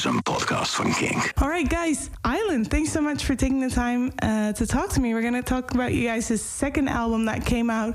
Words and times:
is 0.00 0.06
een 0.06 0.22
podcast 0.22 0.74
van 0.74 0.92
King. 0.92 1.32
All 1.34 1.48
right, 1.48 1.72
guys. 1.72 2.08
Island, 2.24 2.70
thanks 2.70 2.90
so 2.90 3.00
much 3.00 3.24
for 3.24 3.34
taking 3.34 3.68
the 3.68 3.74
time 3.74 4.12
uh, 4.22 4.52
to 4.52 4.66
talk 4.66 4.88
to 4.88 5.00
me. 5.00 5.12
We're 5.12 5.30
going 5.30 5.42
to 5.42 5.54
talk 5.54 5.74
about 5.74 5.92
you 5.92 6.08
guys' 6.08 6.40
second 6.40 6.88
album 6.88 7.26
that 7.26 7.44
came 7.44 7.70
out 7.72 7.94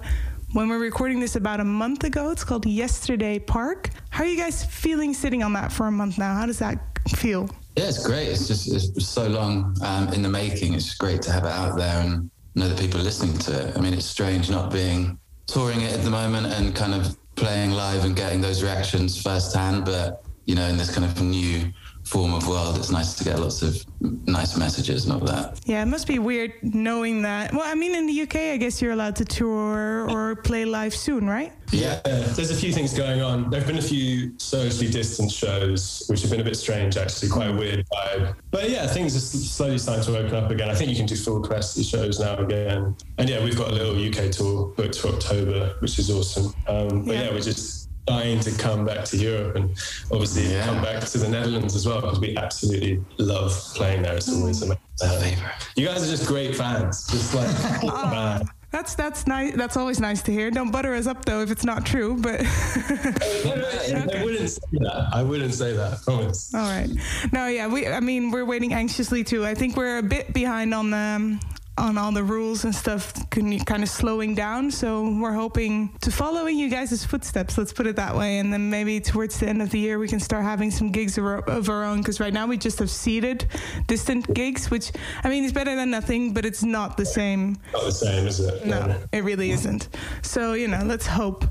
when 0.53 0.67
we're 0.67 0.83
recording 0.83 1.19
this 1.19 1.35
about 1.35 1.59
a 1.59 1.63
month 1.63 2.03
ago. 2.03 2.29
It's 2.29 2.43
called 2.43 2.65
Yesterday 2.65 3.39
Park. 3.39 3.89
How 4.09 4.23
are 4.23 4.27
you 4.27 4.37
guys 4.37 4.63
feeling 4.65 5.15
sitting 5.15 5.41
on 5.43 5.53
that 5.53 5.71
for 5.71 5.87
a 5.87 5.91
month 5.91 6.17
now? 6.17 6.35
How 6.35 6.45
does 6.45 6.59
that 6.59 6.77
feel? 7.15 7.49
Yeah, 7.75 7.87
it's 7.87 8.05
great. 8.05 8.27
It's 8.27 8.47
just 8.47 8.71
it's 8.71 9.07
so 9.07 9.27
long 9.27 9.75
um, 9.81 10.13
in 10.13 10.21
the 10.21 10.29
making. 10.29 10.75
It's 10.75 10.93
great 10.93 11.23
to 11.23 11.31
have 11.31 11.45
it 11.45 11.51
out 11.51 11.75
there 11.75 12.01
and 12.03 12.29
know 12.53 12.67
that 12.67 12.79
people 12.79 12.99
are 12.99 13.03
listening 13.03 13.37
to 13.39 13.51
it. 13.51 13.77
I 13.77 13.81
mean, 13.81 13.93
it's 13.93 14.05
strange 14.05 14.51
not 14.51 14.71
being 14.71 15.17
touring 15.47 15.81
it 15.81 15.93
at 15.93 16.03
the 16.03 16.11
moment 16.11 16.53
and 16.53 16.75
kind 16.75 16.93
of 16.93 17.17
playing 17.35 17.71
live 17.71 18.05
and 18.05 18.15
getting 18.15 18.41
those 18.41 18.61
reactions 18.61 19.19
firsthand, 19.19 19.85
but 19.85 20.21
you 20.45 20.53
know, 20.53 20.67
in 20.67 20.77
this 20.77 20.93
kind 20.93 21.05
of 21.05 21.19
new 21.21 21.73
form 22.05 22.33
of 22.33 22.47
world, 22.47 22.77
it's 22.77 22.91
nice 22.91 23.15
to 23.15 23.23
get 23.23 23.39
lots 23.39 23.61
of 23.63 23.83
nice 24.27 24.55
messages 24.55 25.05
and 25.05 25.13
all 25.13 25.27
that. 25.27 25.59
Yeah, 25.65 25.81
it 25.81 25.87
must 25.87 26.07
be 26.07 26.19
weird 26.19 26.53
knowing 26.61 27.23
that. 27.23 27.51
Well, 27.51 27.63
I 27.65 27.73
mean, 27.73 27.95
in 27.95 28.05
the 28.05 28.21
UK, 28.21 28.35
I 28.35 28.57
guess 28.57 28.81
you're 28.81 28.91
allowed 28.91 29.15
to 29.17 29.25
tour 29.25 30.09
or 30.09 30.35
play 30.35 30.65
live 30.65 30.95
soon, 30.95 31.27
right? 31.27 31.51
Yeah, 31.71 31.99
there's 32.03 32.51
a 32.51 32.55
few 32.55 32.71
things 32.71 32.93
going 32.93 33.21
on. 33.21 33.49
There 33.49 33.59
have 33.59 33.67
been 33.67 33.79
a 33.79 33.81
few 33.81 34.37
socially 34.37 34.89
distant 34.89 35.31
shows, 35.31 36.03
which 36.07 36.21
have 36.21 36.29
been 36.29 36.41
a 36.41 36.43
bit 36.43 36.55
strange, 36.55 36.95
actually, 36.95 37.29
quite 37.29 37.49
a 37.49 37.53
weird 37.53 37.85
vibe. 37.89 38.35
But 38.51 38.69
yeah, 38.69 38.85
things 38.85 39.15
are 39.15 39.19
slowly 39.19 39.79
starting 39.79 40.05
to 40.05 40.17
open 40.17 40.35
up 40.35 40.51
again. 40.51 40.69
I 40.69 40.75
think 40.75 40.91
you 40.91 40.95
can 40.95 41.07
do 41.07 41.15
full 41.15 41.41
capacity 41.41 41.83
shows 41.83 42.19
now 42.19 42.37
again. 42.37 42.95
And 43.17 43.27
yeah, 43.27 43.43
we've 43.43 43.57
got 43.57 43.69
a 43.69 43.73
little 43.73 43.95
UK 43.95 44.31
tour 44.31 44.73
booked 44.77 44.99
for 44.99 45.07
October, 45.07 45.75
which 45.79 45.97
is 45.97 46.11
awesome. 46.11 46.53
Um, 46.67 47.03
but 47.03 47.15
yeah. 47.15 47.23
yeah, 47.23 47.31
we're 47.31 47.41
just 47.41 47.84
dying 48.05 48.39
to 48.39 48.51
come 48.51 48.85
back 48.85 49.05
to 49.05 49.17
Europe 49.17 49.55
and 49.55 49.69
obviously 50.11 50.51
yeah. 50.51 50.65
come 50.65 50.81
back 50.81 51.03
to 51.03 51.17
the 51.17 51.27
Netherlands 51.27 51.75
as 51.75 51.87
well 51.87 52.01
because 52.01 52.19
we 52.19 52.37
absolutely 52.37 53.03
love 53.17 53.51
playing 53.75 54.03
there. 54.03 54.15
It's 54.15 54.31
always 54.31 54.61
amazing. 54.61 54.79
Uh, 55.01 55.51
you 55.75 55.85
guys 55.85 56.07
are 56.07 56.11
just 56.11 56.27
great 56.27 56.55
fans. 56.55 57.07
Just 57.07 57.33
like 57.33 57.47
oh, 57.83 58.41
That's 58.71 58.95
that's 58.95 59.27
nice. 59.27 59.55
That's 59.55 59.75
always 59.75 59.99
nice 59.99 60.21
to 60.23 60.31
hear. 60.31 60.51
Don't 60.51 60.71
butter 60.71 60.93
us 60.93 61.07
up 61.07 61.25
though 61.25 61.41
if 61.41 61.51
it's 61.51 61.65
not 61.65 61.85
true. 61.85 62.15
But 62.19 62.41
I 62.45 64.21
wouldn't 64.23 64.49
say 64.49 64.61
that. 64.73 65.09
I 65.11 65.23
wouldn't 65.23 65.53
say 65.53 65.73
that. 65.73 65.93
I 65.93 65.95
promise. 65.97 66.53
All 66.53 66.61
right. 66.61 66.89
No, 67.31 67.47
yeah. 67.47 67.67
We. 67.67 67.87
I 67.87 67.99
mean, 67.99 68.31
we're 68.31 68.45
waiting 68.45 68.73
anxiously 68.73 69.23
too. 69.23 69.45
I 69.45 69.53
think 69.53 69.75
we're 69.75 69.97
a 69.97 70.03
bit 70.03 70.33
behind 70.33 70.73
on 70.73 70.91
the 70.91 70.97
um, 70.97 71.39
on 71.77 71.97
all 71.97 72.11
the 72.11 72.23
rules 72.23 72.63
and 72.63 72.73
stuff 72.73 73.13
kind 73.31 73.83
of 73.83 73.89
slowing 73.89 74.33
down. 74.33 74.71
So 74.71 75.09
we're 75.19 75.33
hoping 75.33 75.89
to 76.01 76.11
follow 76.11 76.45
in 76.45 76.57
you 76.57 76.69
guys' 76.69 77.05
footsteps, 77.05 77.57
let's 77.57 77.73
put 77.73 77.85
it 77.85 77.97
that 77.97 78.15
way. 78.15 78.39
And 78.39 78.53
then 78.53 78.69
maybe 78.69 79.01
towards 79.01 79.39
the 79.39 79.47
end 79.47 79.61
of 79.61 79.71
the 79.71 79.79
year, 79.79 79.99
we 79.99 80.07
can 80.07 80.19
start 80.19 80.43
having 80.43 80.71
some 80.71 80.89
gigs 80.91 81.17
of 81.17 81.25
our 81.25 81.83
own. 81.83 81.97
Because 81.97 82.19
right 82.19 82.33
now 82.33 82.47
we 82.47 82.57
just 82.57 82.79
have 82.79 82.89
seated 82.89 83.47
distant 83.87 84.33
gigs, 84.33 84.71
which, 84.71 84.91
I 85.23 85.29
mean, 85.29 85.43
is 85.43 85.51
better 85.51 85.75
than 85.75 85.91
nothing, 85.91 86.33
but 86.33 86.45
it's 86.45 86.63
not 86.63 86.95
the 86.95 87.05
same. 87.05 87.57
Not 87.73 87.83
the 87.83 87.91
same, 87.91 88.27
is 88.27 88.39
it? 88.39 88.65
No, 88.65 88.95
it 89.11 89.23
really 89.23 89.51
isn't. 89.51 89.89
So, 90.21 90.53
you 90.53 90.69
know, 90.69 90.81
let's 90.85 91.07
hope. 91.07 91.43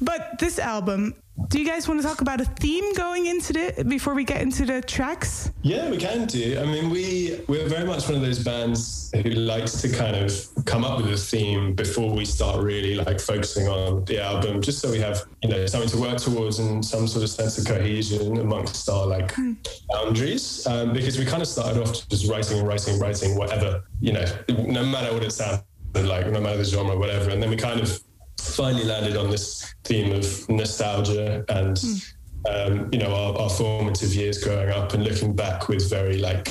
But 0.00 0.38
this 0.38 0.58
album, 0.58 1.14
do 1.48 1.58
you 1.58 1.66
guys 1.66 1.88
want 1.88 2.00
to 2.00 2.06
talk 2.06 2.20
about 2.20 2.40
a 2.40 2.44
theme 2.44 2.94
going 2.94 3.26
into 3.26 3.58
it 3.58 3.88
before 3.88 4.14
we 4.14 4.24
get 4.24 4.42
into 4.42 4.64
the 4.64 4.82
tracks? 4.82 5.50
Yeah, 5.62 5.90
we 5.90 5.96
can 5.96 6.26
do. 6.26 6.60
I 6.60 6.64
mean, 6.64 6.90
we 6.90 7.40
we're 7.48 7.68
very 7.68 7.86
much 7.86 8.06
one 8.06 8.16
of 8.16 8.22
those 8.22 8.42
bands 8.42 9.10
who 9.14 9.30
likes 9.30 9.80
to 9.82 9.88
kind 9.88 10.16
of 10.16 10.32
come 10.66 10.84
up 10.84 10.98
with 10.98 11.12
a 11.12 11.16
theme 11.16 11.74
before 11.74 12.12
we 12.12 12.24
start 12.24 12.62
really 12.62 12.94
like 12.96 13.20
focusing 13.20 13.68
on 13.68 14.04
the 14.04 14.22
album, 14.22 14.60
just 14.60 14.80
so 14.80 14.90
we 14.90 14.98
have 14.98 15.24
you 15.42 15.48
know 15.48 15.66
something 15.66 15.90
to 15.90 15.98
work 15.98 16.18
towards 16.18 16.58
and 16.58 16.84
some 16.84 17.06
sort 17.06 17.22
of 17.22 17.30
sense 17.30 17.58
of 17.58 17.66
cohesion 17.66 18.38
amongst 18.38 18.88
our 18.88 19.06
like 19.06 19.32
mm. 19.32 19.56
boundaries. 19.90 20.66
Um, 20.66 20.92
because 20.92 21.18
we 21.18 21.24
kind 21.24 21.42
of 21.42 21.48
started 21.48 21.82
off 21.82 22.08
just 22.08 22.30
writing 22.30 22.58
and 22.58 22.68
writing 22.68 22.94
and 22.94 23.02
writing 23.02 23.36
whatever 23.36 23.84
you 24.00 24.12
know, 24.12 24.24
no 24.48 24.84
matter 24.84 25.14
what 25.14 25.22
it 25.22 25.30
sounded 25.30 25.64
like, 25.94 26.26
no 26.26 26.40
matter 26.40 26.58
the 26.58 26.64
genre, 26.64 26.98
whatever, 26.98 27.30
and 27.30 27.42
then 27.42 27.48
we 27.48 27.56
kind 27.56 27.80
of 27.80 28.02
finally 28.42 28.84
landed 28.84 29.16
on 29.16 29.30
this 29.30 29.74
theme 29.84 30.12
of 30.12 30.48
nostalgia 30.48 31.44
and 31.48 31.76
mm. 31.76 32.14
um, 32.50 32.88
you 32.92 32.98
know 32.98 33.14
our, 33.14 33.38
our, 33.38 33.50
formative 33.50 34.14
years 34.14 34.42
growing 34.42 34.70
up 34.70 34.92
and 34.94 35.04
looking 35.04 35.34
back 35.34 35.68
with 35.68 35.88
very 35.88 36.18
like 36.18 36.48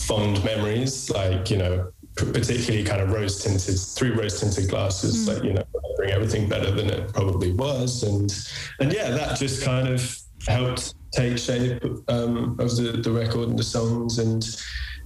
fond 0.00 0.42
memories 0.44 1.10
like 1.10 1.50
you 1.50 1.56
know 1.56 1.90
particularly 2.16 2.84
kind 2.84 3.00
of 3.00 3.12
rose 3.12 3.42
tinted 3.42 3.78
through 3.78 4.14
rose 4.14 4.40
tinted 4.40 4.68
glasses 4.68 5.28
mm. 5.28 5.34
like 5.34 5.44
you 5.44 5.52
know 5.52 5.62
bring 5.96 6.10
everything 6.10 6.48
better 6.48 6.70
than 6.70 6.90
it 6.90 7.12
probably 7.12 7.52
was 7.52 8.02
and 8.02 8.46
and 8.80 8.92
yeah 8.92 9.10
that 9.10 9.38
just 9.38 9.62
kind 9.62 9.88
of 9.88 10.18
helped 10.46 10.94
take 11.12 11.38
shape 11.38 11.82
um, 12.08 12.56
of 12.58 12.76
the, 12.76 13.00
the 13.02 13.10
record 13.10 13.48
and 13.48 13.58
the 13.58 13.62
songs 13.62 14.18
and 14.18 14.44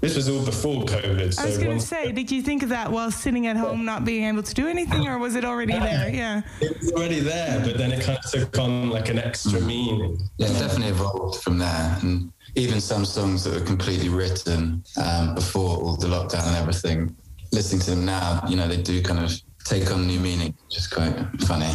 this 0.03 0.17
was 0.17 0.29
all 0.29 0.45
before 0.45 0.83
COVID. 0.83 1.33
So 1.33 1.43
I 1.43 1.47
was 1.47 1.59
going 1.59 1.79
to 1.79 1.87
say, 1.87 2.11
did 2.11 2.29
you 2.29 2.43
think 2.43 2.65
of 2.65 2.71
that 2.71 2.91
while 2.91 3.13
sitting 3.13 3.47
at 3.47 3.57
home, 3.57 3.85
not 3.85 4.05
being 4.05 4.25
able 4.25 4.43
to 4.43 4.53
do 4.53 4.67
anything, 4.67 5.07
or 5.07 5.17
was 5.17 5.37
it 5.37 5.45
already 5.45 5.79
there? 5.79 6.11
Yeah, 6.13 6.43
it 6.61 6.77
was 6.81 6.93
already 6.93 7.21
there, 7.21 7.61
but 7.61 7.79
then 7.79 7.93
it 7.93 8.05
kind 8.05 8.19
of 8.19 8.29
took 8.29 8.59
on 8.59 8.91
like 8.91 9.09
an 9.09 9.21
extra 9.21 9.61
mm. 9.61 9.67
meaning. 9.67 10.19
Yeah, 10.39 10.49
it 10.49 10.59
definitely 10.59 10.89
evolved 10.89 11.41
from 11.41 11.59
there, 11.59 11.99
and 12.03 12.33
even 12.57 12.81
some 12.81 13.05
songs 13.05 13.45
that 13.45 13.55
were 13.55 13.65
completely 13.65 14.09
written 14.09 14.83
um, 15.01 15.37
before 15.37 15.79
all 15.79 15.97
the 15.97 16.09
lockdown 16.09 16.49
and 16.49 16.57
everything. 16.57 17.17
Listening 17.53 17.83
to 17.83 17.91
them 17.91 18.05
now, 18.05 18.43
you 18.49 18.57
know, 18.57 18.67
they 18.67 18.83
do 18.83 19.01
kind 19.03 19.21
of 19.21 19.33
take 19.65 19.93
on 19.93 20.09
new 20.09 20.19
meaning, 20.19 20.53
which 20.67 20.79
is 20.79 20.89
quite 20.89 21.15
funny. 21.43 21.71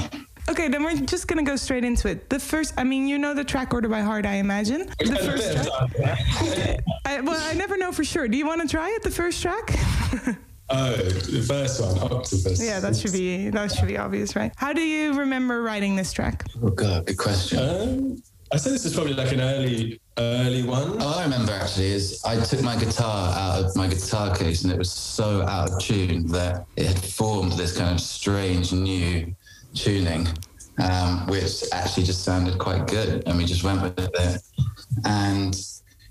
Okay, 0.49 0.69
then 0.69 0.83
we're 0.83 0.95
just 0.95 1.27
gonna 1.27 1.43
go 1.43 1.55
straight 1.55 1.83
into 1.83 2.07
it. 2.07 2.29
The 2.29 2.39
first, 2.39 2.73
I 2.77 2.83
mean, 2.83 3.07
you 3.07 3.17
know 3.17 3.33
the 3.33 3.43
track 3.43 3.73
order 3.73 3.89
by 3.89 4.01
heart, 4.01 4.25
I 4.25 4.35
imagine. 4.35 4.87
The 4.99 5.15
first 5.15 5.53
track. 5.97 6.79
I, 7.05 7.21
well, 7.21 7.39
I 7.39 7.53
never 7.53 7.77
know 7.77 7.91
for 7.91 8.03
sure. 8.03 8.27
Do 8.27 8.37
you 8.37 8.45
want 8.45 8.61
to 8.61 8.67
try 8.67 8.89
it? 8.91 9.03
The 9.03 9.11
first 9.11 9.41
track. 9.41 9.75
Oh, 10.69 10.91
the 10.95 11.45
first 11.47 11.81
one, 11.81 11.97
Octopus. 11.99 12.63
Yeah, 12.63 12.79
that 12.79 12.95
should 12.95 13.13
be 13.13 13.49
that 13.49 13.71
should 13.71 13.87
be 13.87 13.97
obvious, 13.97 14.35
right? 14.35 14.51
How 14.55 14.73
do 14.73 14.81
you 14.81 15.13
remember 15.13 15.61
writing 15.63 15.95
this 15.95 16.13
track? 16.13 16.45
Oh 16.61 16.69
god, 16.69 17.05
good 17.05 17.17
question. 17.17 17.59
Um, 17.59 18.23
I 18.51 18.55
say 18.55 18.71
this 18.71 18.85
is 18.85 18.93
probably 18.93 19.13
like 19.13 19.33
an 19.33 19.41
early 19.41 19.99
early 20.17 20.63
one. 20.63 20.95
Oh, 21.01 21.19
I 21.19 21.23
remember 21.23 21.51
actually 21.51 21.87
is 21.87 22.23
I 22.23 22.39
took 22.39 22.61
my 22.61 22.77
guitar 22.77 23.33
out 23.37 23.65
of 23.65 23.75
my 23.75 23.87
guitar 23.87 24.33
case 24.33 24.63
and 24.63 24.71
it 24.71 24.77
was 24.77 24.91
so 24.91 25.41
out 25.43 25.69
of 25.69 25.79
tune 25.79 26.27
that 26.27 26.65
it 26.77 26.85
had 26.85 26.99
formed 26.99 27.53
this 27.53 27.77
kind 27.77 27.93
of 27.93 27.99
strange 27.99 28.71
new 28.71 29.35
tuning, 29.77 30.27
um, 30.83 31.27
which 31.27 31.63
actually 31.71 32.03
just 32.03 32.23
sounded 32.23 32.57
quite 32.57 32.87
good, 32.87 33.23
and 33.27 33.37
we 33.37 33.45
just 33.45 33.63
went 33.63 33.81
with 33.81 33.97
it. 33.97 34.41
And 35.05 35.55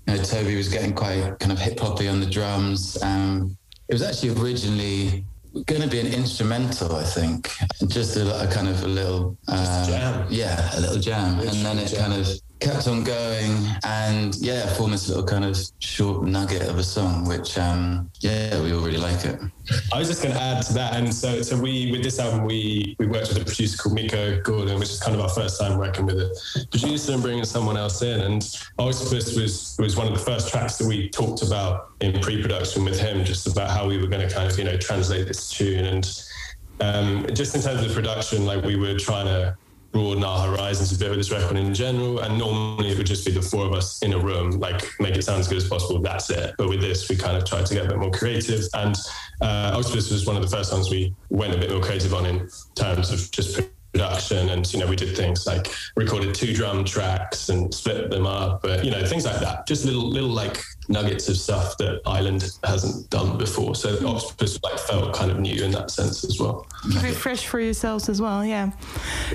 you 0.07 0.15
know, 0.15 0.23
Toby 0.23 0.55
was 0.55 0.69
getting 0.69 0.93
quite 0.93 1.37
kind 1.39 1.51
of 1.51 1.59
hip 1.59 1.79
hoppy 1.79 2.07
on 2.07 2.19
the 2.19 2.25
drums. 2.25 3.01
Um, 3.03 3.57
it 3.89 3.93
was 3.93 4.01
actually 4.01 4.41
originally 4.41 5.25
going 5.65 5.81
to 5.81 5.87
be 5.87 5.99
an 5.99 6.07
instrumental, 6.07 6.95
I 6.95 7.03
think, 7.03 7.49
just 7.87 8.15
a, 8.17 8.43
a 8.43 8.47
kind 8.47 8.67
of 8.67 8.83
a 8.83 8.87
little, 8.87 9.37
uh, 9.47 10.25
yeah, 10.29 10.69
a 10.75 10.79
little 10.79 10.99
jam, 10.99 11.39
and 11.39 11.65
then 11.65 11.79
it 11.79 11.87
jam. 11.87 12.11
kind 12.11 12.21
of 12.21 12.27
kept 12.59 12.87
on 12.87 13.03
going 13.03 13.67
and 13.83 14.35
yeah 14.37 14.65
formed 14.73 14.93
this 14.93 15.07
little 15.07 15.23
kind 15.23 15.45
of 15.45 15.57
short 15.79 16.23
nugget 16.23 16.63
of 16.63 16.77
a 16.77 16.83
song 16.83 17.27
which 17.27 17.57
um 17.57 18.09
yeah 18.21 18.59
we 18.61 18.73
all 18.73 18.81
really 18.81 18.97
like 18.97 19.23
it. 19.25 19.39
I 19.93 19.99
was 19.99 20.07
just 20.07 20.23
going 20.23 20.33
to 20.33 20.41
add 20.41 20.63
to 20.67 20.73
that 20.73 20.95
and 20.95 21.13
so 21.13 21.41
so 21.41 21.59
we 21.59 21.91
with 21.91 22.03
this 22.03 22.19
album 22.19 22.45
we 22.45 22.95
we 22.99 23.05
worked 23.05 23.29
with 23.29 23.41
a 23.41 23.45
producer 23.45 23.77
called 23.77 23.95
Mikko 23.95 24.41
Gordon 24.41 24.79
which 24.79 24.89
is 24.89 24.99
kind 24.99 25.15
of 25.15 25.21
our 25.21 25.29
first 25.29 25.59
time 25.59 25.77
working 25.77 26.05
with 26.05 26.17
a 26.17 26.67
producer 26.71 27.13
and 27.13 27.21
bringing 27.21 27.45
someone 27.45 27.77
else 27.77 28.01
in 28.01 28.21
and 28.21 28.43
octopus 28.79 29.35
was 29.35 29.75
was 29.79 29.95
one 29.95 30.07
of 30.07 30.13
the 30.13 30.19
first 30.19 30.49
tracks 30.49 30.77
that 30.77 30.87
we 30.87 31.09
talked 31.09 31.41
about 31.41 31.91
in 32.01 32.19
pre-production 32.21 32.85
with 32.85 32.99
him 32.99 33.23
just 33.23 33.47
about 33.47 33.69
how 33.69 33.87
we 33.87 33.97
were 33.97 34.07
going 34.07 34.27
to 34.27 34.33
kind 34.33 34.49
of 34.49 34.57
you 34.57 34.63
know 34.63 34.77
translate 34.77 35.27
this 35.27 35.49
tune. 35.49 35.85
And 35.85 36.23
um, 36.79 37.25
just 37.33 37.55
in 37.55 37.61
terms 37.61 37.83
of 37.83 37.91
production 37.93 38.45
like 38.45 38.63
we 38.63 38.75
were 38.75 38.97
trying 38.97 39.25
to 39.25 39.57
broaden 39.97 40.23
our 40.23 40.47
horizons 40.47 40.93
a 40.93 40.99
bit 40.99 41.09
with 41.09 41.17
this 41.17 41.31
record 41.31 41.57
in 41.57 41.73
general. 41.73 42.19
And 42.19 42.37
normally 42.37 42.91
it 42.91 42.97
would 42.99 43.07
just 43.07 43.25
be 43.25 43.31
the 43.31 43.41
four 43.41 43.65
of 43.65 43.73
us 43.73 44.03
in 44.03 44.13
a 44.13 44.19
room, 44.19 44.51
like 44.59 44.83
make 44.99 45.15
it 45.17 45.23
sound 45.23 45.39
as 45.39 45.47
good 45.47 45.57
as 45.57 45.67
possible. 45.67 45.99
That's 45.99 46.29
it. 46.29 46.53
But 46.55 46.69
with 46.69 46.81
this, 46.81 47.09
we 47.09 47.15
kind 47.15 47.35
of 47.35 47.45
tried 47.45 47.65
to 47.65 47.73
get 47.73 47.85
a 47.85 47.89
bit 47.89 47.97
more 47.97 48.11
creative. 48.11 48.63
And 48.75 48.95
uh, 49.41 49.71
Octopus 49.75 50.11
was 50.11 50.27
one 50.27 50.35
of 50.35 50.43
the 50.43 50.55
first 50.55 50.69
songs 50.69 50.91
we 50.91 51.15
went 51.31 51.55
a 51.55 51.57
bit 51.57 51.71
more 51.71 51.81
creative 51.81 52.13
on 52.13 52.27
in 52.27 52.47
terms 52.75 53.11
of 53.11 53.31
just 53.31 53.59
production 53.93 54.49
and 54.49 54.71
you 54.73 54.79
know 54.79 54.87
we 54.87 54.95
did 54.95 55.15
things 55.15 55.47
like 55.47 55.73
recorded 55.95 56.35
two 56.35 56.53
drum 56.53 56.83
tracks 56.83 57.49
and 57.49 57.73
split 57.73 58.09
them 58.09 58.27
up 58.27 58.61
but 58.61 58.83
you 58.83 58.91
know 58.91 59.03
things 59.05 59.25
like 59.25 59.39
that. 59.39 59.67
Just 59.67 59.85
little 59.85 60.07
little 60.09 60.29
like 60.29 60.61
nuggets 60.89 61.27
of 61.29 61.37
stuff 61.37 61.77
that 61.77 62.01
Island 62.05 62.49
hasn't 62.63 63.09
done 63.09 63.37
before. 63.37 63.75
So 63.75 63.93
Octopus 64.07 64.59
like 64.63 64.79
felt 64.79 65.13
kind 65.13 65.31
of 65.31 65.39
new 65.39 65.63
in 65.63 65.71
that 65.71 65.91
sense 65.91 66.23
as 66.23 66.39
well. 66.39 66.65
Very 66.85 67.13
fresh 67.13 67.47
for 67.47 67.59
yourselves 67.59 68.09
as 68.09 68.21
well 68.21 68.45
yeah. 68.45 68.71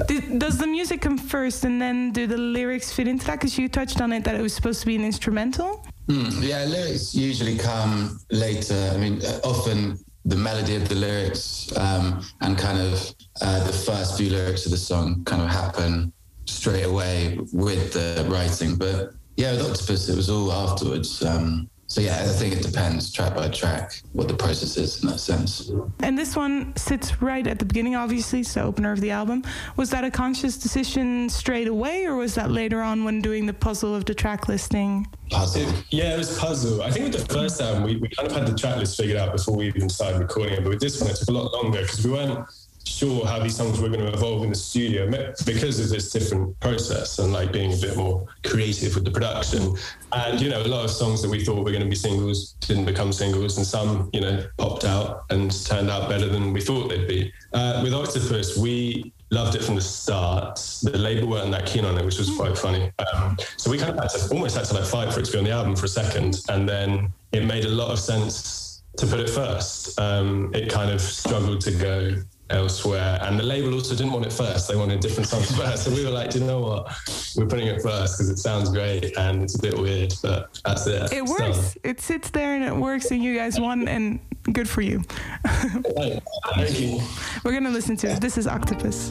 Did, 0.07 0.39
does 0.39 0.59
the 0.59 0.67
music 0.67 1.01
come 1.01 1.19
first 1.19 1.65
and 1.65 1.81
then 1.81 2.13
do 2.13 2.27
the 2.27 2.39
lyrics 2.39 2.93
fit 2.93 3.09
into 3.09 3.27
that? 3.27 3.41
Because 3.41 3.59
you 3.59 3.69
touched 3.69 4.01
on 4.01 4.13
it 4.13 4.25
that 4.25 4.35
it 4.35 4.43
was 4.43 4.55
supposed 4.55 4.81
to 4.81 4.87
be 4.87 4.97
an 4.97 5.05
instrumental. 5.05 5.85
Mm, 6.09 6.43
yeah 6.43 6.65
lyrics 6.65 7.15
usually 7.15 7.57
come 7.57 8.21
later. 8.31 8.91
I 8.95 8.97
mean 8.97 9.23
often 9.45 9.99
the 10.25 10.37
melody 10.37 10.77
of 10.77 10.89
the 10.89 10.95
lyrics 10.95 11.77
um, 11.77 12.25
and 12.41 12.57
kind 12.57 12.79
of 12.79 13.15
uh, 13.41 13.65
the 13.65 13.73
first 13.73 14.17
few 14.17 14.31
lyrics 14.31 14.65
of 14.67 14.73
the 14.73 14.79
song 14.79 15.25
kind 15.25 15.43
of 15.43 15.49
happen 15.49 16.13
straight 16.47 16.85
away 16.85 17.39
with 17.53 17.93
the 17.93 18.27
writing. 18.29 18.77
But 18.77 19.15
yeah, 19.37 19.53
with 19.53 19.71
Octopus, 19.71 20.09
it 20.09 20.17
was 20.17 20.31
all 20.31 20.53
afterwards. 20.53 21.25
Um, 21.25 21.69
so 21.93 22.01
yeah, 22.01 22.23
I 22.23 22.29
think 22.29 22.55
it 22.55 22.63
depends 22.63 23.13
track 23.13 23.35
by 23.35 23.49
track 23.49 24.01
what 24.15 24.27
the 24.27 24.33
process 24.33 24.79
is 24.79 25.03
in 25.03 25.11
that 25.11 25.21
sense. 25.21 25.71
And 26.01 26.17
this 26.17 26.35
one 26.35 26.75
sits 26.75 27.21
right 27.21 27.47
at 27.47 27.59
the 27.59 27.67
beginning, 27.67 27.97
obviously, 27.97 28.41
it's 28.41 28.55
the 28.55 28.63
opener 28.63 28.93
of 28.93 29.03
the 29.03 29.11
album. 29.11 29.45
Was 29.77 29.91
that 29.91 30.03
a 30.03 30.11
conscious 30.11 30.57
decision 30.57 31.29
straight 31.29 31.69
away, 31.69 32.07
or 32.07 32.17
was 32.17 32.35
that 32.37 32.51
later 32.51 32.81
on 32.81 33.05
when 33.05 33.21
doing 33.21 33.45
the 33.45 33.53
puzzle 33.53 33.95
of 33.95 34.07
the 34.07 34.15
track 34.15 34.49
listing? 34.49 35.07
Puzzle. 35.29 35.69
It, 35.69 35.85
yeah, 35.91 36.15
it 36.15 36.19
was 36.19 36.39
puzzle. 36.39 36.81
I 36.81 36.91
think 36.91 37.13
with 37.13 37.27
the 37.27 37.35
first 37.35 37.61
album, 37.61 37.83
we, 37.83 37.97
we 37.97 38.09
kind 38.09 38.27
of 38.27 38.35
had 38.35 38.47
the 38.47 38.57
track 38.57 38.77
list 38.79 38.97
figured 38.97 39.19
out 39.19 39.33
before 39.33 39.55
we 39.55 39.67
even 39.67 39.91
started 39.91 40.19
recording 40.19 40.55
it. 40.55 40.63
But 40.63 40.71
with 40.71 40.81
this 40.81 40.99
one, 40.99 41.11
it 41.11 41.17
took 41.17 41.29
a 41.29 41.33
lot 41.33 41.53
longer 41.53 41.83
because 41.83 42.03
we 42.07 42.11
weren't 42.11 42.49
sure 42.85 43.27
how 43.27 43.39
these 43.39 43.57
songs 43.57 43.81
were 43.81 43.89
going 43.89 44.01
to 44.01 44.13
evolve 44.13 44.43
in 44.45 44.51
the 44.51 44.55
studio 44.55 45.11
because 45.45 45.81
of 45.81 45.89
this 45.89 46.11
different 46.11 46.59
process 46.61 47.19
and 47.19 47.33
like 47.33 47.53
being 47.53 47.73
a 47.73 47.77
bit 47.77 47.97
more 47.97 48.27
creative 48.45 48.95
with 48.95 49.05
the 49.05 49.11
production. 49.11 49.77
And, 50.13 50.41
you 50.41 50.51
know, 50.51 50.63
a 50.63 50.69
lot 50.69 50.85
of 50.85 50.91
songs 50.91 51.23
that 51.23 51.29
we 51.29 51.45
thought 51.45 51.65
were 51.65 51.71
going 51.71 51.83
to 51.83 51.89
be 51.89 51.97
singles 51.97 52.53
didn't 52.61 52.85
become 52.85 53.13
singles 53.13 53.57
and 53.57 53.67
some, 53.67 54.11
you 54.13 54.21
know, 54.21 54.45
popped 54.59 54.85
out 54.85 55.25
and 55.31 55.51
turned 55.65 55.91
out 55.91 56.09
better 56.09 56.29
than 56.29 56.53
we 56.53 56.61
thought 56.61 56.89
they'd 56.89 57.09
be. 57.09 57.33
Uh, 57.53 57.81
with 57.83 57.95
Octopus, 57.95 58.57
we 58.57 59.13
loved 59.31 59.55
it 59.55 59.65
from 59.65 59.75
the 59.75 59.81
start. 59.81 60.57
The 60.83 60.99
label 60.99 61.29
weren't 61.29 61.51
that 61.53 61.67
keen 61.67 61.85
on 61.85 61.97
it, 61.99 62.05
which 62.05 62.19
was 62.19 62.31
quite 62.37 62.57
funny. 62.57 62.93
Um, 63.15 63.37
so 63.57 63.71
we 63.71 63.79
kind 63.79 63.99
of 63.99 64.03
had 64.03 64.11
to 64.11 64.35
almost 64.35 64.57
had 64.57 64.67
to 64.67 64.75
like 64.75 64.85
fight 64.85 65.13
for 65.13 65.21
it 65.21 65.27
to 65.27 65.33
be 65.33 65.39
on 65.39 65.45
the 65.45 65.51
album 65.51 65.75
for 65.75 65.87
a 65.87 65.89
second. 65.89 66.43
And 66.49 66.69
then 66.69 67.13
it 67.33 67.45
made 67.45 67.65
a 67.65 67.71
lot 67.71 67.91
of 67.91 67.99
sense 67.99 68.83
to 68.99 69.07
put 69.07 69.21
it 69.21 69.31
first. 69.31 69.99
Um, 69.99 70.51
it 70.55 70.71
kind 70.71 70.91
of 70.91 71.01
struggled 71.01 71.63
to 71.63 71.71
go 71.73 72.23
elsewhere. 72.51 73.19
And 73.23 73.39
the 73.39 73.43
label 73.43 73.75
also 73.75 73.95
didn't 73.95 74.13
want 74.13 74.27
it 74.27 74.33
first. 74.33 74.69
They 74.69 74.77
wanted 74.77 75.01
different 75.01 75.29
songs 75.29 75.57
first. 75.57 75.85
So 75.85 75.91
we 75.91 76.05
were 76.05 76.11
like, 76.11 76.31
Do 76.31 76.41
you 76.41 76.45
know 76.45 76.61
what? 76.61 76.87
We're 77.37 77.47
putting 77.47 77.67
it 77.67 77.83
first 77.83 78.19
because 78.19 78.31
it 78.31 78.39
sounds 78.39 78.71
great 78.71 79.17
and 79.17 79.43
it's 79.43 79.55
a 79.57 79.63
bit 79.63 79.79
weird, 79.79 80.15
but 80.23 80.61
that's 80.65 80.87
it. 80.87 81.13
It 81.13 81.25
works. 81.25 81.77
It 81.83 82.01
sits 82.01 82.31
there 82.31 82.55
and 82.55 82.65
it 82.65 82.75
works 82.77 83.11
and 83.11 83.23
you 83.23 83.37
guys 83.37 83.59
won 83.59 83.89
and 83.89 84.21
good 84.53 84.69
for 84.69 84.83
you. 84.83 85.03
Thank 85.47 86.81
you. 86.81 87.01
We're 87.45 87.53
going 87.53 87.65
to 87.65 87.71
listen 87.71 87.97
to 87.99 88.09
it. 88.13 88.21
This 88.21 88.37
is 88.37 88.47
Octopus. 88.47 89.11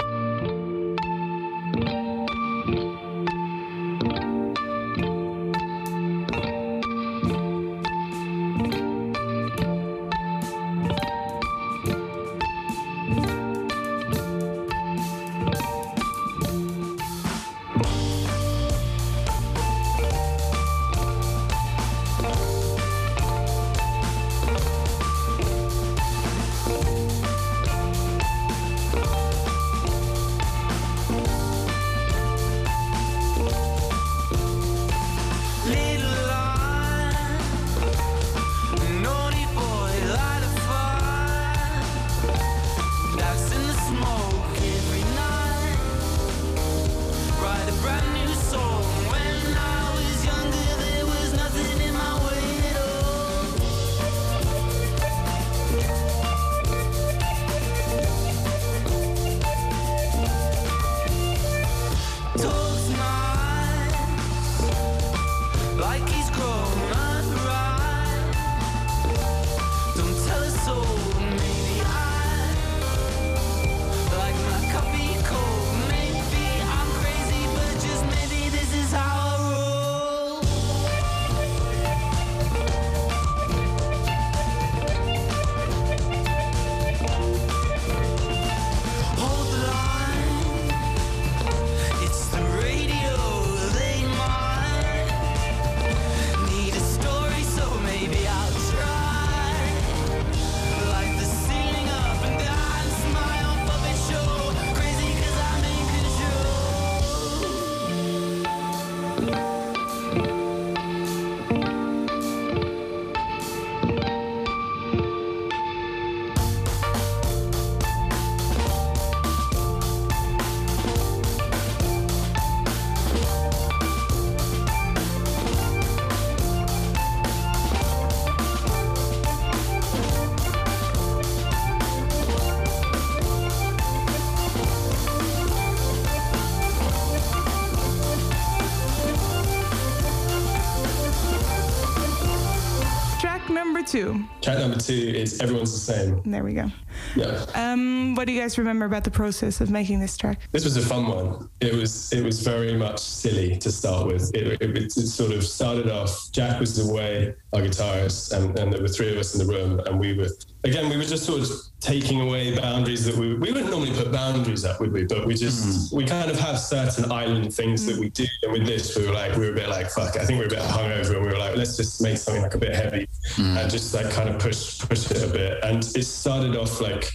Two? 143.91 144.23
Track 144.41 144.59
number 144.59 144.77
two 144.77 144.93
is 144.93 145.41
Everyone's 145.41 145.73
the 145.73 145.93
Same. 145.93 146.21
There 146.23 146.43
we 146.43 146.53
go. 146.53 146.71
Yeah. 147.15 147.45
Um, 147.55 148.15
what 148.15 148.25
do 148.25 148.33
you 148.33 148.39
guys 148.39 148.57
remember 148.57 148.85
about 148.85 149.03
the 149.03 149.11
process 149.11 149.59
of 149.59 149.69
making 149.69 149.99
this 149.99 150.15
track? 150.15 150.39
This 150.51 150.63
was 150.63 150.77
a 150.77 150.81
fun 150.81 151.07
one. 151.07 151.49
It 151.59 151.73
was 151.73 152.11
it 152.13 152.23
was 152.23 152.41
very 152.41 152.73
much 152.75 152.99
silly 152.99 153.57
to 153.57 153.71
start 153.71 154.07
with. 154.07 154.33
It, 154.33 154.61
it, 154.61 154.77
it 154.77 154.91
sort 154.91 155.31
of 155.33 155.43
started 155.43 155.89
off. 155.89 156.31
Jack 156.31 156.59
was 156.59 156.79
away, 156.79 157.35
our 157.53 157.61
guitarist, 157.61 158.31
and, 158.33 158.57
and 158.57 158.71
there 158.71 158.81
were 158.81 158.87
three 158.87 159.11
of 159.11 159.17
us 159.17 159.35
in 159.35 159.45
the 159.45 159.53
room, 159.53 159.79
and 159.85 159.99
we 159.99 160.13
were 160.13 160.29
again 160.63 160.89
we 160.89 160.97
were 160.97 161.03
just 161.03 161.25
sort 161.25 161.41
of 161.41 161.49
taking 161.79 162.21
away 162.21 162.55
boundaries 162.55 163.05
that 163.05 163.15
we 163.15 163.33
we 163.33 163.51
wouldn't 163.51 163.69
normally 163.69 163.91
put 163.91 164.11
boundaries 164.11 164.63
up, 164.65 164.79
would 164.79 164.91
we? 164.91 165.03
But 165.03 165.25
we 165.25 165.33
just 165.33 165.91
mm. 165.91 165.97
we 165.97 166.05
kind 166.05 166.29
of 166.29 166.39
have 166.39 166.59
certain 166.59 167.11
island 167.11 167.53
things 167.53 167.83
mm. 167.83 167.87
that 167.87 167.99
we 167.99 168.09
do, 168.09 168.25
and 168.43 168.53
with 168.53 168.65
this 168.65 168.95
we 168.97 169.05
were 169.05 169.13
like 169.13 169.35
we 169.35 169.45
were 169.45 169.51
a 169.51 169.55
bit 169.55 169.69
like 169.69 169.89
fuck. 169.89 170.17
I 170.17 170.25
think 170.25 170.39
we 170.39 170.45
were 170.45 170.45
a 170.45 170.49
bit 170.49 170.59
hungover, 170.59 171.15
and 171.15 171.21
we 171.25 171.31
were 171.31 171.37
like 171.37 171.55
let's 171.55 171.77
just 171.77 172.01
make 172.01 172.17
something 172.17 172.43
like 172.43 172.55
a 172.55 172.59
bit 172.59 172.75
heavy, 172.75 173.07
mm. 173.35 173.57
and 173.57 173.69
just 173.69 173.93
like 173.93 174.11
kind 174.11 174.29
of 174.29 174.39
push 174.39 174.79
push 174.87 175.09
it 175.11 175.23
a 175.23 175.27
bit. 175.27 175.63
And 175.63 175.83
it 175.95 176.05
started 176.05 176.55
off 176.55 176.81
like 176.81 177.11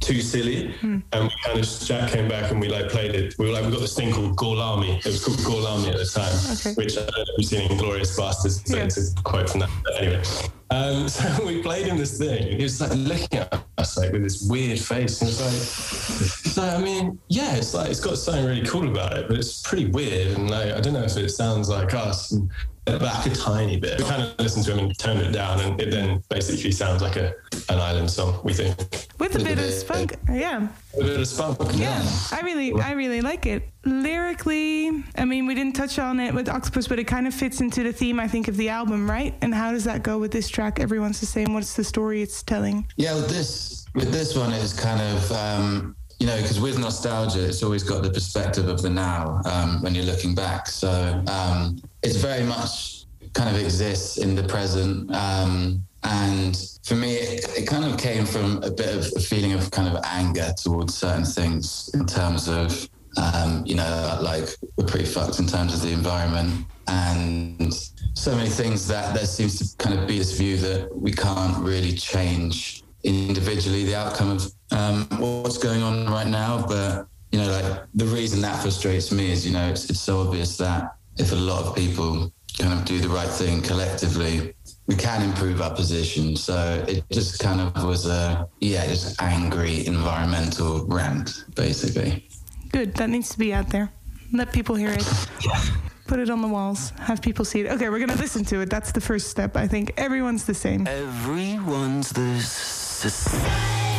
too 0.00 0.20
silly. 0.20 0.74
Mm. 0.80 1.02
And 1.12 1.24
we 1.24 1.30
kind 1.44 1.58
of 1.58 1.66
Jack 1.80 2.10
came 2.10 2.28
back 2.28 2.50
and 2.50 2.60
we 2.60 2.68
like 2.68 2.88
played 2.88 3.14
it. 3.14 3.34
We 3.38 3.46
were 3.46 3.52
like, 3.52 3.64
we 3.64 3.70
got 3.70 3.80
this 3.80 3.94
thing 3.94 4.12
called 4.12 4.34
Gorlami. 4.36 4.98
It 4.98 5.04
was 5.04 5.22
called 5.22 5.38
Gorlami 5.38 5.88
at 5.88 5.98
the 5.98 6.06
time, 6.06 6.32
okay. 6.56 6.74
which 6.74 6.96
I 6.96 7.02
don't 7.02 7.16
know 7.16 7.22
if 7.22 7.28
you've 7.38 7.46
seen 7.46 7.68
Inglourious 7.68 8.18
Basterds. 8.18 8.66
So 8.66 8.76
yeah. 8.76 8.84
it's 8.84 9.12
a 9.12 9.22
quote 9.22 9.50
from 9.50 9.60
that. 9.60 9.70
But 9.84 10.02
anyway, 10.02 10.22
um, 10.70 11.08
so 11.08 11.46
we 11.46 11.62
played 11.62 11.86
him 11.86 11.98
this 11.98 12.18
thing. 12.18 12.56
He 12.56 12.62
was 12.62 12.80
like 12.80 12.92
looking 12.94 13.38
at 13.38 13.64
us 13.78 13.96
like 13.96 14.12
with 14.12 14.22
this 14.22 14.46
weird 14.48 14.78
face. 14.78 15.20
And 15.20 15.30
it's 15.30 16.56
like, 16.56 16.64
like, 16.64 16.78
I 16.78 16.82
mean, 16.82 17.18
yeah, 17.28 17.56
it's 17.56 17.74
like 17.74 17.90
it's 17.90 18.00
got 18.00 18.18
something 18.18 18.44
really 18.44 18.66
cool 18.66 18.88
about 18.88 19.16
it, 19.16 19.28
but 19.28 19.36
it's 19.38 19.62
pretty 19.62 19.86
weird. 19.86 20.38
And 20.38 20.50
like, 20.50 20.72
I 20.72 20.80
don't 20.80 20.92
know 20.92 21.02
if 21.02 21.16
it 21.16 21.30
sounds 21.30 21.68
like 21.68 21.94
us. 21.94 22.32
And 22.32 22.50
back 22.98 23.26
a 23.26 23.30
tiny 23.30 23.76
bit. 23.76 23.98
We 23.98 24.04
kind 24.04 24.22
of 24.22 24.38
listened 24.38 24.64
to 24.66 24.72
him 24.72 24.78
and 24.80 24.98
turned 24.98 25.20
it 25.20 25.32
down, 25.32 25.60
and 25.60 25.80
it 25.80 25.90
then 25.90 26.22
basically 26.28 26.72
sounds 26.72 27.02
like 27.02 27.16
a 27.16 27.34
an 27.68 27.78
island 27.78 28.10
song. 28.10 28.40
We 28.42 28.52
think 28.52 28.76
with 29.18 29.36
a 29.36 29.38
bit, 29.38 29.58
of 29.58 29.82
funk, 29.84 30.16
yeah. 30.28 30.68
A 30.94 31.04
bit 31.04 31.20
of 31.20 31.26
spunk, 31.26 31.58
yeah. 31.74 32.02
yeah. 32.02 32.10
I 32.32 32.40
really, 32.40 32.72
I 32.74 32.92
really 32.92 33.20
like 33.20 33.46
it 33.46 33.68
lyrically. 33.84 34.90
I 35.16 35.24
mean, 35.24 35.46
we 35.46 35.54
didn't 35.54 35.76
touch 35.76 35.98
on 35.98 36.18
it 36.18 36.34
with 36.34 36.48
Octopus, 36.48 36.88
but 36.88 36.98
it 36.98 37.04
kind 37.04 37.26
of 37.26 37.34
fits 37.34 37.60
into 37.60 37.82
the 37.82 37.92
theme, 37.92 38.18
I 38.18 38.26
think, 38.26 38.48
of 38.48 38.56
the 38.56 38.68
album, 38.68 39.08
right? 39.08 39.34
And 39.40 39.54
how 39.54 39.70
does 39.70 39.84
that 39.84 40.02
go 40.02 40.18
with 40.18 40.32
this 40.32 40.48
track? 40.48 40.80
Everyone's 40.80 41.20
the 41.20 41.26
same. 41.26 41.54
What's 41.54 41.74
the 41.74 41.84
story 41.84 42.22
it's 42.22 42.42
telling? 42.42 42.88
Yeah, 42.96 43.14
with 43.14 43.28
this, 43.28 43.86
with 43.94 44.12
this 44.12 44.36
one, 44.36 44.52
it's 44.52 44.78
kind 44.78 45.00
of. 45.00 45.32
Um, 45.32 45.96
you 46.18 46.26
know, 46.26 46.36
because 46.36 46.60
with 46.60 46.78
nostalgia, 46.78 47.48
it's 47.48 47.62
always 47.62 47.82
got 47.82 48.02
the 48.02 48.10
perspective 48.10 48.68
of 48.68 48.82
the 48.82 48.90
now 48.90 49.40
um, 49.46 49.80
when 49.80 49.94
you're 49.94 50.04
looking 50.04 50.34
back. 50.34 50.66
So 50.66 51.24
um, 51.28 51.80
it's 52.02 52.16
very 52.16 52.44
much 52.44 53.06
kind 53.32 53.48
of 53.54 53.62
exists 53.62 54.18
in 54.18 54.34
the 54.34 54.42
present. 54.42 55.10
Um, 55.14 55.82
and 56.02 56.56
for 56.82 56.94
me, 56.94 57.16
it, 57.16 57.58
it, 57.58 57.66
kind 57.66 57.84
of 57.84 57.98
came 57.98 58.24
from 58.24 58.62
a 58.62 58.70
bit 58.70 58.94
of 58.96 59.12
a 59.16 59.20
feeling 59.20 59.52
of 59.52 59.70
kind 59.70 59.86
of 59.86 60.02
anger 60.04 60.52
towards 60.56 60.96
certain 60.96 61.24
things 61.24 61.90
in 61.92 62.06
terms 62.06 62.48
of, 62.48 62.88
um, 63.18 63.62
you 63.66 63.74
know, 63.74 64.18
like 64.22 64.48
we're 64.76 64.86
pretty 64.86 65.04
fucked 65.04 65.38
in 65.38 65.46
terms 65.46 65.74
of 65.74 65.82
the 65.82 65.92
environment 65.92 66.64
and 66.88 67.72
so 68.14 68.34
many 68.34 68.48
things 68.48 68.88
that 68.88 69.14
there 69.14 69.26
seems 69.26 69.58
to 69.58 69.76
kind 69.76 69.98
of 69.98 70.06
be 70.06 70.18
this 70.18 70.36
view 70.36 70.56
that 70.56 70.94
we 70.94 71.12
can't 71.12 71.56
really 71.58 71.92
change 71.92 72.82
individually 73.04 73.84
the 73.84 73.94
outcome 73.94 74.30
of 74.30 74.52
um, 74.72 75.06
what's 75.18 75.58
going 75.58 75.82
on 75.82 76.06
right 76.06 76.26
now. 76.26 76.64
But, 76.66 77.06
you 77.30 77.40
know, 77.40 77.50
like 77.50 77.82
the 77.94 78.06
reason 78.06 78.40
that 78.42 78.60
frustrates 78.62 79.12
me 79.12 79.30
is, 79.30 79.46
you 79.46 79.52
know, 79.52 79.68
it's, 79.68 79.88
it's 79.90 80.00
so 80.00 80.20
obvious 80.20 80.56
that 80.56 80.96
if 81.18 81.32
a 81.32 81.36
lot 81.36 81.64
of 81.64 81.76
people 81.76 82.32
kind 82.58 82.72
of 82.72 82.84
do 82.84 83.00
the 83.00 83.08
right 83.08 83.28
thing 83.28 83.62
collectively, 83.62 84.54
we 84.90 84.96
can 84.96 85.22
improve 85.22 85.62
our 85.62 85.72
position. 85.72 86.34
So 86.34 86.84
it 86.88 87.04
just 87.12 87.38
kind 87.38 87.60
of 87.60 87.84
was 87.84 88.06
a, 88.06 88.48
yeah, 88.60 88.84
just 88.88 89.22
angry 89.22 89.86
environmental 89.86 90.84
rant, 90.86 91.44
basically. 91.54 92.26
Good. 92.72 92.94
That 92.94 93.08
needs 93.08 93.28
to 93.28 93.38
be 93.38 93.54
out 93.54 93.70
there. 93.70 93.92
Let 94.32 94.52
people 94.52 94.74
hear 94.74 94.90
it. 94.90 95.06
Yeah. 95.40 95.62
Put 96.08 96.18
it 96.18 96.28
on 96.28 96.42
the 96.42 96.48
walls. 96.48 96.90
Have 96.98 97.22
people 97.22 97.44
see 97.44 97.60
it. 97.60 97.70
Okay, 97.70 97.88
we're 97.88 97.98
going 97.98 98.10
to 98.10 98.18
listen 98.18 98.44
to 98.46 98.62
it. 98.62 98.68
That's 98.68 98.90
the 98.90 99.00
first 99.00 99.30
step. 99.30 99.56
I 99.56 99.68
think 99.68 99.92
everyone's 99.96 100.44
the 100.44 100.54
same. 100.54 100.88
Everyone's 100.88 102.10
the 102.10 102.40
same. 102.40 103.89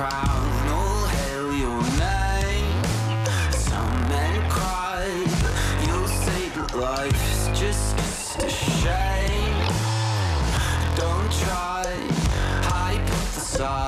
all 0.00 1.06
hail 1.06 1.52
your 1.52 1.82
name 1.98 2.84
Some 3.50 4.08
men 4.08 4.50
cry, 4.50 5.06
you'll 5.86 6.06
say 6.06 6.48
that 6.50 6.74
life's 6.76 7.48
just 7.58 7.98
a 8.38 8.48
shame. 8.48 9.58
Don't 10.96 11.32
try, 11.42 11.84
hypothesize. 12.70 13.87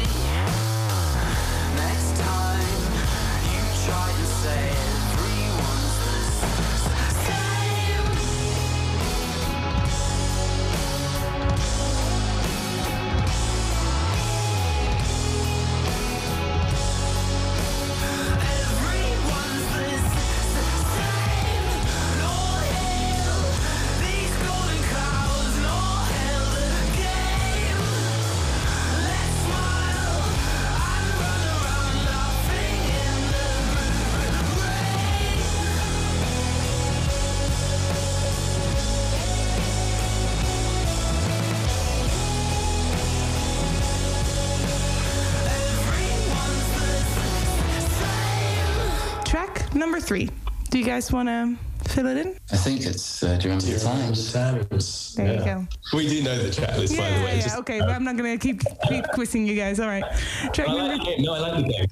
Do 50.71 50.79
you 50.79 50.85
guys 50.85 51.11
want 51.11 51.27
to 51.27 51.57
fill 51.89 52.07
it 52.07 52.15
in? 52.15 52.37
I 52.49 52.55
think 52.55 52.85
it's. 52.85 53.21
Uh, 53.21 53.35
do 53.35 53.49
you 53.49 53.53
remember 53.53 53.65
do 53.65 53.73
the 53.73 53.79
times? 53.83 54.31
times? 54.31 55.15
There 55.15 55.25
yeah. 55.25 55.33
you 55.33 55.45
go. 55.45 55.67
We 55.97 56.07
do 56.07 56.23
know 56.23 56.41
the 56.41 56.47
checklist, 56.49 56.95
yeah, 56.95 57.11
by 57.11 57.17
the 57.17 57.25
way. 57.25 57.35
Yeah, 57.35 57.41
Just, 57.41 57.57
okay, 57.57 57.81
uh, 57.81 57.87
but 57.87 57.93
I'm 57.93 58.05
not 58.05 58.15
going 58.15 58.39
to 58.39 58.41
keep 58.41 58.63
keep 58.87 59.05
quizzing 59.09 59.45
you 59.45 59.53
guys. 59.53 59.81
All 59.81 59.87
right. 59.87 60.05
Track 60.53 60.69
I 60.69 60.71
like 60.71 61.05
number... 61.05 61.21
No, 61.21 61.33
I 61.33 61.39
like 61.39 61.55
the 61.57 61.73
game. 61.73 61.85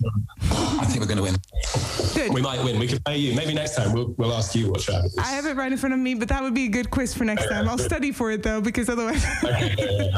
I 0.79 0.85
think 0.85 1.01
we're 1.01 1.13
going 1.13 1.17
to 1.17 1.23
win. 1.23 1.35
Good. 2.13 2.33
We 2.33 2.41
might 2.41 2.63
win. 2.63 2.79
We 2.79 2.87
could 2.87 3.03
pay 3.03 3.17
you. 3.17 3.35
Maybe 3.35 3.53
next 3.53 3.75
time 3.75 3.91
we'll, 3.91 4.15
we'll 4.17 4.33
ask 4.33 4.55
you 4.55 4.71
what 4.71 4.79
track 4.79 5.03
I 5.19 5.27
have 5.27 5.45
it 5.45 5.57
right 5.57 5.69
in 5.73 5.77
front 5.77 5.93
of 5.93 5.99
me, 5.99 6.15
but 6.15 6.29
that 6.29 6.41
would 6.41 6.53
be 6.53 6.67
a 6.67 6.69
good 6.69 6.89
quiz 6.89 7.13
for 7.13 7.25
next 7.25 7.49
time. 7.49 7.67
I'll 7.67 7.77
study 7.77 8.13
for 8.13 8.31
it 8.31 8.43
though, 8.43 8.61
because 8.61 8.87
otherwise. 8.87 9.25
okay, 9.43 10.09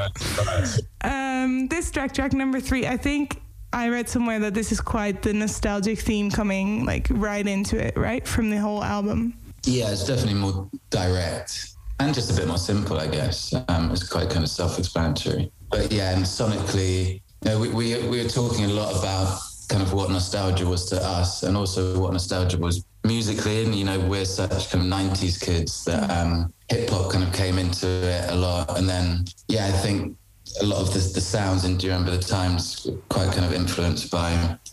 um, 1.01 1.67
this 1.67 1.89
track, 1.89 2.13
track 2.13 2.33
number 2.33 2.59
three, 2.59 2.85
I 2.85 2.97
think 2.97 3.41
I 3.73 3.89
read 3.89 4.09
somewhere 4.09 4.39
that 4.39 4.53
this 4.53 4.71
is 4.71 4.81
quite 4.81 5.21
the 5.21 5.33
nostalgic 5.33 5.99
theme 5.99 6.29
coming 6.29 6.85
like 6.85 7.07
right 7.09 7.47
into 7.47 7.77
it, 7.77 7.97
right? 7.97 8.27
From 8.27 8.49
the 8.49 8.57
whole 8.57 8.83
album. 8.83 9.33
Yeah, 9.63 9.91
it's 9.91 10.05
definitely 10.05 10.35
more 10.35 10.69
direct 10.89 11.71
and 11.99 12.13
just 12.13 12.31
a 12.31 12.35
bit 12.35 12.47
more 12.47 12.57
simple, 12.57 12.99
I 12.99 13.07
guess. 13.07 13.53
Um, 13.67 13.91
it's 13.91 14.07
quite 14.07 14.29
kind 14.29 14.43
of 14.43 14.49
self-explanatory. 14.49 15.51
But 15.69 15.91
yeah, 15.91 16.15
and 16.15 16.23
sonically, 16.23 17.21
you 17.43 17.51
know, 17.51 17.59
we, 17.59 17.69
we, 17.69 18.07
we 18.09 18.23
were 18.23 18.29
talking 18.29 18.65
a 18.65 18.69
lot 18.69 18.97
about 18.97 19.39
kind 19.69 19.83
of 19.83 19.93
what 19.93 20.09
nostalgia 20.09 20.65
was 20.65 20.85
to 20.89 21.01
us 21.01 21.43
and 21.43 21.55
also 21.55 21.99
what 21.99 22.11
nostalgia 22.11 22.57
was 22.57 22.83
musically. 23.05 23.63
And, 23.63 23.73
you 23.73 23.85
know, 23.85 23.99
we're 23.99 24.25
such 24.25 24.69
kind 24.69 24.83
of 24.83 24.91
90s 24.91 25.39
kids 25.39 25.85
that 25.85 26.09
um, 26.09 26.51
hip 26.69 26.89
hop 26.89 27.11
kind 27.11 27.23
of 27.23 27.31
came 27.33 27.57
into 27.57 27.87
it 27.87 28.31
a 28.31 28.35
lot. 28.35 28.77
And 28.77 28.89
then, 28.89 29.25
yeah, 29.47 29.67
I 29.67 29.71
think 29.71 30.17
a 30.59 30.65
lot 30.65 30.81
of 30.81 30.93
the, 30.93 30.99
the 30.99 31.21
sounds 31.21 31.65
in 31.65 31.77
Do 31.77 31.87
You 31.87 31.93
Remember 31.93 32.15
the 32.15 32.23
Times 32.23 32.89
quite 33.09 33.31
kind 33.31 33.45
of 33.45 33.53
influenced 33.53 34.11
by 34.11 34.31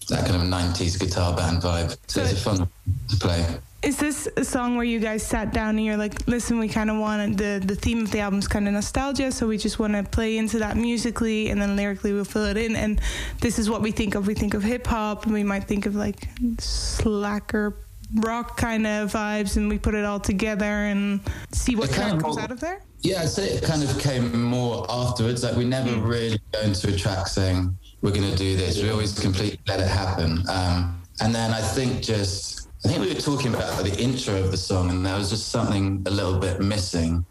that 0.08 0.26
kind 0.26 0.36
of 0.36 0.42
90s 0.42 0.98
guitar 0.98 1.36
band 1.36 1.62
vibe. 1.62 1.90
So, 2.06 2.22
so 2.24 2.30
it's 2.30 2.42
fun 2.42 2.68
to 3.08 3.16
play. 3.16 3.46
Is 3.80 3.96
this 3.96 4.28
a 4.36 4.44
song 4.44 4.74
where 4.74 4.84
you 4.84 4.98
guys 4.98 5.22
sat 5.22 5.52
down 5.52 5.76
and 5.76 5.84
you're 5.84 5.96
like, 5.96 6.26
listen, 6.26 6.58
we 6.58 6.66
kind 6.66 6.90
of 6.90 6.98
wanted 6.98 7.38
the 7.38 7.64
the 7.64 7.76
theme 7.76 8.00
of 8.02 8.10
the 8.10 8.18
album 8.18 8.40
is 8.40 8.48
kind 8.48 8.66
of 8.66 8.74
nostalgia, 8.74 9.30
so 9.30 9.46
we 9.46 9.56
just 9.56 9.78
want 9.78 9.92
to 9.92 10.02
play 10.02 10.36
into 10.36 10.58
that 10.58 10.76
musically, 10.76 11.50
and 11.50 11.62
then 11.62 11.76
lyrically 11.76 12.12
we'll 12.12 12.24
fill 12.24 12.46
it 12.46 12.56
in. 12.56 12.74
And 12.74 13.00
this 13.40 13.56
is 13.56 13.70
what 13.70 13.80
we 13.80 13.92
think 13.92 14.16
of. 14.16 14.26
We 14.26 14.34
think 14.34 14.54
of 14.54 14.64
hip 14.64 14.84
hop, 14.84 15.26
and 15.26 15.32
we 15.32 15.44
might 15.44 15.64
think 15.64 15.86
of 15.86 15.94
like 15.94 16.28
slacker 16.58 17.76
rock 18.16 18.56
kind 18.56 18.84
of 18.84 19.12
vibes, 19.12 19.56
and 19.56 19.68
we 19.68 19.78
put 19.78 19.94
it 19.94 20.04
all 20.04 20.18
together 20.18 20.64
and 20.64 21.20
see 21.52 21.76
what 21.76 21.92
kind 21.92 22.16
of 22.16 22.20
comes 22.20 22.36
out 22.36 22.50
of 22.50 22.58
there. 22.58 22.82
Yeah, 23.00 23.22
I'd 23.22 23.28
say 23.28 23.48
it 23.48 23.62
kind 23.62 23.82
of 23.82 23.98
came 23.98 24.42
more 24.42 24.84
afterwards. 24.88 25.44
Like 25.44 25.56
we 25.56 25.64
never 25.64 25.90
mm. 25.90 26.06
really 26.06 26.40
go 26.52 26.60
into 26.60 26.92
a 26.92 26.96
track 26.96 27.26
saying 27.28 27.76
we're 28.02 28.12
going 28.12 28.30
to 28.30 28.36
do 28.36 28.56
this. 28.56 28.82
We 28.82 28.90
always 28.90 29.18
completely 29.18 29.60
let 29.68 29.80
it 29.80 29.88
happen. 29.88 30.42
Um, 30.48 31.00
and 31.20 31.34
then 31.34 31.52
I 31.52 31.60
think 31.60 32.02
just 32.02 32.68
I 32.84 32.88
think 32.88 33.00
we 33.00 33.08
were 33.12 33.20
talking 33.20 33.54
about 33.54 33.82
the 33.84 33.96
intro 34.00 34.36
of 34.36 34.50
the 34.50 34.56
song, 34.56 34.90
and 34.90 35.04
there 35.04 35.16
was 35.16 35.30
just 35.30 35.48
something 35.48 36.02
a 36.06 36.10
little 36.10 36.38
bit 36.38 36.60
missing 36.60 37.24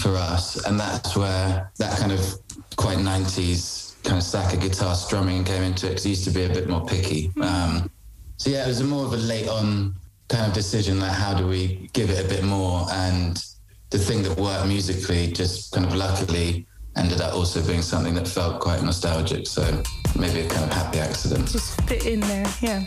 for 0.00 0.16
us, 0.16 0.64
and 0.66 0.78
that's 0.78 1.16
where 1.16 1.70
that 1.78 1.98
kind 1.98 2.12
of 2.12 2.20
quite 2.76 2.98
'90s 2.98 4.02
kind 4.04 4.18
of 4.18 4.24
stack 4.24 4.54
of 4.54 4.60
guitar 4.60 4.94
strumming 4.94 5.44
came 5.44 5.62
into 5.62 5.86
it 5.86 5.90
because 5.90 6.06
it 6.06 6.10
used 6.10 6.24
to 6.24 6.30
be 6.30 6.44
a 6.44 6.48
bit 6.48 6.68
more 6.68 6.84
picky. 6.86 7.28
Mm. 7.30 7.42
Um, 7.44 7.90
so 8.36 8.50
yeah, 8.50 8.64
it 8.64 8.68
was 8.68 8.80
a 8.80 8.84
more 8.84 9.04
of 9.04 9.12
a 9.12 9.16
late 9.16 9.48
on 9.48 9.94
kind 10.28 10.46
of 10.46 10.52
decision 10.52 11.00
like 11.00 11.12
how 11.12 11.32
do 11.32 11.46
we 11.46 11.88
give 11.94 12.10
it 12.10 12.24
a 12.24 12.28
bit 12.28 12.44
more 12.44 12.86
and 12.92 13.42
the 13.90 13.98
thing 13.98 14.22
that 14.22 14.38
worked 14.38 14.66
musically 14.66 15.32
just 15.32 15.72
kind 15.72 15.86
of 15.86 15.94
luckily 15.94 16.66
ended 16.96 17.20
up 17.20 17.34
also 17.34 17.64
being 17.66 17.82
something 17.82 18.14
that 18.14 18.26
felt 18.26 18.60
quite 18.60 18.82
nostalgic. 18.82 19.46
So 19.46 19.62
maybe 20.18 20.40
a 20.40 20.48
kind 20.48 20.64
of 20.64 20.72
happy 20.72 20.98
accident. 20.98 21.48
Just 21.48 21.80
fit 21.82 22.06
in 22.06 22.20
there, 22.20 22.46
yeah. 22.60 22.86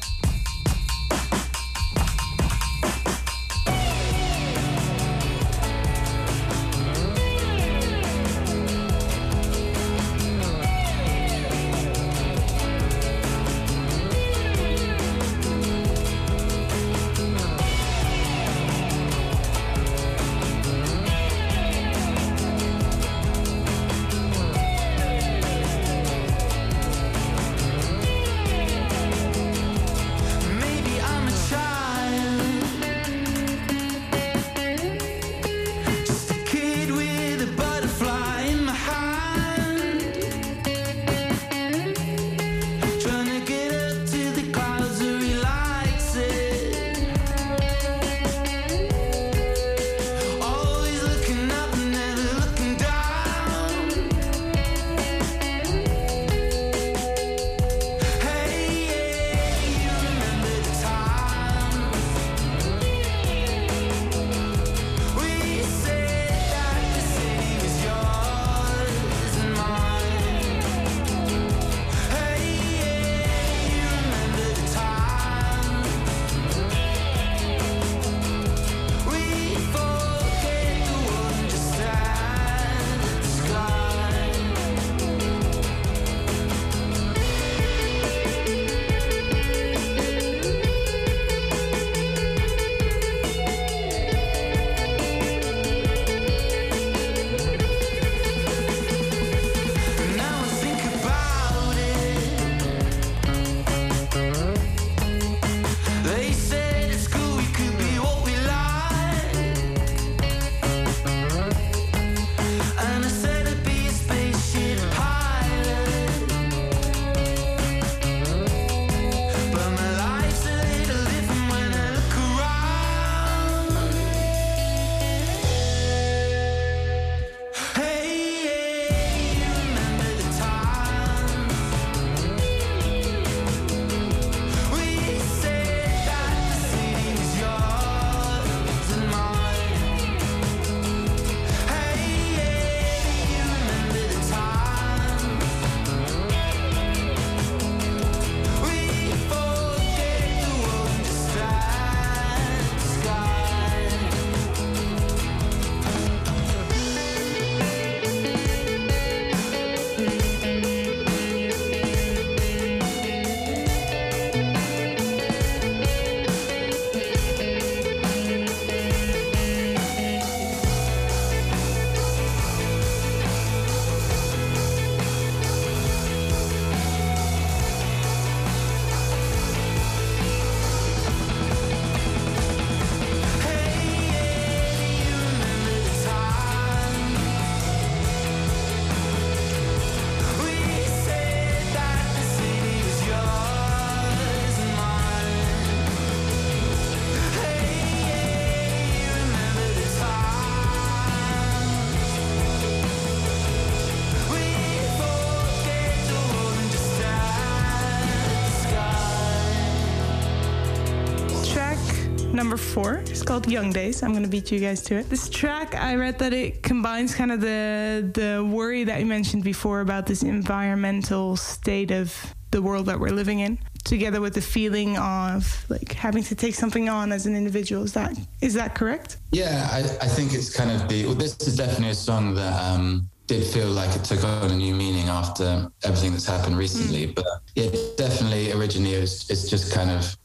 Number 212.51 212.63
four. 212.63 212.95
It's 213.09 213.23
called 213.23 213.47
Young 213.47 213.71
Days. 213.71 214.03
I'm 214.03 214.11
gonna 214.11 214.27
beat 214.27 214.51
you 214.51 214.59
guys 214.59 214.81
to 214.81 214.95
it. 214.95 215.09
This 215.09 215.29
track, 215.29 215.73
I 215.73 215.95
read 215.95 216.19
that 216.19 216.33
it 216.33 216.61
combines 216.61 217.15
kind 217.15 217.31
of 217.31 217.39
the 217.39 218.11
the 218.13 218.43
worry 218.43 218.83
that 218.83 218.99
you 218.99 219.05
mentioned 219.05 219.45
before 219.45 219.79
about 219.79 220.05
this 220.05 220.21
environmental 220.21 221.37
state 221.37 221.91
of 221.91 222.13
the 222.51 222.61
world 222.61 222.87
that 222.87 222.99
we're 222.99 223.15
living 223.15 223.39
in, 223.39 223.57
together 223.85 224.19
with 224.19 224.33
the 224.33 224.41
feeling 224.41 224.97
of 224.97 225.65
like 225.69 225.93
having 225.93 226.23
to 226.23 226.35
take 226.35 226.53
something 226.53 226.89
on 226.89 227.13
as 227.13 227.25
an 227.25 227.37
individual. 227.37 227.83
Is 227.83 227.93
that 227.93 228.17
is 228.41 228.53
that 228.55 228.75
correct? 228.75 229.15
Yeah, 229.31 229.69
I, 229.71 229.79
I 230.05 230.09
think 230.09 230.33
it's 230.33 230.53
kind 230.53 230.71
of 230.71 230.89
the. 230.89 231.05
Well, 231.05 231.15
this 231.15 231.37
is 231.47 231.55
definitely 231.55 231.91
a 231.91 231.95
song 231.95 232.35
that 232.35 232.53
um, 232.61 233.09
did 233.27 233.45
feel 233.45 233.69
like 233.69 233.95
it 233.95 234.03
took 234.03 234.25
on 234.25 234.51
a 234.51 234.57
new 234.57 234.75
meaning 234.75 235.07
after 235.07 235.71
everything 235.85 236.11
that's 236.11 236.25
happened 236.25 236.57
recently. 236.57 237.07
Mm. 237.07 237.15
But 237.15 237.25
yeah, 237.55 237.69
definitely 237.95 238.51
originally 238.51 238.95
it 238.95 238.99
was, 238.99 239.29
it's 239.29 239.49
just 239.49 239.73
kind 239.73 239.89
of 239.89 240.17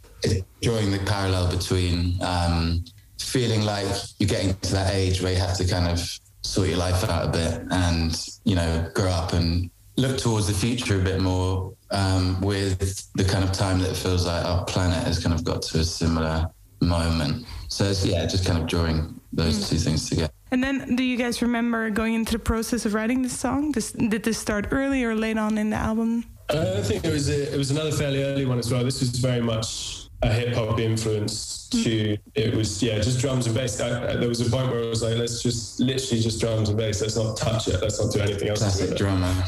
drawing 0.63 0.91
the 0.91 0.99
parallel 1.07 1.51
between 1.51 2.21
um, 2.23 2.85
feeling 3.19 3.63
like 3.63 3.87
you're 4.19 4.29
getting 4.29 4.55
to 4.55 4.73
that 4.73 4.95
age 4.95 5.23
where 5.23 5.33
you 5.33 5.39
have 5.39 5.57
to 5.57 5.67
kind 5.67 5.89
of 5.89 6.01
sort 6.43 6.69
your 6.69 6.79
life 6.79 7.03
out 7.05 7.27
a 7.27 7.29
bit 7.29 7.63
and 7.71 8.29
you 8.45 8.55
know 8.55 8.89
grow 8.95 9.11
up 9.11 9.33
and 9.33 9.71
look 9.97 10.19
towards 10.19 10.47
the 10.47 10.53
future 10.53 11.01
a 11.01 11.05
bit 11.05 11.21
more 11.21 11.73
um, 11.91 12.41
with 12.41 13.11
the 13.15 13.25
kind 13.25 13.43
of 13.43 13.53
time 13.53 13.79
that 13.79 13.91
it 13.91 13.97
feels 13.97 14.27
like 14.27 14.45
our 14.45 14.65
planet 14.65 15.03
has 15.05 15.23
kind 15.23 15.35
of 15.35 15.45
got 15.45 15.63
to 15.63 15.81
a 15.81 15.85
similar 15.85 16.49
moment. 16.81 17.47
So 17.69 17.85
it's, 17.85 18.05
yeah, 18.05 18.27
just 18.27 18.47
kind 18.47 18.59
of 18.59 18.67
drawing 18.67 19.19
those 19.33 19.59
mm. 19.59 19.71
two 19.71 19.77
things 19.79 20.09
together. 20.09 20.33
And 20.51 20.63
then, 20.63 20.97
do 20.97 21.03
you 21.03 21.17
guys 21.17 21.43
remember 21.43 21.91
going 21.91 22.15
into 22.15 22.33
the 22.33 22.39
process 22.39 22.87
of 22.87 22.95
writing 22.95 23.23
this 23.23 23.39
song? 23.39 23.73
This, 23.73 23.93
did 23.93 24.23
this 24.23 24.39
start 24.39 24.69
early 24.71 25.03
or 25.03 25.15
late 25.15 25.39
on 25.39 25.59
in 25.59 25.71
the 25.71 25.77
album? 25.77 26.25
Uh, 26.49 26.77
I 26.79 26.83
think 26.83 27.05
it 27.05 27.13
was 27.13 27.29
a, 27.29 27.53
it 27.53 27.57
was 27.57 27.71
another 27.71 27.91
fairly 27.91 28.23
early 28.23 28.45
one 28.45 28.59
as 28.59 28.71
well. 28.71 28.85
This 28.85 29.01
was 29.01 29.11
very 29.11 29.41
much 29.41 30.06
a 30.23 30.33
hip 30.33 30.55
hop 30.55 30.79
influence 30.81 31.69
to 31.69 32.17
it 32.35 32.55
was 32.55 32.83
yeah 32.83 32.99
just 32.99 33.21
drums 33.21 33.47
and 33.47 33.55
bass. 33.55 33.81
I, 33.81 34.13
I, 34.13 34.17
there 34.17 34.29
was 34.29 34.41
a 34.41 34.51
point 34.51 34.71
where 34.71 34.85
I 34.85 34.87
was 34.87 35.03
like, 35.03 35.17
let's 35.17 35.43
just 35.43 35.81
literally 35.81 36.23
just 36.23 36.41
drums 36.41 36.69
and 36.69 36.79
bass. 36.79 37.01
Let's 37.01 37.17
not 37.17 37.37
touch 37.37 37.69
it. 37.69 37.81
Let's 37.83 38.03
not 38.03 38.13
do 38.13 38.21
anything 38.21 38.49
else. 38.49 38.59
Classic 38.61 38.97
drummer. 38.97 39.45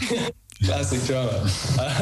Classic 0.65 1.03
drummer. 1.07 1.47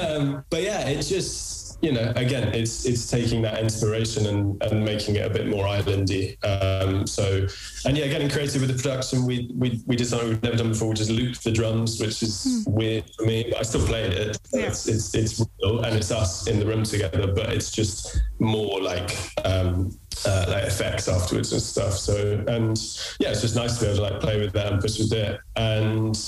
Um, 0.02 0.44
but 0.50 0.62
yeah, 0.62 0.88
it 0.88 1.02
just 1.02 1.56
you 1.82 1.92
know, 1.92 2.12
again, 2.16 2.54
it's 2.54 2.86
it's 2.86 3.10
taking 3.10 3.42
that 3.42 3.58
inspiration 3.58 4.26
and, 4.26 4.62
and 4.62 4.84
making 4.84 5.16
it 5.16 5.26
a 5.26 5.30
bit 5.30 5.46
more 5.46 5.66
islandy. 5.66 6.36
Um, 6.44 7.06
so, 7.06 7.46
and 7.84 7.96
yeah, 7.96 8.06
getting 8.06 8.30
creative 8.30 8.62
with 8.62 8.70
the 8.74 8.82
production. 8.82 9.26
We 9.26 9.50
we 9.54 9.82
we 9.86 9.94
did 9.96 10.06
something 10.06 10.28
we've 10.28 10.42
never 10.42 10.56
done 10.56 10.70
before. 10.70 10.88
We 10.88 10.94
just 10.94 11.10
looped 11.10 11.44
the 11.44 11.52
drums, 11.52 12.00
which 12.00 12.22
is 12.22 12.64
Hmm. 12.64 12.72
weird 12.72 13.04
for 13.16 13.26
me. 13.26 13.46
But 13.50 13.60
I 13.60 13.62
still 13.62 13.86
played 13.86 14.12
it. 14.12 14.38
Yeah. 14.52 14.68
It's, 14.68 14.88
it's 14.88 15.14
it's 15.14 15.44
real 15.62 15.80
and 15.84 15.96
it's 15.96 16.10
us 16.10 16.46
in 16.48 16.58
the 16.58 16.66
room 16.66 16.82
together, 16.82 17.26
but 17.32 17.52
it's 17.52 17.70
just 17.70 18.20
more 18.38 18.80
like. 18.80 19.16
Um, 19.44 19.96
uh, 20.24 20.46
like 20.48 20.64
effects 20.64 21.08
afterwards 21.08 21.52
and 21.52 21.60
stuff. 21.60 21.92
So 21.92 22.42
and 22.48 22.74
yeah, 23.20 23.28
it's 23.32 23.42
just 23.42 23.54
nice 23.54 23.78
to 23.78 23.84
be 23.84 23.90
able 23.90 23.96
to 23.98 24.02
like 24.14 24.20
play 24.22 24.40
with 24.40 24.54
that 24.54 24.72
and 24.72 24.80
push 24.80 24.98
with 24.98 25.12
it. 25.12 25.38
And 25.56 26.18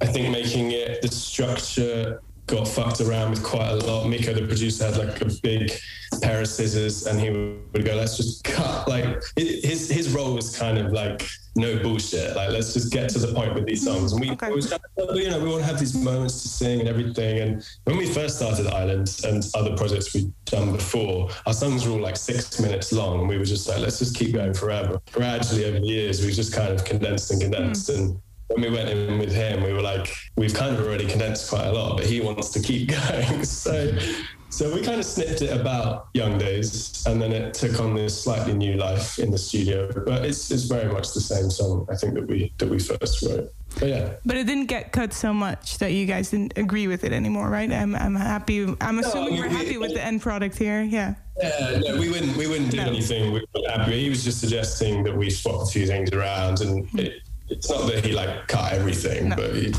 I 0.00 0.06
think 0.06 0.30
making 0.32 0.72
it 0.72 1.00
the 1.02 1.08
structure 1.08 2.20
got 2.46 2.66
fucked 2.66 3.00
around 3.00 3.30
with 3.30 3.42
quite 3.42 3.70
a 3.70 3.76
lot. 3.76 4.08
Mikko, 4.08 4.34
the 4.34 4.46
producer, 4.46 4.86
had 4.86 4.96
like 4.96 5.20
a 5.20 5.30
big 5.42 5.72
pair 6.20 6.40
of 6.40 6.48
scissors, 6.48 7.06
and 7.06 7.20
he 7.20 7.30
would 7.30 7.84
go, 7.84 7.94
"Let's 7.94 8.16
just 8.16 8.44
cut." 8.44 8.88
Like 8.88 9.22
his 9.36 9.88
his 9.88 10.10
role 10.10 10.34
was 10.34 10.56
kind 10.56 10.78
of 10.78 10.92
like 10.92 11.26
no 11.54 11.78
bullshit. 11.82 12.34
Like 12.34 12.50
let's 12.50 12.72
just 12.72 12.92
get 12.92 13.10
to 13.10 13.18
the 13.18 13.32
point 13.34 13.54
with 13.54 13.66
these 13.66 13.84
songs. 13.84 14.12
And 14.12 14.20
we 14.20 14.30
Okay. 14.30 14.48
it 14.48 14.54
was 14.54 14.70
kind 14.70 14.82
of, 14.98 15.16
you 15.16 15.28
know 15.30 15.38
we 15.38 15.48
want 15.48 15.60
to 15.60 15.66
have 15.66 15.78
these 15.78 15.94
moments 15.94 16.42
to 16.42 16.48
sing 16.48 16.80
and 16.80 16.88
everything. 16.88 17.40
And 17.40 17.64
when 17.84 17.96
we 17.98 18.06
first 18.06 18.36
started 18.36 18.66
Island 18.68 19.20
and 19.24 19.44
other 19.54 19.76
projects 19.76 20.14
we'd 20.14 20.32
done 20.46 20.72
before, 20.72 21.30
our 21.46 21.52
songs 21.52 21.86
were 21.86 21.92
all 21.92 22.00
like 22.00 22.16
six 22.16 22.58
minutes 22.60 22.92
long, 22.92 23.20
and 23.20 23.28
we 23.28 23.38
were 23.38 23.44
just 23.44 23.68
like, 23.68 23.80
let's 23.80 23.98
just 23.98 24.16
keep 24.16 24.34
going 24.34 24.54
forever. 24.54 25.00
Gradually 25.12 25.64
over 25.66 25.80
the 25.80 25.86
years, 25.86 26.24
we 26.24 26.32
just 26.32 26.52
kind 26.52 26.72
of 26.72 26.84
condensed 26.84 27.30
and 27.30 27.40
condensed 27.40 27.88
and 27.90 28.18
when 28.52 28.62
we 28.62 28.70
went 28.76 28.88
in 28.88 29.18
with 29.18 29.32
him, 29.32 29.62
we 29.62 29.72
were 29.72 29.82
like, 29.82 30.14
we've 30.36 30.54
kind 30.54 30.74
of 30.76 30.84
already 30.84 31.06
condensed 31.06 31.48
quite 31.48 31.66
a 31.66 31.72
lot, 31.72 31.96
but 31.96 32.06
he 32.06 32.20
wants 32.20 32.50
to 32.50 32.60
keep 32.60 32.88
going. 33.08 33.44
So, 33.44 33.96
so 34.50 34.74
we 34.74 34.82
kind 34.82 34.98
of 35.00 35.06
snipped 35.06 35.40
it 35.42 35.58
about 35.58 36.08
Young 36.14 36.38
Days, 36.38 37.04
and 37.06 37.20
then 37.20 37.32
it 37.32 37.54
took 37.54 37.80
on 37.80 37.94
this 37.94 38.22
slightly 38.22 38.52
new 38.54 38.74
life 38.74 39.18
in 39.18 39.30
the 39.30 39.38
studio. 39.38 39.90
But 40.04 40.24
it's 40.26 40.50
it's 40.50 40.64
very 40.64 40.92
much 40.92 41.12
the 41.14 41.20
same 41.20 41.50
song, 41.50 41.86
I 41.90 41.96
think 41.96 42.14
that 42.14 42.26
we 42.26 42.52
that 42.58 42.68
we 42.68 42.78
first 42.78 43.22
wrote. 43.22 43.50
But 43.80 43.88
yeah, 43.88 44.12
But 44.26 44.36
it 44.36 44.44
didn't 44.46 44.66
get 44.66 44.92
cut 44.92 45.14
so 45.14 45.32
much 45.32 45.78
that 45.78 45.92
you 45.92 46.04
guys 46.04 46.30
didn't 46.30 46.52
agree 46.58 46.88
with 46.88 47.04
it 47.04 47.12
anymore, 47.12 47.48
right? 47.48 47.72
I'm, 47.72 47.94
I'm 47.96 48.14
happy. 48.14 48.64
I'm 48.82 48.98
assuming 48.98 49.32
I 49.32 49.40
we're 49.40 49.48
mean, 49.48 49.52
we- 49.58 49.64
happy 49.64 49.78
with 49.78 49.94
the 49.94 50.02
end 50.04 50.20
product 50.20 50.58
here. 50.58 50.82
Yeah. 50.82 51.14
yeah, 51.40 51.80
no, 51.82 51.96
we 51.98 52.10
wouldn't 52.10 52.36
we 52.36 52.46
wouldn't 52.46 52.70
do 52.70 52.76
No. 52.76 52.84
anything. 52.88 53.32
We 53.32 53.40
were 53.40 53.70
happy. 53.70 53.98
He 54.02 54.10
was 54.10 54.22
just 54.24 54.40
suggesting 54.40 55.02
that 55.04 55.16
we 55.16 55.30
swap 55.30 55.62
a 55.62 55.66
few 55.66 55.86
things 55.86 56.10
around, 56.12 56.60
and 56.60 56.86
it, 57.00 57.22
it's 57.52 57.70
not 57.70 57.86
that 57.86 58.04
he 58.04 58.12
like 58.12 58.48
cut 58.48 58.72
everything, 58.72 59.28
No. 59.28 59.36
but 59.36 59.54
he, 59.54 59.72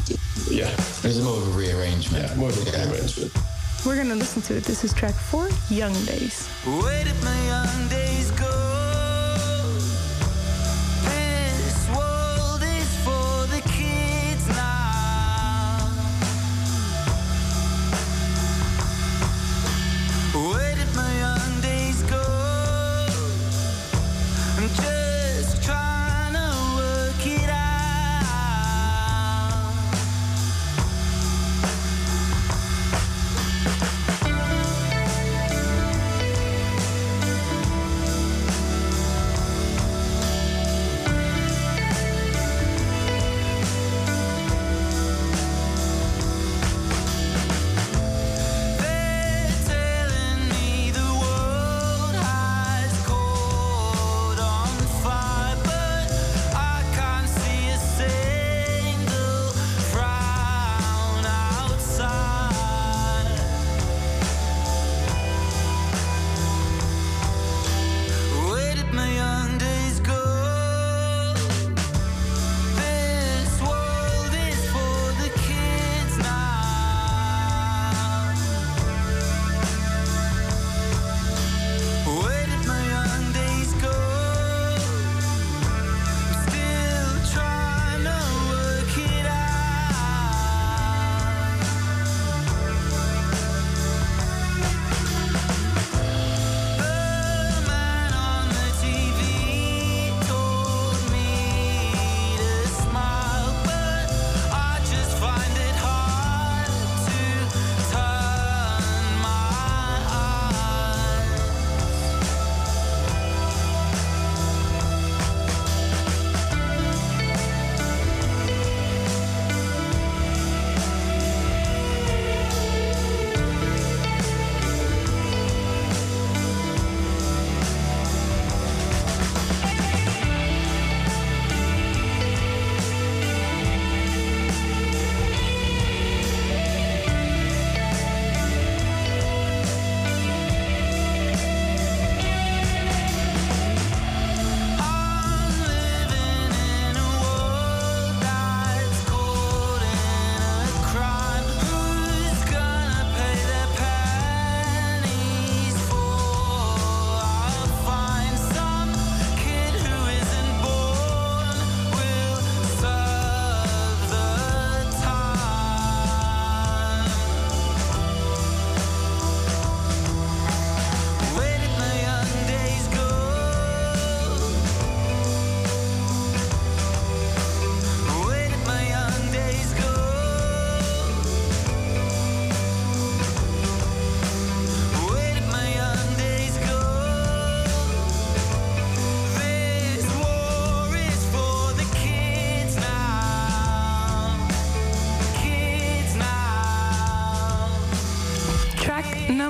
yeah, 0.49 0.69
It 0.69 1.03
was 1.03 1.21
more 1.23 1.37
of 1.37 1.47
a 1.53 1.57
rearrangement. 1.57 2.29
yeah, 2.29 2.35
more 2.35 2.49
of 2.49 2.57
a 2.67 2.71
rearrangement. 2.71 3.31
We're 3.85 3.95
going 3.95 4.09
to 4.09 4.15
listen 4.15 4.41
to 4.43 4.55
it. 4.57 4.63
This 4.63 4.83
is 4.83 4.93
track 4.93 5.13
four 5.15 5.49
Young 5.69 5.93
Days. 6.05 6.47
Where 6.65 7.03
did 7.03 7.21
my 7.23 7.45
young 7.47 7.89
days 7.89 8.31
go? 8.31 8.62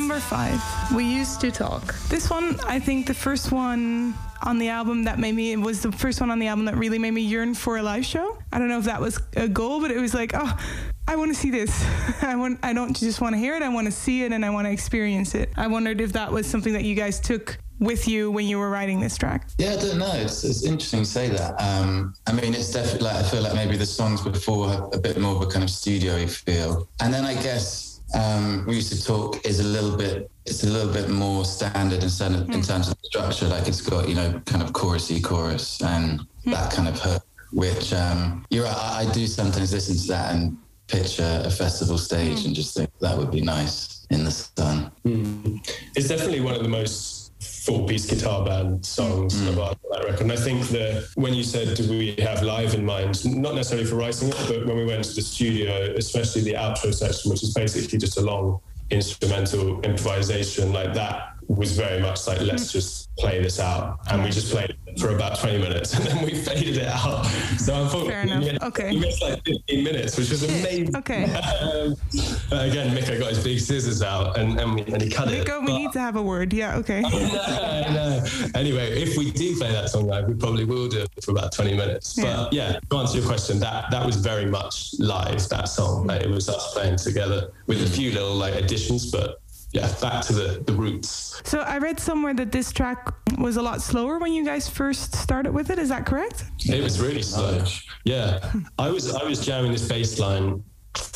Number 0.08 0.20
five, 0.20 0.62
We 0.94 1.06
Used 1.06 1.40
to 1.42 1.50
Talk. 1.50 1.96
This 2.10 2.30
one, 2.30 2.60
I 2.68 2.78
think 2.78 3.08
the 3.08 3.14
first 3.14 3.54
one 3.54 4.14
on 4.42 4.58
the 4.58 4.68
album 4.68 5.06
that 5.06 5.18
made 5.18 5.34
me, 5.34 5.54
it 5.54 5.58
was 5.58 5.82
the 5.82 5.94
first 5.94 6.20
one 6.20 6.30
on 6.30 6.40
the 6.40 6.48
album 6.48 6.66
that 6.66 6.76
really 6.76 7.00
made 7.00 7.12
me 7.12 7.22
yearn 7.22 7.56
for 7.56 7.78
a 7.78 7.84
live 7.84 8.06
show. 8.06 8.38
I 8.52 8.60
don't 8.60 8.68
know 8.68 8.80
if 8.80 8.84
that 8.84 9.00
was 9.00 9.18
a 9.38 9.48
goal, 9.48 9.80
but 9.80 9.92
it 9.92 10.02
was 10.02 10.14
like, 10.14 10.32
oh, 10.34 10.60
I 11.08 11.16
want 11.16 11.34
to 11.34 11.40
see 11.40 11.52
this. 11.52 11.86
I 12.22 12.36
want. 12.36 12.60
I 12.64 12.74
don't 12.74 12.94
just 12.94 13.22
want 13.22 13.36
to 13.36 13.40
hear 13.40 13.56
it. 13.56 13.64
I 13.64 13.70
want 13.70 13.86
to 13.86 13.94
see 13.94 14.24
it 14.24 14.34
and 14.34 14.44
I 14.44 14.50
want 14.50 14.68
to 14.68 14.72
experience 14.72 15.36
it. 15.36 15.50
I 15.56 15.68
wondered 15.68 16.02
if 16.02 16.12
that 16.14 16.30
was 16.30 16.48
something 16.48 16.74
that 16.74 16.84
you 16.84 16.96
guys 16.96 17.22
took 17.22 17.58
with 17.80 18.06
you 18.06 18.30
when 18.30 18.46
you 18.46 18.60
were 18.60 18.70
writing 18.70 19.00
this 19.00 19.18
track. 19.18 19.52
Yeah, 19.58 19.72
I 19.72 19.78
don't 19.78 20.00
know. 20.00 20.12
It's, 20.16 20.44
it's 20.44 20.66
interesting 20.66 21.04
to 21.04 21.10
say 21.10 21.30
that. 21.30 21.56
Um, 21.62 22.14
I 22.28 22.34
mean, 22.34 22.54
it's 22.54 22.74
definitely 22.74 23.08
like 23.08 23.16
I 23.16 23.24
feel 23.24 23.42
like 23.42 23.56
maybe 23.56 23.78
the 23.78 23.86
songs 23.86 24.22
before 24.22 24.68
have 24.68 24.90
a 24.92 24.98
bit 24.98 25.18
more 25.18 25.38
of 25.38 25.42
a 25.44 25.46
kind 25.46 25.64
of 25.64 25.70
studio 25.70 26.28
feel, 26.28 26.90
and 27.00 27.14
then 27.14 27.24
I 27.24 27.36
guess 27.36 27.93
um, 28.14 28.66
we 28.68 28.76
used 28.76 28.92
to 28.94 29.04
talk 29.04 29.46
is 29.46 29.60
a 29.60 29.64
little 29.64 29.96
bit. 29.98 30.30
It's 30.46 30.64
a 30.64 30.68
little 30.68 30.92
bit 30.92 31.10
more 31.10 31.46
standard 31.46 32.04
in, 32.04 32.10
terms 32.10 32.22
of- 32.42 32.50
in 32.50 32.62
terms 32.62 32.90
of 32.90 32.96
structure. 33.04 33.48
Like 33.48 33.68
it's 33.68 33.82
got 33.82 34.08
you 34.10 34.16
know 34.16 34.42
kind 34.46 34.62
of 34.64 34.72
chorusy 34.74 35.24
chorus 35.24 35.82
and 35.82 36.22
that 36.46 36.72
kind 36.74 36.88
of 36.88 37.00
hook. 37.00 37.24
Which 37.52 37.94
um, 37.94 38.46
you're 38.50 38.64
right. 38.66 38.76
I, 38.76 39.02
I 39.08 39.12
do 39.14 39.28
sometimes 39.28 39.72
listen 39.74 39.96
to 39.98 40.08
that 40.08 40.34
and 40.34 40.58
picture 40.88 41.42
a 41.46 41.50
festival 41.50 41.98
stage 41.98 42.46
and 42.46 42.54
just 42.56 42.76
think 42.76 42.90
that 43.00 43.18
would 43.18 43.32
be 43.32 43.42
nice 43.42 44.06
in 44.10 44.24
the 44.26 44.32
sun. 44.32 44.92
it's 45.96 46.08
definitely 46.08 46.42
one 46.42 46.56
of 46.56 46.62
the 46.64 46.68
most 46.70 47.23
full 47.44 47.86
piece 47.86 48.06
guitar 48.10 48.46
band 48.46 48.86
songs 48.86 49.40
of 49.48 49.60
our 49.60 49.76
that 49.92 50.04
record. 50.06 50.22
And 50.22 50.32
I 50.32 50.36
think 50.36 50.68
that 50.70 51.08
when 51.16 51.34
you 51.34 51.44
said 51.44 51.76
do 51.78 51.88
we 51.90 52.16
have 52.20 52.42
live 52.42 52.74
in 52.74 52.86
mind, 52.86 53.26
not 53.26 53.56
necessarily 53.56 53.88
for 53.88 53.96
writing 53.96 54.30
it, 54.30 54.36
but 54.48 54.66
when 54.66 54.78
we 54.78 54.86
went 54.86 55.04
to 55.06 55.14
the 55.14 55.22
studio, 55.22 55.94
especially 55.98 56.42
the 56.42 56.54
outro 56.54 56.94
section, 56.94 57.32
which 57.32 57.44
is 57.44 57.54
basically 57.54 57.98
just 57.98 58.18
a 58.18 58.22
long 58.22 58.60
instrumental 58.90 59.82
improvisation, 59.82 60.74
like 60.74 60.94
that 60.94 61.33
was 61.48 61.78
very 61.78 62.02
much 62.02 62.28
like 62.28 62.42
let's 62.42 62.72
just 62.72 63.16
play 63.18 63.42
this 63.42 63.60
out. 63.60 64.00
And 64.10 64.24
we 64.24 64.30
just 64.30 64.52
played 64.52 64.76
it 64.88 65.00
for 65.00 65.16
about 65.16 65.40
20 65.40 65.58
minutes 65.60 65.94
and 65.98 66.06
then 66.06 66.26
we 66.26 66.34
faded 66.34 66.78
it 66.78 66.88
out. 66.88 67.26
So 67.58 67.84
unfortunately, 67.84 68.12
Fair 68.12 68.50
enough. 68.56 68.64
Okay. 68.64 68.98
missed 68.98 69.22
like 69.22 69.44
15 69.46 69.84
minutes, 69.84 70.18
which 70.18 70.30
was 70.30 70.44
amazing. 70.44 70.96
Okay. 70.96 71.24
Um, 71.64 71.96
again, 72.52 72.94
Mikko 72.94 73.20
got 73.20 73.30
his 73.30 73.44
big 73.44 73.60
scissors 73.60 74.02
out 74.02 74.38
and, 74.38 74.60
and, 74.60 74.76
we, 74.76 74.82
and 74.82 75.02
he 75.02 75.10
cut 75.10 75.30
it. 75.32 75.40
Nico, 75.40 75.60
we 75.62 75.68
But- 75.68 75.78
need 75.78 75.92
to 75.94 76.00
have 76.00 76.16
a 76.16 76.22
word. 76.22 76.52
Yeah. 76.54 76.78
Okay. 76.78 77.02
no, 77.02 77.94
no. 77.94 78.26
Anyway, 78.56 79.02
if 79.02 79.18
we 79.18 79.32
do 79.32 79.56
play 79.58 79.72
that 79.72 79.90
song 79.90 80.08
live, 80.08 80.28
we 80.28 80.34
probably 80.34 80.66
will 80.66 80.88
do 80.88 81.02
it 81.02 81.10
for 81.24 81.32
about 81.32 81.52
20 81.52 81.76
minutes. 81.76 82.14
But 82.16 82.52
yeah, 82.54 82.80
to 82.90 82.98
answer 82.98 83.18
your 83.20 83.28
question, 83.28 83.60
that 83.60 83.92
that 83.92 84.06
was 84.06 84.18
very 84.18 84.46
much 84.46 84.94
live, 85.00 85.48
that 85.50 85.66
song. 85.70 86.08
Like, 86.08 86.22
it 86.22 86.30
was 86.30 86.50
us 86.50 86.74
playing 86.74 86.98
together 86.98 87.52
with 87.68 87.82
a 87.84 87.90
few 87.90 88.12
little 88.12 88.36
like 88.36 88.56
additions, 88.56 89.12
but 89.12 89.42
yeah, 89.74 89.92
back 90.00 90.24
to 90.26 90.34
the, 90.34 90.64
the 90.66 90.74
roots. 90.74 91.42
So 91.44 91.60
I 91.60 91.80
read 91.80 92.00
somewhere 92.00 92.34
that 92.36 92.52
this 92.52 92.72
track 92.72 93.14
was 93.40 93.58
a 93.58 93.62
lot 93.62 93.82
slower 93.82 94.20
when 94.20 94.32
you 94.32 94.46
guys 94.46 94.70
first 94.70 95.16
started 95.16 95.52
with 95.52 95.72
it. 95.72 95.80
Is 95.80 95.90
that 95.90 96.06
correct? 96.06 96.46
It 96.60 96.84
was 96.84 97.02
really 97.02 97.24
slow. 97.24 97.64
Yeah. 98.06 98.52
I 98.78 98.90
was 98.90 99.14
I 99.14 99.24
was 99.24 99.44
jamming 99.44 99.72
this 99.72 99.88
bass 99.88 100.20
line 100.20 100.64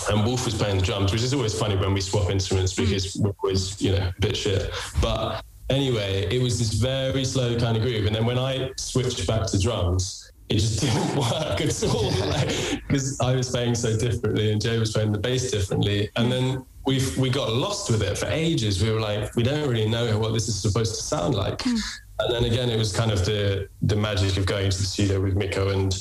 and 0.10 0.26
Wolf 0.26 0.46
was 0.46 0.56
playing 0.56 0.78
the 0.78 0.84
drums, 0.84 1.12
which 1.12 1.22
is 1.22 1.34
always 1.36 1.58
funny 1.58 1.76
when 1.76 1.94
we 1.94 2.02
swap 2.02 2.32
instruments 2.32 2.76
hmm. 2.76 2.86
because 2.86 3.16
we're 3.18 3.34
always, 3.44 3.80
you 3.82 3.92
know, 3.92 4.12
a 4.18 4.22
bit 4.22 4.36
shit. 4.36 4.72
But 5.02 5.44
anyway, 5.70 6.28
it 6.32 6.42
was 6.42 6.58
this 6.58 6.74
very 6.74 7.26
slow 7.26 7.58
kind 7.60 7.78
of 7.78 7.84
groove. 7.84 8.08
And 8.08 8.16
then 8.16 8.26
when 8.26 8.40
I 8.40 8.72
switched 8.78 9.28
back 9.28 9.46
to 9.48 9.60
drums, 9.60 10.32
it 10.50 10.56
just 10.56 10.80
didn't 10.82 11.16
work 11.16 11.62
at 11.62 11.84
all. 11.84 12.12
Because 12.88 13.20
I 13.20 13.36
was 13.36 13.50
playing 13.50 13.76
so 13.76 13.98
differently 13.98 14.52
and 14.52 14.62
Jay 14.62 14.80
was 14.80 14.94
playing 14.94 15.12
the 15.12 15.20
bass 15.20 15.52
differently. 15.52 16.10
And 16.16 16.32
then 16.32 16.66
we 16.88 17.06
we 17.18 17.30
got 17.30 17.52
lost 17.54 17.92
with 17.92 18.02
it 18.02 18.18
for 18.18 18.28
ages. 18.28 18.82
We 18.82 18.90
were 18.92 19.02
like, 19.02 19.36
we 19.36 19.44
don't 19.44 19.70
really 19.70 19.90
know 19.90 20.18
what 20.18 20.34
this 20.34 20.48
is 20.48 20.60
supposed 20.60 20.96
to 20.96 21.02
sound 21.02 21.36
like. 21.36 21.62
Hmm. 21.62 21.76
And 22.20 22.34
then 22.34 22.46
again, 22.46 22.70
it 22.70 22.78
was 22.78 22.96
kind 22.96 23.12
of 23.12 23.26
the 23.26 23.68
the 23.84 23.96
magic 23.96 24.38
of 24.38 24.46
going 24.46 24.72
to 24.72 24.78
the 24.78 24.86
studio 24.86 25.22
with 25.22 25.36
Mikko 25.36 25.70
and 25.70 25.94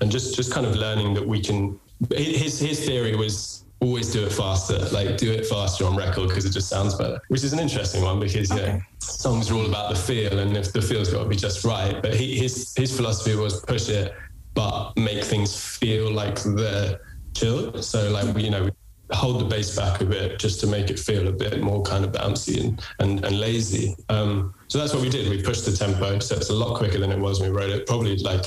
and 0.00 0.10
just 0.12 0.36
just 0.36 0.52
kind 0.52 0.66
of 0.66 0.76
learning 0.76 1.14
that 1.14 1.26
we 1.26 1.40
can. 1.40 1.80
His 2.14 2.60
his 2.60 2.84
theory 2.84 3.16
was 3.16 3.64
always 3.80 4.12
do 4.12 4.24
it 4.24 4.32
faster, 4.32 4.78
like 4.98 5.16
do 5.16 5.32
it 5.32 5.46
faster 5.46 5.84
on 5.86 5.96
record 5.96 6.28
because 6.28 6.44
it 6.44 6.50
just 6.50 6.68
sounds 6.68 6.94
better. 6.94 7.20
Which 7.28 7.42
is 7.42 7.52
an 7.52 7.58
interesting 7.58 8.02
one 8.02 8.20
because 8.20 8.50
yeah, 8.50 8.56
Okay. 8.56 8.80
songs 8.98 9.50
are 9.50 9.54
all 9.54 9.66
about 9.66 9.88
the 9.90 9.96
feel, 9.96 10.38
and 10.38 10.56
if 10.56 10.72
the 10.72 10.82
feel's 10.82 11.10
got 11.10 11.22
to 11.22 11.28
be 11.28 11.36
just 11.36 11.64
right. 11.64 12.00
But 12.02 12.14
he, 12.14 12.36
his 12.36 12.74
his 12.76 12.94
philosophy 12.94 13.34
was 13.34 13.60
push 13.60 13.88
it, 13.88 14.12
but 14.52 14.92
make 14.96 15.24
things 15.24 15.56
feel 15.56 16.10
like 16.12 16.36
they're 16.42 17.00
chill. 17.34 17.82
So 17.82 18.10
like 18.10 18.36
you 18.38 18.50
know. 18.50 18.68
Hold 19.12 19.40
the 19.40 19.44
bass 19.44 19.76
back 19.76 20.00
a 20.00 20.04
bit 20.04 20.38
just 20.38 20.60
to 20.60 20.66
make 20.66 20.90
it 20.90 20.98
feel 20.98 21.28
a 21.28 21.32
bit 21.32 21.60
more 21.60 21.82
kind 21.82 22.04
of 22.04 22.12
bouncy 22.12 22.64
and, 22.64 22.82
and, 23.00 23.24
and 23.24 23.38
lazy. 23.38 23.94
Um, 24.08 24.54
so 24.68 24.78
that's 24.78 24.94
what 24.94 25.02
we 25.02 25.10
did. 25.10 25.28
We 25.28 25.42
pushed 25.42 25.66
the 25.66 25.76
tempo, 25.76 26.18
so 26.20 26.36
it's 26.36 26.50
a 26.50 26.54
lot 26.54 26.76
quicker 26.76 26.98
than 26.98 27.12
it 27.12 27.18
was 27.18 27.40
when 27.40 27.50
we 27.50 27.56
wrote 27.56 27.70
it. 27.70 27.86
Probably 27.86 28.16
like 28.16 28.46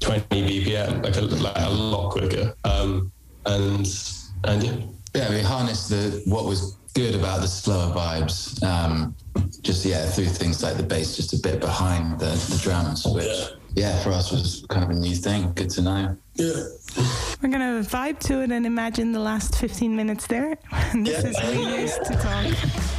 20 0.00 0.24
BPM, 0.28 1.04
like 1.04 1.16
a, 1.16 1.20
like 1.20 1.56
a 1.56 1.70
lot 1.70 2.10
quicker. 2.10 2.54
Um, 2.64 3.12
and 3.46 3.86
and 4.44 4.62
yeah, 4.62 4.76
Yeah, 5.14 5.30
we 5.30 5.40
harnessed 5.40 5.90
the 5.90 6.22
what 6.26 6.44
was 6.44 6.76
good 6.94 7.14
about 7.14 7.40
the 7.40 7.48
slower 7.48 7.92
vibes. 7.92 8.62
Um, 8.62 9.14
just 9.62 9.84
yeah, 9.84 10.06
through 10.06 10.26
things 10.26 10.62
like 10.62 10.76
the 10.76 10.82
bass, 10.82 11.16
just 11.16 11.32
a 11.32 11.38
bit 11.38 11.60
behind 11.60 12.18
the, 12.20 12.26
the 12.26 12.60
drums, 12.62 13.04
which 13.06 13.50
yeah. 13.74 14.00
for 14.02 14.10
us 14.10 14.30
was 14.30 14.64
kind 14.68 14.84
of 14.84 14.90
a 14.90 14.98
new 14.98 15.14
thing. 15.14 15.52
Good 15.54 15.70
to 15.70 15.82
know. 15.82 16.16
yeah. 16.34 16.52
We're 17.42 17.50
gonna 17.50 17.82
vibe 17.82 18.20
to 18.20 18.42
it 18.42 18.52
and 18.52 18.64
imagine 18.64 19.12
the 19.12 19.20
last 19.20 19.56
15 19.56 19.94
minutes 19.94 20.26
there. 20.28 20.56
this 20.94 21.24
is 21.24 21.36
we 21.42 21.80
used 21.80 22.04
to 22.04 22.14
talk. 22.14 22.92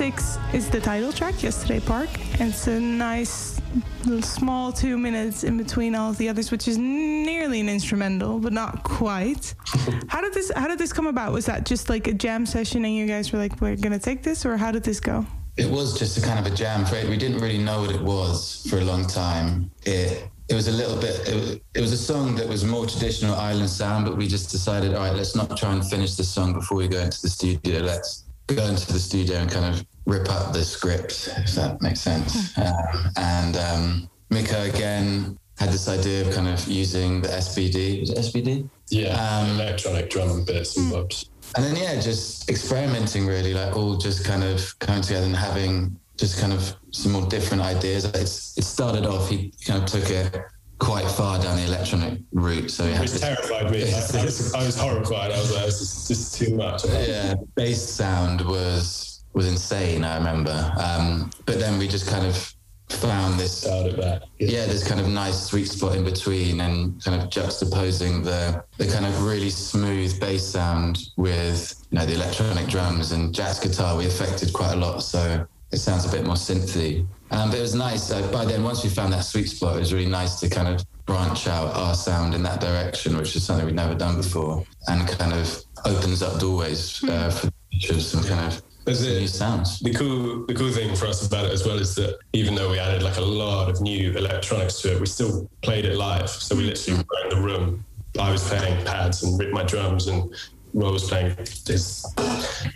Six 0.00 0.38
is 0.54 0.70
the 0.70 0.80
title 0.80 1.12
track, 1.12 1.42
Yesterday 1.42 1.78
Park. 1.78 2.08
And 2.40 2.48
it's 2.48 2.66
a 2.68 2.80
nice 2.80 3.60
little 4.06 4.22
small 4.22 4.72
two 4.72 4.96
minutes 4.96 5.44
in 5.44 5.58
between 5.58 5.94
all 5.94 6.08
of 6.08 6.16
the 6.16 6.26
others, 6.26 6.50
which 6.50 6.66
is 6.68 6.78
nearly 6.78 7.60
an 7.60 7.68
instrumental, 7.68 8.38
but 8.38 8.54
not 8.54 8.82
quite. 8.82 9.54
how 10.08 10.22
did 10.22 10.32
this 10.32 10.50
how 10.56 10.68
did 10.68 10.78
this 10.78 10.90
come 10.90 11.06
about? 11.06 11.34
Was 11.34 11.44
that 11.44 11.66
just 11.66 11.90
like 11.90 12.06
a 12.06 12.14
jam 12.14 12.46
session 12.46 12.82
and 12.86 12.94
you 12.96 13.06
guys 13.06 13.30
were 13.30 13.38
like, 13.38 13.60
we're 13.60 13.76
gonna 13.76 13.98
take 13.98 14.22
this, 14.22 14.46
or 14.46 14.56
how 14.56 14.70
did 14.70 14.84
this 14.84 15.00
go? 15.00 15.26
It 15.58 15.70
was 15.70 15.98
just 15.98 16.16
a 16.16 16.22
kind 16.22 16.38
of 16.38 16.50
a 16.50 16.56
jam 16.56 16.86
trade. 16.86 17.06
We 17.10 17.18
didn't 17.18 17.40
really 17.42 17.62
know 17.62 17.82
what 17.82 17.90
it 17.90 18.00
was 18.00 18.66
for 18.70 18.78
a 18.78 18.84
long 18.84 19.06
time. 19.06 19.70
It 19.84 20.26
it 20.48 20.54
was 20.54 20.66
a 20.68 20.72
little 20.72 20.96
bit. 20.96 21.28
It 21.28 21.34
was, 21.34 21.60
it 21.74 21.80
was 21.82 21.92
a 21.92 21.98
song 21.98 22.36
that 22.36 22.48
was 22.48 22.64
more 22.64 22.86
traditional 22.86 23.34
island 23.34 23.68
sound, 23.68 24.06
but 24.06 24.16
we 24.16 24.26
just 24.26 24.50
decided, 24.50 24.94
all 24.94 25.04
right, 25.04 25.14
let's 25.14 25.36
not 25.36 25.58
try 25.58 25.74
and 25.74 25.84
finish 25.84 26.14
this 26.14 26.30
song 26.30 26.54
before 26.54 26.78
we 26.78 26.88
go 26.88 27.00
into 27.00 27.20
the 27.20 27.28
studio. 27.28 27.80
Let's 27.80 28.29
go 28.54 28.66
into 28.66 28.92
the 28.92 28.98
studio 28.98 29.38
and 29.38 29.50
kind 29.50 29.74
of 29.74 29.86
rip 30.06 30.28
up 30.30 30.52
the 30.52 30.64
script, 30.64 31.28
if 31.38 31.52
that 31.54 31.80
makes 31.82 32.00
sense. 32.00 32.56
Um, 32.58 33.12
and 33.16 33.56
um, 33.56 34.10
Mikko 34.30 34.62
again 34.62 35.38
had 35.58 35.70
this 35.70 35.88
idea 35.88 36.26
of 36.26 36.34
kind 36.34 36.48
of 36.48 36.66
using 36.66 37.20
the 37.20 37.28
SPD. 37.28 38.00
Was 38.00 38.10
it 38.10 38.18
SPD? 38.18 38.68
Yeah, 38.88 39.14
Um, 39.14 39.60
electronic 39.60 40.10
drum 40.10 40.44
bits 40.44 40.76
and 40.76 40.90
bobs. 40.90 41.30
And 41.56 41.64
then 41.64 41.76
yeah, 41.76 42.00
just 42.00 42.48
experimenting 42.48 43.26
really, 43.26 43.54
like 43.54 43.76
all 43.76 43.96
just 43.96 44.24
kind 44.24 44.44
of 44.44 44.78
coming 44.78 45.02
together 45.02 45.26
and 45.26 45.36
having 45.36 45.98
just 46.16 46.40
kind 46.40 46.52
of 46.52 46.74
some 46.90 47.12
more 47.12 47.26
different 47.26 47.62
ideas. 47.62 48.04
It's, 48.04 48.56
it 48.56 48.64
started 48.64 49.06
off, 49.06 49.28
he 49.28 49.52
kind 49.66 49.82
of 49.82 49.88
took 49.88 50.08
it 50.10 50.40
quite 50.80 51.08
far 51.08 51.38
down 51.38 51.56
the 51.56 51.64
electronic 51.64 52.18
route. 52.32 52.70
So 52.70 52.84
he 52.84 52.92
had 52.92 53.02
Which 53.02 53.12
this, 53.12 53.20
terrified 53.20 53.70
me. 53.70 53.82
I 53.82 54.24
was, 54.24 54.54
I 54.54 54.66
was 54.66 54.76
horrified. 54.76 55.30
I 55.30 55.38
was 55.38 55.54
like, 55.54 55.66
this 55.66 55.80
is 55.80 56.08
just 56.08 56.34
too 56.34 56.56
much. 56.56 56.84
yeah, 56.86 57.34
bass 57.54 57.80
sound 57.88 58.40
was 58.40 59.22
was 59.32 59.46
insane. 59.46 60.02
I 60.02 60.16
remember, 60.16 60.72
um, 60.80 61.30
but 61.46 61.60
then 61.60 61.78
we 61.78 61.86
just 61.86 62.08
kind 62.08 62.26
of 62.26 62.54
found 62.88 63.38
this 63.38 63.60
that. 63.60 64.24
yeah, 64.40 64.66
there's 64.66 64.82
kind 64.82 65.00
of 65.00 65.06
nice 65.06 65.44
sweet 65.44 65.66
spot 65.66 65.94
in 65.94 66.02
between 66.02 66.60
and 66.60 67.02
kind 67.04 67.22
of 67.22 67.28
juxtaposing 67.28 68.24
the 68.24 68.64
the 68.78 68.90
kind 68.90 69.06
of 69.06 69.24
really 69.24 69.50
smooth 69.50 70.18
bass 70.18 70.44
sound 70.44 70.98
with 71.16 71.86
you 71.90 71.98
know 71.98 72.06
the 72.06 72.14
electronic 72.14 72.66
drums 72.66 73.12
and 73.12 73.32
jazz 73.32 73.60
guitar 73.60 73.96
we 73.96 74.06
affected 74.06 74.52
quite 74.52 74.72
a 74.72 74.76
lot 74.76 75.04
so 75.04 75.46
it 75.72 75.78
sounds 75.78 76.04
a 76.04 76.10
bit 76.10 76.24
more 76.24 76.34
synthy 76.34 77.06
um, 77.30 77.50
but 77.50 77.58
it 77.58 77.62
was 77.62 77.74
nice 77.74 78.10
uh, 78.10 78.26
by 78.32 78.44
then 78.44 78.62
once 78.62 78.82
we 78.82 78.90
found 78.90 79.12
that 79.12 79.20
sweet 79.20 79.46
spot 79.46 79.76
it 79.76 79.80
was 79.80 79.92
really 79.92 80.06
nice 80.06 80.40
to 80.40 80.48
kind 80.48 80.68
of 80.68 80.84
branch 81.06 81.46
out 81.46 81.74
our 81.74 81.94
sound 81.94 82.34
in 82.34 82.42
that 82.42 82.60
direction 82.60 83.16
which 83.16 83.34
is 83.36 83.44
something 83.44 83.66
we'd 83.66 83.74
never 83.74 83.94
done 83.94 84.16
before 84.16 84.64
and 84.88 85.08
kind 85.08 85.32
of 85.32 85.64
opens 85.84 86.22
up 86.22 86.38
doorways 86.38 87.02
uh, 87.04 87.30
for 87.30 87.50
some 87.80 88.22
kind 88.24 88.52
of 88.52 88.62
That's 88.84 89.00
new 89.02 89.26
sounds 89.26 89.80
The 89.80 89.92
cool, 89.94 90.46
the 90.46 90.54
cool 90.54 90.70
thing 90.70 90.94
for 90.94 91.06
us 91.06 91.26
about 91.26 91.46
it 91.46 91.52
as 91.52 91.64
well 91.64 91.78
is 91.78 91.94
that 91.94 92.18
even 92.32 92.54
though 92.54 92.70
we 92.70 92.78
added 92.78 93.02
like 93.02 93.16
a 93.16 93.22
lot 93.22 93.70
of 93.70 93.80
new 93.80 94.12
electronics 94.12 94.80
to 94.82 94.94
it, 94.94 95.00
we 95.00 95.06
still 95.06 95.48
played 95.62 95.84
it 95.84 95.96
live. 95.96 96.28
So 96.28 96.56
we 96.56 96.64
literally 96.64 97.02
were 97.02 97.24
in 97.24 97.36
the 97.36 97.42
room. 97.42 97.84
I 98.18 98.30
was 98.30 98.46
playing 98.46 98.84
pads 98.84 99.22
and 99.22 99.38
ripped 99.38 99.52
my 99.52 99.62
drums, 99.62 100.08
and 100.08 100.34
Was 100.72 101.08
playing 101.08 101.36
his. 101.36 102.06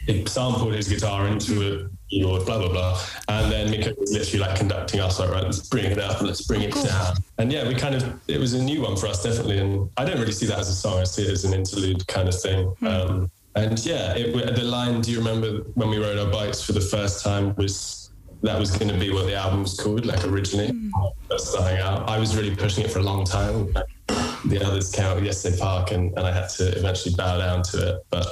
He 0.06 0.26
sampled 0.26 0.74
his 0.74 0.88
guitar 0.88 1.28
into 1.28 1.84
a 1.84 1.90
keyboard, 2.10 2.44
blah 2.44 2.58
blah 2.58 2.68
blah, 2.68 3.00
and 3.28 3.52
then 3.52 3.70
Mikko 3.70 3.94
was 3.98 4.12
literally 4.12 4.40
like 4.40 4.58
conducting 4.58 5.00
us, 5.00 5.18
like 5.20 5.30
right, 5.30 5.44
let's 5.44 5.68
bring 5.68 5.84
it 5.84 5.98
up, 5.98 6.20
let's 6.20 6.42
bring 6.42 6.62
it 6.62 6.74
down, 6.74 7.16
and 7.38 7.52
yeah, 7.52 7.66
we 7.66 7.74
kind 7.74 7.94
of 7.94 8.20
it 8.28 8.38
was 8.38 8.54
a 8.54 8.62
new 8.62 8.82
one 8.82 8.96
for 8.96 9.06
us 9.06 9.22
definitely, 9.22 9.58
and 9.58 9.88
I 9.96 10.04
don't 10.04 10.18
really 10.18 10.32
see 10.32 10.46
that 10.46 10.58
as 10.58 10.68
a 10.68 10.74
song, 10.74 10.98
I 11.00 11.04
see 11.04 11.22
it 11.22 11.30
as 11.30 11.44
an 11.44 11.54
interlude 11.54 12.06
kind 12.06 12.28
of 12.28 12.40
thing. 12.40 12.74
Um, 12.82 13.30
and 13.56 13.84
yeah, 13.86 14.14
it, 14.16 14.56
the 14.56 14.64
line, 14.64 15.00
do 15.00 15.12
you 15.12 15.18
remember 15.18 15.58
when 15.74 15.88
we 15.88 15.98
rode 15.98 16.18
our 16.18 16.30
bikes 16.30 16.62
for 16.62 16.72
the 16.72 16.80
first 16.80 17.22
time 17.24 17.54
was 17.54 18.10
that 18.42 18.58
was 18.58 18.76
going 18.76 18.92
to 18.92 18.98
be 18.98 19.10
what 19.10 19.26
the 19.26 19.34
album 19.34 19.62
was 19.62 19.78
called, 19.78 20.04
like 20.04 20.24
originally, 20.24 20.70
first 21.30 21.52
starting 21.52 21.80
out. 21.80 22.08
I 22.08 22.18
was 22.18 22.36
really 22.36 22.54
pushing 22.54 22.84
it 22.84 22.90
for 22.90 22.98
a 22.98 23.02
long 23.02 23.24
time. 23.24 23.72
The 24.46 24.62
others 24.64 24.90
came 24.90 25.04
out 25.06 25.16
with 25.16 25.24
Yesterday 25.24 25.58
Park, 25.58 25.90
and, 25.92 26.16
and 26.16 26.26
I 26.26 26.32
had 26.32 26.48
to 26.50 26.76
eventually 26.78 27.14
bow 27.14 27.38
down 27.38 27.62
to 27.64 27.88
it. 27.88 28.06
But 28.10 28.26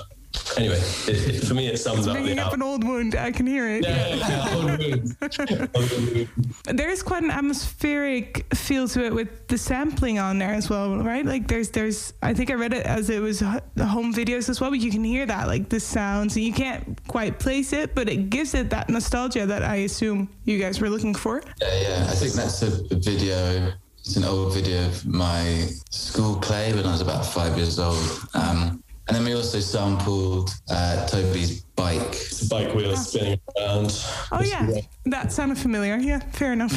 anyway, 0.57 0.79
it, 1.07 1.37
it, 1.37 1.45
for 1.45 1.55
me, 1.55 1.69
it 1.69 1.79
sums 1.79 2.07
up 2.07 2.15
Bringing 2.15 2.37
the 2.37 2.43
up 2.45 2.53
an 2.53 2.63
old 2.63 2.85
wound, 2.85 3.15
I 3.15 3.33
can 3.33 3.47
hear 3.47 3.69
it. 3.69 3.85
Yeah, 3.85 4.09
yeah, 4.09 4.29
yeah, 4.29 4.55
old 4.55 4.65
wound. 4.65 6.29
There 6.65 6.91
is 6.91 7.03
quite 7.03 7.23
an 7.23 7.31
atmospheric 7.31 8.55
feel 8.55 8.89
to 8.89 9.05
it 9.05 9.15
with 9.15 9.49
the 9.49 9.59
sampling 9.59 10.19
on 10.19 10.39
there 10.39 10.53
as 10.53 10.69
well, 10.69 10.97
right? 10.99 11.25
Like 11.25 11.49
there's 11.49 11.71
there's 11.71 12.13
I 12.23 12.35
think 12.35 12.51
I 12.51 12.55
read 12.55 12.73
it 12.73 12.87
as 12.87 13.11
it 13.11 13.21
was 13.21 13.41
the 13.41 13.87
home 13.87 14.13
videos 14.13 14.49
as 14.49 14.61
well, 14.61 14.71
but 14.71 14.81
you 14.81 14.91
can 14.91 15.05
hear 15.05 15.27
that 15.27 15.49
like 15.49 15.69
the 15.69 15.81
sounds 15.81 16.37
and 16.37 16.45
you 16.45 16.53
can't 16.53 17.01
quite 17.09 17.39
place 17.39 17.73
it, 17.73 17.95
but 17.95 18.09
it 18.09 18.31
gives 18.31 18.55
it 18.55 18.71
that 18.71 18.89
nostalgia 18.89 19.47
that 19.47 19.63
I 19.63 19.77
assume 19.77 20.29
you 20.45 20.59
guys 20.59 20.81
were 20.81 20.91
looking 20.91 21.15
for. 21.15 21.43
Yeah, 21.61 21.81
yeah. 21.81 22.07
I 22.09 22.15
think 22.15 22.33
that's 22.33 22.63
a, 22.63 22.95
a 22.95 22.99
video. 22.99 23.73
It's 24.05 24.17
an 24.17 24.25
old 24.25 24.53
video 24.53 24.85
of 24.87 25.07
my 25.07 25.69
school 25.91 26.35
play 26.41 26.73
when 26.75 26.85
I 26.85 26.91
was 26.91 27.01
about 27.01 27.25
five 27.25 27.57
years 27.57 27.79
old. 27.79 28.03
Um, 28.35 28.83
and 29.07 29.17
then 29.17 29.25
we 29.25 29.33
also 29.33 29.61
sampled 29.61 30.51
uh, 30.69 31.07
Toby's 31.07 31.63
bike. 31.77 32.01
It's 32.01 32.43
a 32.43 32.49
bike 32.49 32.75
wheel 32.75 32.97
spinning 32.97 33.41
around. 33.57 34.05
Oh 34.33 34.43
yeah, 34.43 34.81
that 35.07 35.31
sounded 35.31 35.57
familiar. 35.57 35.97
Yeah, 35.99 36.19
fair 36.19 36.53
enough. 36.53 36.75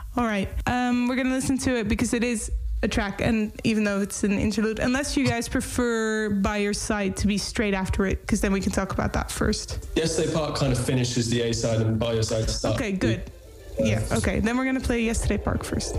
All 0.16 0.24
right, 0.24 0.48
um, 0.68 1.08
we're 1.08 1.16
gonna 1.16 1.34
listen 1.34 1.58
to 1.58 1.76
it 1.76 1.88
because 1.88 2.14
it 2.14 2.22
is 2.22 2.52
a 2.84 2.88
track, 2.88 3.20
and 3.20 3.52
even 3.64 3.82
though 3.82 4.00
it's 4.00 4.22
an 4.22 4.38
interlude, 4.38 4.78
unless 4.78 5.16
you 5.16 5.26
guys 5.26 5.48
prefer 5.48 6.30
"By 6.30 6.58
Your 6.58 6.74
Side" 6.74 7.16
to 7.16 7.26
be 7.26 7.38
straight 7.38 7.74
after 7.74 8.06
it, 8.06 8.20
because 8.20 8.40
then 8.40 8.52
we 8.52 8.60
can 8.60 8.70
talk 8.70 8.92
about 8.92 9.12
that 9.14 9.32
first. 9.32 9.88
Yesterday 9.96 10.32
Park 10.32 10.54
kind 10.56 10.72
of 10.72 10.78
finishes 10.78 11.28
the 11.28 11.42
A 11.42 11.52
side 11.52 11.80
and 11.80 11.98
by 11.98 12.12
your 12.12 12.22
side 12.22 12.48
starts. 12.48 12.76
Okay, 12.76 12.92
good. 12.92 13.30
Yeah, 13.78 14.02
okay. 14.12 14.40
Then 14.40 14.56
we're 14.56 14.64
gonna 14.64 14.80
play 14.80 15.00
"Yesterday 15.02 15.38
Park" 15.38 15.64
first. 15.64 15.96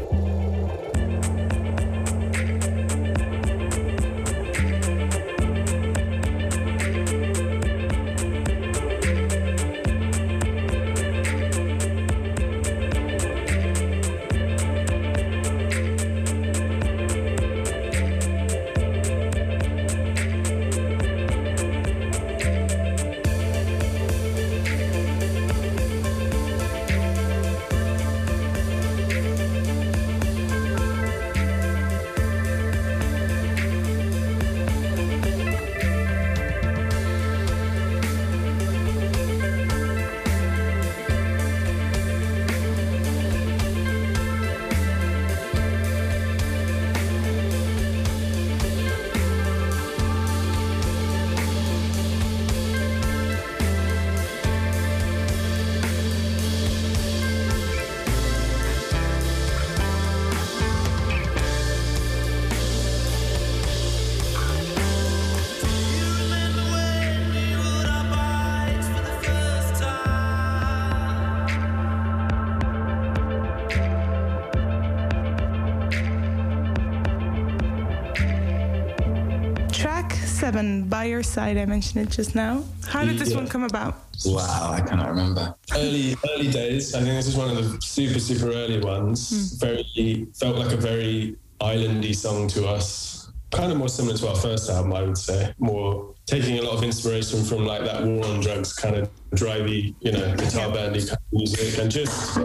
Your 81.17 81.23
Side." 81.23 81.57
I 81.57 81.65
mentioned 81.65 82.07
it 82.07 82.11
just 82.11 82.35
now. 82.35 82.63
How 82.85 83.03
did 83.03 83.17
this 83.17 83.31
Yeah. 83.31 83.37
one 83.37 83.47
come 83.47 83.63
about? 83.63 83.93
Wow, 84.25 84.71
I 84.77 84.81
cannot 84.81 85.09
remember. 85.09 85.53
early 85.75 86.15
early 86.31 86.49
days. 86.51 86.93
I 86.93 86.99
think 87.01 87.13
this 87.19 87.27
is 87.27 87.35
one 87.35 87.49
of 87.49 87.57
the 87.57 87.81
super 87.81 88.19
super 88.19 88.51
early 88.51 88.79
ones. 88.79 89.19
Hmm. 89.29 89.65
Very 89.65 90.27
felt 90.39 90.57
like 90.57 90.71
a 90.73 90.77
very 90.77 91.35
islandy 91.61 92.15
song 92.15 92.47
to 92.49 92.67
us. 92.67 93.29
Kind 93.51 93.71
of 93.71 93.77
more 93.77 93.89
similar 93.89 94.15
to 94.17 94.27
our 94.29 94.35
first 94.35 94.69
album, 94.69 94.93
I 94.93 95.01
would 95.03 95.17
say. 95.17 95.53
More 95.57 96.13
taking 96.25 96.59
a 96.59 96.61
lot 96.61 96.73
of 96.77 96.83
inspiration 96.83 97.43
from 97.45 97.65
like 97.65 97.83
that 97.85 98.03
War 98.05 98.25
on 98.25 98.41
Drugs 98.41 98.73
kind 98.73 98.95
of 98.95 99.09
drivey, 99.31 99.95
you 100.01 100.11
know, 100.11 100.35
guitar 100.35 100.69
bandy 100.71 100.99
kind 100.99 101.11
of 101.13 101.31
music, 101.31 101.77
and 101.79 101.89
just 101.89 102.35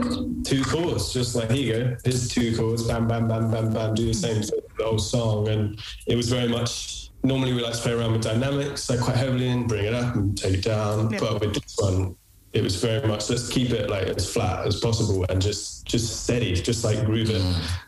two 0.44 0.62
chords. 0.64 1.12
Just 1.12 1.34
like 1.34 1.50
here 1.50 1.62
you 1.64 1.72
go, 1.72 1.96
here's 2.04 2.28
two 2.28 2.56
chords, 2.56 2.84
bam, 2.84 3.06
bam, 3.08 3.26
bam, 3.28 3.50
bam, 3.50 3.72
bam. 3.72 3.94
Do 3.94 4.06
the 4.06 4.14
same 4.14 4.40
thing 4.42 4.60
the 4.78 4.84
whole 4.84 4.98
song, 4.98 5.48
and 5.48 5.78
it 6.06 6.16
was 6.16 6.28
very 6.28 6.48
much. 6.48 7.10
Normally 7.24 7.52
we 7.52 7.62
like 7.62 7.74
to 7.74 7.80
play 7.80 7.92
around 7.92 8.12
with 8.12 8.22
dynamics, 8.22 8.90
like 8.90 9.00
quite 9.00 9.16
heavily, 9.16 9.48
and 9.48 9.68
bring 9.68 9.84
it 9.84 9.94
up 9.94 10.14
and 10.16 10.36
take 10.36 10.54
it 10.54 10.64
down. 10.64 11.10
Yeah. 11.10 11.20
But 11.20 11.40
with 11.40 11.54
this 11.54 11.76
one, 11.78 12.16
it 12.52 12.62
was 12.62 12.76
very 12.76 13.06
much 13.06 13.30
let's 13.30 13.48
keep 13.48 13.70
it 13.70 13.88
like 13.88 14.08
as 14.08 14.30
flat 14.30 14.66
as 14.66 14.80
possible 14.80 15.24
and 15.28 15.40
just 15.40 15.86
just 15.86 16.24
steady, 16.24 16.52
just 16.54 16.84
like 16.84 17.04
groove 17.04 17.30
it. 17.30 17.42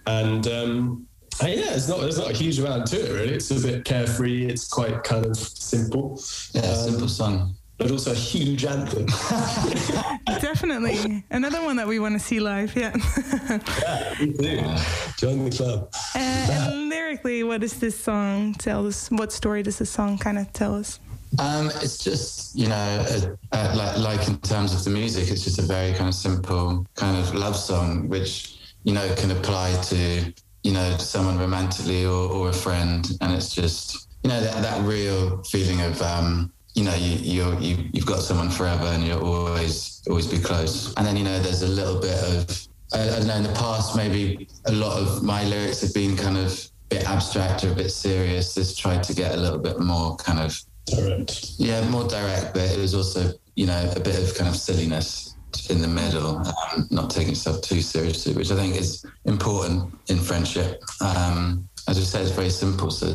And 0.07 0.47
um, 0.47 1.07
and 1.43 1.53
yeah, 1.53 1.75
it's 1.75 1.89
not 1.89 2.01
there's 2.01 2.19
not 2.19 2.31
a 2.31 2.35
huge 2.35 2.59
amount 2.59 2.87
to 2.89 2.97
it 2.97 3.13
really. 3.13 3.35
It's 3.35 3.51
a 3.51 3.61
bit 3.61 3.85
carefree. 3.85 4.47
It's 4.47 4.69
quite 4.69 5.03
kind 5.03 5.27
of 5.27 5.37
simple, 5.37 6.21
Yeah, 6.53 6.75
simple 6.75 7.09
song. 7.09 7.57
But 7.79 7.91
also 7.91 8.13
a 8.13 8.15
huge 8.15 8.65
anthem. 8.65 9.07
Definitely. 10.41 11.25
Another 11.31 11.63
one 11.63 11.77
that 11.77 11.87
we 11.87 11.99
want 11.99 12.15
to 12.15 12.21
see 12.21 12.41
live. 12.41 12.75
Yeah. 12.77 12.95
yeah, 13.83 14.15
me 14.21 14.33
too. 14.33 14.75
Join 15.17 15.45
the 15.45 15.51
club. 15.51 15.93
Uh, 16.15 16.19
and 16.19 16.89
lyrically, 16.89 17.43
what 17.43 17.61
does 17.61 17.75
this 17.81 17.99
song 17.99 18.55
tell 18.55 18.87
us? 18.87 19.11
What 19.11 19.33
story 19.33 19.63
does 19.63 19.79
this 19.79 19.91
song 19.91 20.19
kind 20.19 20.39
of 20.39 20.53
tell 20.53 20.75
us? 20.75 21.01
Um, 21.39 21.67
it's 21.83 21.99
just 21.99 22.55
you 22.55 22.69
know, 22.69 23.05
uh, 23.09 23.37
uh, 23.53 23.75
like 23.77 23.99
like 23.99 24.29
in 24.29 24.39
terms 24.39 24.73
of 24.73 24.85
the 24.85 24.91
music, 24.91 25.31
it's 25.31 25.43
just 25.43 25.59
a 25.59 25.63
very 25.63 25.93
kind 25.93 26.09
of 26.09 26.15
simple 26.15 26.87
kind 26.95 27.17
of 27.17 27.35
love 27.35 27.57
song, 27.57 28.09
which 28.09 28.77
you 28.85 28.93
know 28.93 29.13
can 29.17 29.33
apply 29.33 29.75
to 29.83 30.33
you 30.63 30.73
know 30.73 30.97
someone 30.99 31.39
romantically 31.39 32.07
or, 32.07 32.31
or 32.31 32.49
a 32.51 32.53
friend, 32.53 33.11
and 33.21 33.33
it's 33.33 33.53
just 33.53 34.09
you 34.23 34.31
know 34.31 34.41
that, 34.41 34.63
that 34.63 34.81
real 34.83 35.43
feeling 35.43 35.81
of 35.81 36.01
um, 36.03 36.53
you 36.75 36.85
know 36.85 36.95
you 36.95 37.17
you're, 37.17 37.59
you 37.61 37.89
you've 37.93 38.07
got 38.07 38.21
someone 38.21 38.51
forever, 38.51 38.87
and 38.87 39.05
you'll 39.05 39.25
always 39.25 40.03
always 40.09 40.27
be 40.27 40.39
close. 40.39 40.93
And 40.97 41.07
then 41.07 41.17
you 41.17 41.25
know 41.25 41.39
there's 41.41 41.63
a 41.63 41.69
little 41.69 42.01
bit 42.01 42.19
of 42.25 42.69
I, 42.93 43.03
I 43.03 43.19
don't 43.19 43.27
know 43.27 43.37
in 43.37 43.43
the 43.45 43.53
past 43.53 43.97
maybe 43.97 44.49
a 44.67 44.73
lot 44.73 45.01
of 45.01 45.23
my 45.23 45.45
lyrics 45.45 45.81
have 45.83 45.95
been 45.95 46.17
kind 46.17 46.37
of 46.37 46.53
a 46.53 46.95
bit 46.97 47.09
abstract 47.09 47.65
or 47.65 47.73
a 47.73 47.75
bit 47.75 47.91
serious. 47.91 48.55
This 48.55 48.77
tried 48.77 49.03
to 49.05 49.15
get 49.15 49.35
a 49.35 49.37
little 49.37 49.59
bit 49.59 49.81
more 49.81 50.17
kind 50.17 50.41
of 50.41 50.61
Direct. 50.87 51.53
yeah, 51.57 51.89
more 51.89 52.07
direct, 52.07 52.53
but 52.53 52.71
it 52.71 52.79
was 52.79 52.95
also, 52.95 53.33
you 53.55 53.67
know, 53.67 53.93
a 53.97 54.01
bit 54.01 54.19
of 54.23 54.37
kind 54.37 54.49
of 54.51 54.57
silliness 54.57 55.37
in 55.71 55.81
the 55.81 55.89
middle, 55.89 56.37
um, 56.39 56.87
not 56.91 57.11
taking 57.11 57.31
yourself 57.31 57.63
too 57.63 57.81
seriously, 57.81 58.35
which 58.35 58.51
I 58.51 58.57
think 58.57 58.77
is 58.77 59.05
important 59.25 59.95
in 60.09 60.19
friendship. 60.19 60.83
Um, 61.01 61.69
as 61.89 61.97
I 61.99 62.03
said, 62.03 62.23
it's 62.23 62.33
very 62.33 62.51
simple, 62.51 62.91
so 62.91 63.15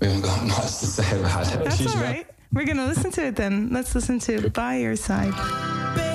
we 0.00 0.06
haven't 0.06 0.22
got 0.22 0.46
much 0.46 0.78
to 0.78 0.86
say 0.86 1.18
about 1.18 1.52
it. 1.52 1.64
That's 1.64 1.76
She's 1.76 1.94
all 1.94 2.02
right. 2.02 2.26
We're 2.54 2.66
going 2.66 2.76
to 2.76 2.86
listen 2.86 3.10
to 3.12 3.26
it 3.26 3.36
then. 3.36 3.70
Let's 3.72 3.94
listen 3.94 4.18
to 4.20 4.50
By 4.50 4.76
Your 4.76 4.94
Side. 4.94 6.11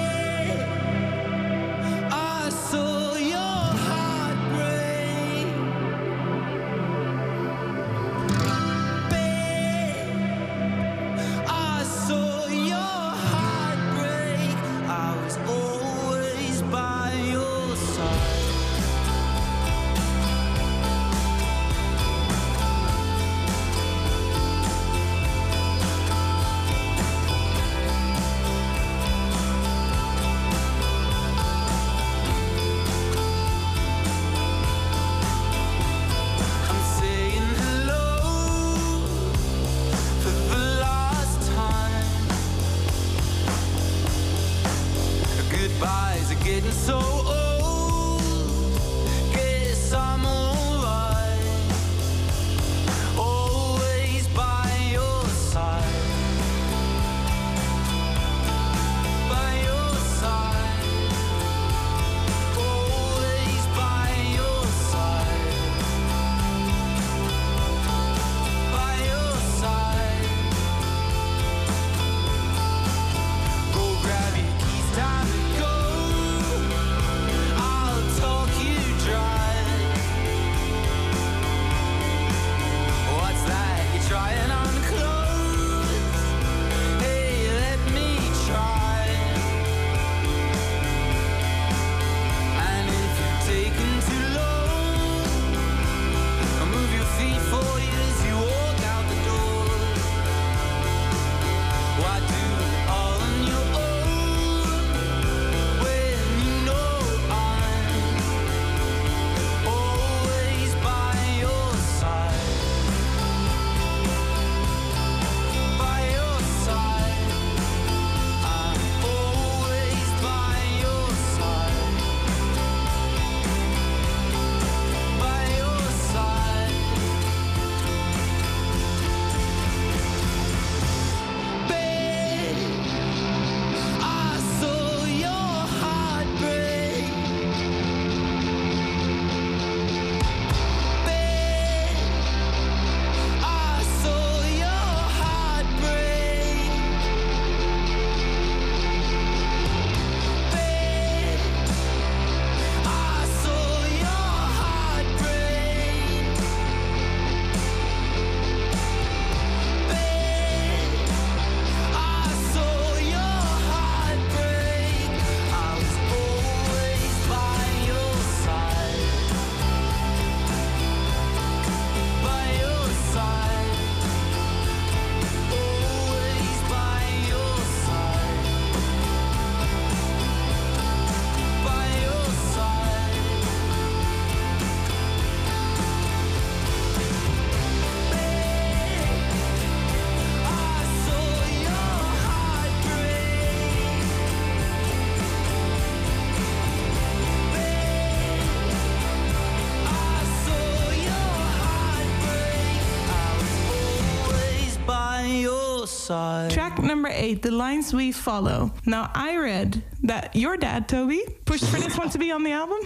Side. 206.78 206.82
Track 206.84 206.88
number 206.88 207.10
eight, 207.10 207.42
The 207.42 207.52
Lines 207.52 207.94
We 207.94 208.12
Follow. 208.12 208.72
Now, 208.86 209.12
I 209.14 209.38
read 209.38 209.84
that 210.04 210.36
your 210.36 210.58
dad, 210.58 210.88
Toby, 210.88 211.22
pushed 211.46 211.66
for 211.66 211.80
this 211.80 211.98
one 211.98 212.10
to 212.12 212.18
be 212.18 212.32
on 212.32 212.44
the 212.44 212.52
album, 212.52 212.80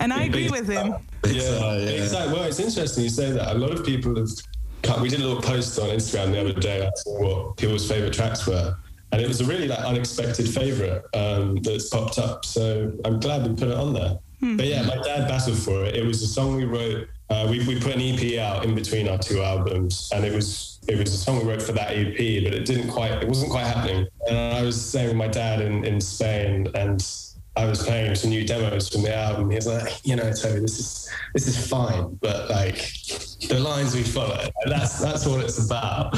and 0.00 0.12
I 0.12 0.24
agree 0.24 0.48
with 0.50 0.68
him. 0.68 0.92
Uh, 0.92 0.96
uh, 1.24 1.28
yeah, 1.30 1.72
exactly. 2.02 2.32
Well, 2.34 2.44
it's 2.44 2.60
interesting 2.60 3.04
you 3.04 3.10
say 3.10 3.30
that. 3.32 3.54
A 3.54 3.58
lot 3.58 3.72
of 3.72 3.84
people 3.84 4.14
have. 4.16 4.28
cut- 4.82 5.00
We 5.00 5.08
did 5.08 5.20
a 5.20 5.26
little 5.26 5.42
post 5.42 5.78
on 5.78 5.88
Instagram 5.88 6.32
the 6.32 6.40
other 6.40 6.52
day 6.52 6.86
asking 6.86 7.14
what 7.14 7.56
people's 7.56 7.88
favorite 7.88 8.12
tracks 8.12 8.46
were, 8.46 8.76
and 9.12 9.20
it 9.20 9.26
was 9.28 9.40
a 9.40 9.44
really 9.44 9.66
like 9.68 9.80
unexpected 9.80 10.48
favorite 10.48 11.04
um, 11.14 11.56
that's 11.62 11.88
popped 11.88 12.18
up. 12.18 12.44
So 12.44 12.92
I'm 13.04 13.18
glad 13.20 13.46
we 13.46 13.54
put 13.54 13.68
it 13.68 13.74
on 13.76 13.92
there. 13.92 14.18
Hmm. 14.40 14.56
But 14.56 14.66
yeah, 14.66 14.82
my 14.82 14.96
dad 15.02 15.26
battled 15.26 15.58
for 15.58 15.84
it. 15.84 15.96
It 15.96 16.06
was 16.06 16.22
a 16.22 16.28
song 16.28 16.54
we 16.56 16.64
wrote. 16.64 17.08
Uh, 17.30 17.46
we, 17.50 17.66
we 17.66 17.78
put 17.78 17.94
an 17.94 18.00
EP 18.00 18.38
out 18.38 18.64
in 18.64 18.74
between 18.74 19.08
our 19.08 19.18
two 19.18 19.42
albums, 19.42 20.10
and 20.14 20.24
it 20.24 20.34
was 20.34 20.78
it 20.88 20.98
was 20.98 21.12
a 21.12 21.16
song 21.16 21.38
we 21.38 21.44
wrote 21.44 21.60
for 21.60 21.72
that 21.72 21.90
EP, 21.90 22.16
but 22.42 22.54
it 22.54 22.64
didn't 22.64 22.88
quite 22.88 23.12
it 23.12 23.28
wasn't 23.28 23.50
quite 23.50 23.66
happening. 23.66 24.06
And 24.26 24.36
I 24.36 24.62
was 24.62 24.82
staying 24.82 25.08
with 25.08 25.16
my 25.16 25.28
dad 25.28 25.60
in, 25.60 25.84
in 25.84 26.00
Spain, 26.00 26.68
and 26.74 27.04
I 27.56 27.66
was 27.66 27.82
playing 27.82 28.14
some 28.14 28.30
new 28.30 28.46
demos 28.46 28.88
from 28.88 29.02
the 29.02 29.14
album. 29.14 29.50
He 29.50 29.56
was 29.56 29.66
like, 29.66 29.92
you 30.04 30.16
know, 30.16 30.32
Toby, 30.32 30.60
this 30.60 30.78
is 30.78 31.10
this 31.34 31.46
is 31.46 31.68
fine, 31.68 32.18
but 32.22 32.48
like 32.48 32.76
the 33.48 33.58
lines 33.60 33.94
we 33.94 34.04
follow, 34.04 34.48
that's 34.66 34.98
that's 34.98 35.26
what 35.26 35.40
it's 35.40 35.64
about. 35.64 36.16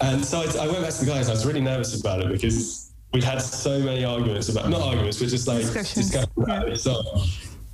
And 0.00 0.24
so 0.24 0.40
I, 0.40 0.64
I 0.64 0.66
went 0.66 0.82
back 0.82 0.94
to 0.94 1.04
the 1.04 1.10
guys. 1.10 1.28
I 1.28 1.32
was 1.32 1.46
really 1.46 1.60
nervous 1.60 2.00
about 2.00 2.22
it 2.22 2.28
because 2.32 2.92
we'd 3.12 3.22
had 3.22 3.42
so 3.42 3.78
many 3.78 4.04
arguments 4.04 4.48
about 4.48 4.68
not 4.70 4.80
arguments, 4.80 5.18
but 5.18 5.28
just 5.28 5.46
like 5.46 5.58
Discussions, 5.58 6.10
discussions 6.10 6.32
about 6.36 6.66
yeah. 6.66 6.72
this 6.72 6.82
song. 6.84 7.04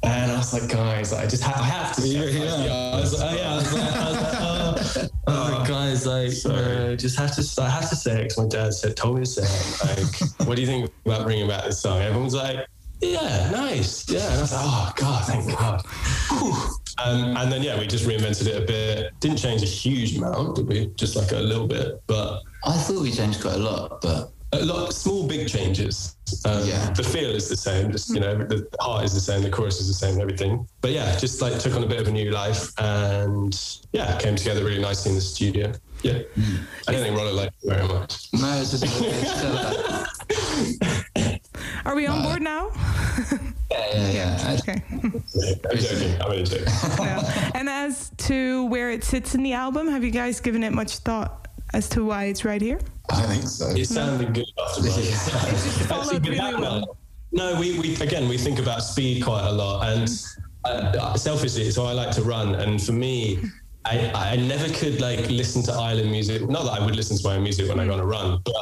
And 0.03 0.30
I 0.30 0.36
was 0.36 0.53
like, 0.53 0.70
guys, 0.70 1.12
I 1.12 1.26
just 1.26 1.42
ha- 1.42 1.61
I 1.61 1.64
have 1.64 1.94
to. 1.97 2.03
say 2.03 2.16
it. 2.16 2.34
Yeah. 2.34 2.72
I 2.94 3.01
was 3.01 3.18
like, 3.18 3.32
oh, 3.32 3.36
yeah, 3.36 3.53
I 3.53 3.57
was 3.57 3.72
like, 3.72 3.92
I 3.92 4.72
was 4.72 4.97
like, 4.97 5.11
oh. 5.26 5.32
I 5.55 5.59
was 5.59 5.68
guys, 5.68 6.07
like, 6.07 6.32
Sorry. 6.32 6.92
uh, 6.92 6.97
just 6.97 7.18
have 7.18 7.34
to, 7.34 7.62
I 7.62 7.68
have 7.68 7.88
to 7.90 7.97
say 7.97 8.20
it 8.20 8.22
because 8.24 8.38
my 8.38 8.47
dad 8.47 8.74
said, 8.74 8.97
told 8.97 9.16
me 9.16 9.24
to 9.24 9.26
say 9.26 9.42
it. 9.42 9.99
Like, 9.99 10.30
what 10.49 10.55
do 10.57 10.61
you 10.61 10.66
think 10.66 10.90
about 11.05 11.24
bringing 11.24 11.49
back 11.49 11.64
this 11.64 11.80
song? 11.80 12.01
Everyone's 12.01 12.34
like, 12.34 12.66
yeah, 13.01 13.51
nice, 13.51 14.09
yeah. 14.09 14.26
And 14.26 14.38
I 14.38 14.40
was 14.40 14.53
like, 14.53 14.62
oh 14.64 14.92
god, 14.97 15.24
thank 15.24 15.59
God. 15.59 15.82
Um, 16.99 17.36
and 17.36 17.53
then 17.53 17.62
yeah, 17.62 17.78
we 17.78 17.86
just 17.86 18.07
reinvented 18.07 18.47
it 18.47 18.62
a 18.62 18.64
bit. 18.66 19.12
Didn't 19.20 19.36
change 19.36 19.62
a 19.62 19.66
huge 19.66 20.16
amount, 20.16 20.57
did 20.57 20.66
we? 20.66 20.86
Just 20.97 21.14
like 21.14 21.32
a 21.32 21.36
little 21.36 21.66
bit, 21.66 22.03
but 22.07 22.40
I 22.64 22.72
thought 22.72 23.03
we 23.03 23.12
changed 23.12 23.42
quite 23.42 23.57
a 23.57 23.59
lot, 23.59 24.01
but 24.01 24.32
a 24.61 24.64
lot 24.64 24.92
small 24.92 25.26
big 25.26 25.48
changes. 25.48 26.16
Um, 26.44 26.66
Yeah. 26.66 26.90
the 26.90 27.02
feel 27.04 27.30
is 27.30 27.48
the 27.48 27.57
same 27.57 27.92
just 27.92 28.09
you 28.11 28.20
know 28.20 28.36
the 28.36 28.66
heart 28.80 29.04
is 29.04 29.14
the 29.14 29.20
same 29.20 29.42
the 29.42 29.50
chorus 29.50 29.80
is 29.80 29.86
the 29.88 29.94
same 29.94 30.20
everything. 30.20 30.66
But 30.80 30.90
yeah 30.92 31.16
just 31.18 31.40
like 31.40 31.59
took 31.59 31.74
on 31.74 31.82
a 31.84 31.86
bit 31.86 32.00
of 32.00 32.09
a 32.09 32.11
new 32.12 32.30
life 32.30 32.72
and 32.78 33.52
yeah 33.92 34.16
came 34.18 34.34
together 34.36 34.64
really 34.64 34.80
nicely 34.82 35.11
in 35.11 35.14
the 35.16 35.22
studio. 35.22 35.72
Yeah. 36.02 36.18
I 36.86 36.92
don't 36.92 37.02
think 37.02 37.16
Rollo 37.16 37.32
liked 37.32 37.54
it 37.62 37.68
very 37.70 37.88
much. 37.88 38.28
No, 38.32 38.52
it's 38.61 38.70
just 38.72 38.84
it's 38.84 39.30
still 39.38 39.54
like, 39.54 41.42
Are 41.84 41.94
we 41.94 42.07
on 42.07 42.22
board 42.22 42.42
now? 42.42 42.70
yeah, 43.70 43.90
yeah, 43.92 44.11
yeah. 44.11 44.57
Okay. 44.59 44.82
i'm 44.90 45.78
joking 45.78 46.14
i'm 46.20 46.30
only 46.30 46.42
joking. 46.44 46.66
Yeah. 46.98 47.50
And 47.54 47.68
as 47.68 48.11
to 48.28 48.66
where 48.66 48.90
it 48.90 49.04
sits 49.04 49.34
in 49.34 49.42
the 49.42 49.52
album, 49.54 49.88
have 49.88 50.04
you 50.04 50.11
guys 50.11 50.40
given 50.40 50.62
it 50.62 50.72
much 50.72 50.98
thought 50.98 51.45
as 51.77 51.89
to 51.91 52.05
why 52.05 52.24
it's 52.24 52.45
right 52.45 52.62
here? 52.62 52.81
I 53.11 53.22
think 53.22 53.47
so. 53.49 53.68
it 53.68 53.85
sounded 53.87 54.33
good 54.35 54.47
after 54.66 54.83
Rollo. 54.83 55.03
followed 55.03 56.03
Actually, 56.03 56.18
with 56.18 56.29
really 56.29 56.39
that 56.53 56.61
well. 56.61 56.97
no, 57.33 57.61
we, 57.61 57.79
we 57.79 57.95
again 57.97 58.29
we 58.29 58.39
think 58.39 58.59
about 58.59 58.83
speed 58.83 59.22
quite 59.22 59.47
a 59.47 59.53
lot, 59.53 59.87
and 59.93 60.09
uh, 60.64 61.14
selfishly, 61.16 61.70
so 61.70 61.85
I 61.85 61.93
like 61.93 62.11
to 62.16 62.22
run, 62.22 62.55
and 62.57 62.83
for 62.83 62.93
me, 62.93 63.41
I, 63.85 64.11
I 64.33 64.37
never 64.37 64.68
could 64.72 65.01
like 65.01 65.29
listen 65.29 65.62
to 65.64 65.72
island 65.72 66.11
music. 66.11 66.49
Not 66.49 66.64
that 66.64 66.81
I 66.81 66.85
would 66.85 66.97
listen 66.97 67.16
to 67.18 67.22
my 67.29 67.37
own 67.37 67.43
music 67.45 67.68
when 67.68 67.79
I 67.79 67.87
go 67.87 67.93
on 67.93 68.01
a 68.01 68.07
run, 68.07 68.41
but 68.45 68.55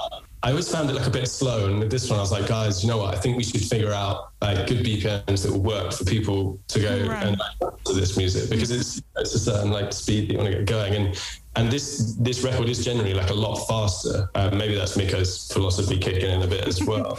I 0.43 0.51
always 0.51 0.71
found 0.71 0.91
it 0.91 0.95
like 0.95 1.07
a 1.07 1.11
bit 1.11 1.27
slow. 1.29 1.69
And 1.69 1.79
with 1.79 1.91
this 1.91 2.11
one, 2.11 2.19
I 2.19 2.23
was 2.23 2.31
like, 2.33 2.47
guys, 2.47 2.83
you 2.83 2.91
know 2.91 2.99
what? 2.99 3.15
I 3.15 3.19
think 3.19 3.39
we 3.39 3.45
should 3.45 3.63
figure 3.63 3.93
out 3.93 4.33
like 4.43 4.67
good 4.67 4.85
BPMs 4.85 5.43
that 5.45 5.53
will 5.53 5.63
work 5.63 5.93
for 5.95 6.05
people 6.05 6.59
to 6.69 6.81
go 6.81 7.07
Right. 7.09 7.27
and 7.29 7.41
like, 7.63 7.85
to 7.85 7.95
this 7.95 8.19
music 8.19 8.51
because 8.51 8.71
it's 8.71 9.01
it's 9.17 9.35
a 9.35 9.39
certain 9.39 9.71
like 9.71 9.91
speed 9.95 10.29
that 10.29 10.33
you 10.35 10.39
want 10.41 10.51
to 10.51 10.59
get 10.59 10.67
going 10.67 10.95
and. 10.95 11.19
And 11.57 11.71
this 11.71 12.15
this 12.19 12.43
record 12.43 12.69
is 12.69 12.85
generally 12.85 13.15
like 13.15 13.31
a 13.31 13.35
lot 13.35 13.57
faster. 13.67 14.29
Uh, 14.35 14.51
maybe 14.51 14.75
that's 14.75 14.97
Mikko's 14.97 15.53
philosophy 15.53 15.99
kicking 15.99 16.31
in 16.31 16.43
a 16.43 16.47
bit 16.47 16.67
as 16.67 16.83
well. 16.91 17.19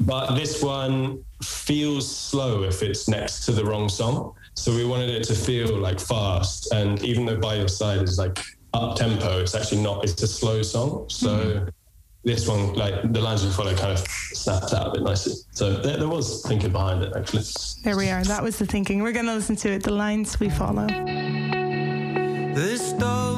But 0.00 0.34
this 0.34 0.62
one 0.62 1.24
feels 1.42 2.10
slow 2.14 2.64
if 2.64 2.82
it's 2.82 3.08
next 3.08 3.44
to 3.46 3.52
the 3.52 3.64
wrong 3.64 3.88
song. 3.88 4.34
So 4.54 4.74
we 4.74 4.84
wanted 4.84 5.10
it 5.10 5.24
to 5.24 5.34
feel 5.34 5.78
like 5.78 6.00
fast. 6.00 6.72
And 6.72 7.02
even 7.02 7.24
though 7.24 7.38
By 7.38 7.56
Your 7.56 7.68
Side 7.68 8.02
is 8.02 8.18
like 8.18 8.38
up 8.74 8.96
tempo, 8.96 9.40
it's 9.40 9.54
actually 9.54 9.82
not, 9.82 10.04
it's 10.04 10.20
a 10.22 10.26
slow 10.26 10.62
song. 10.62 11.08
So 11.08 11.66
this 12.24 12.48
one, 12.48 12.74
like 12.74 13.12
the 13.12 13.20
lines 13.20 13.44
we 13.44 13.50
follow, 13.50 13.74
kind 13.74 13.92
of 13.92 14.00
snapped 14.08 14.72
out 14.72 14.88
a 14.88 14.90
bit 14.92 15.02
nicely. 15.02 15.34
So 15.52 15.76
there, 15.76 15.96
there 15.96 16.08
was 16.08 16.42
thinking 16.46 16.72
behind 16.72 17.02
it, 17.02 17.12
actually. 17.16 17.44
There 17.84 17.96
we 17.96 18.10
are. 18.10 18.22
That 18.24 18.42
was 18.42 18.58
the 18.58 18.66
thinking. 18.66 19.02
We're 19.02 19.12
going 19.12 19.26
to 19.26 19.34
listen 19.34 19.56
to 19.56 19.70
it. 19.70 19.82
The 19.82 19.92
lines 19.92 20.38
we 20.38 20.50
follow. 20.50 20.86
The 22.54 22.76
stones 22.76 23.31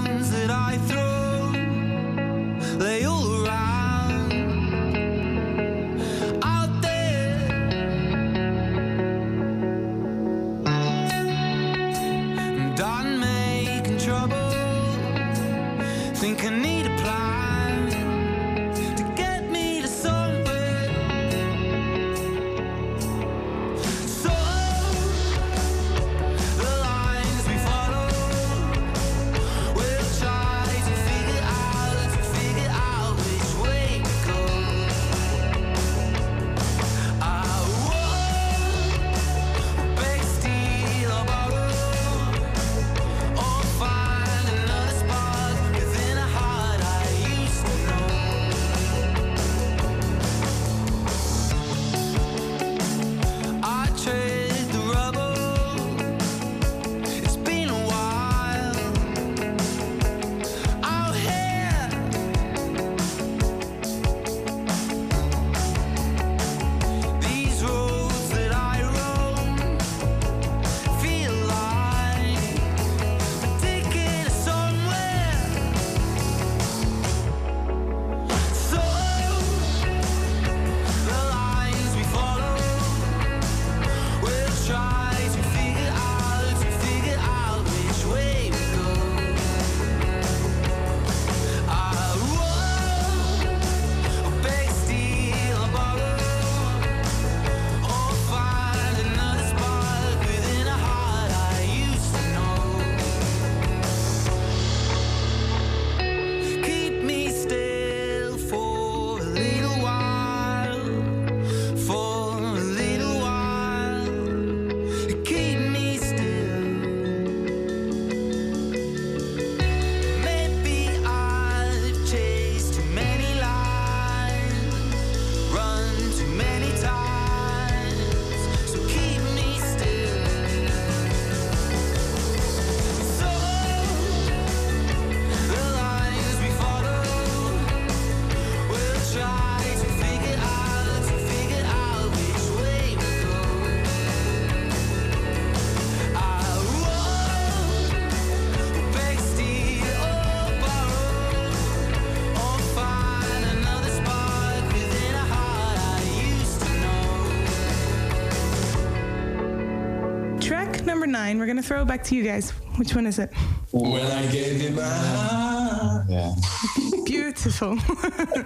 nine. 161.14 161.38
We're 161.38 161.46
gonna 161.46 161.62
throw 161.62 161.82
it 161.82 161.88
back 161.88 162.02
to 162.04 162.16
you 162.16 162.24
guys. 162.24 162.50
Which 162.76 162.94
one 162.94 163.06
is 163.06 163.18
it? 163.20 163.30
When 163.70 164.04
I 164.20 164.26
gave 164.32 164.60
you 164.60 164.70
my 164.70 164.82
heart. 164.82 166.06
Yeah. 166.10 166.34
Beautiful. 167.06 167.78
I 167.78 168.44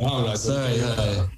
what 0.00 0.28
I. 0.30 0.34
Sorry, 0.34 0.78
hi. 0.78 1.28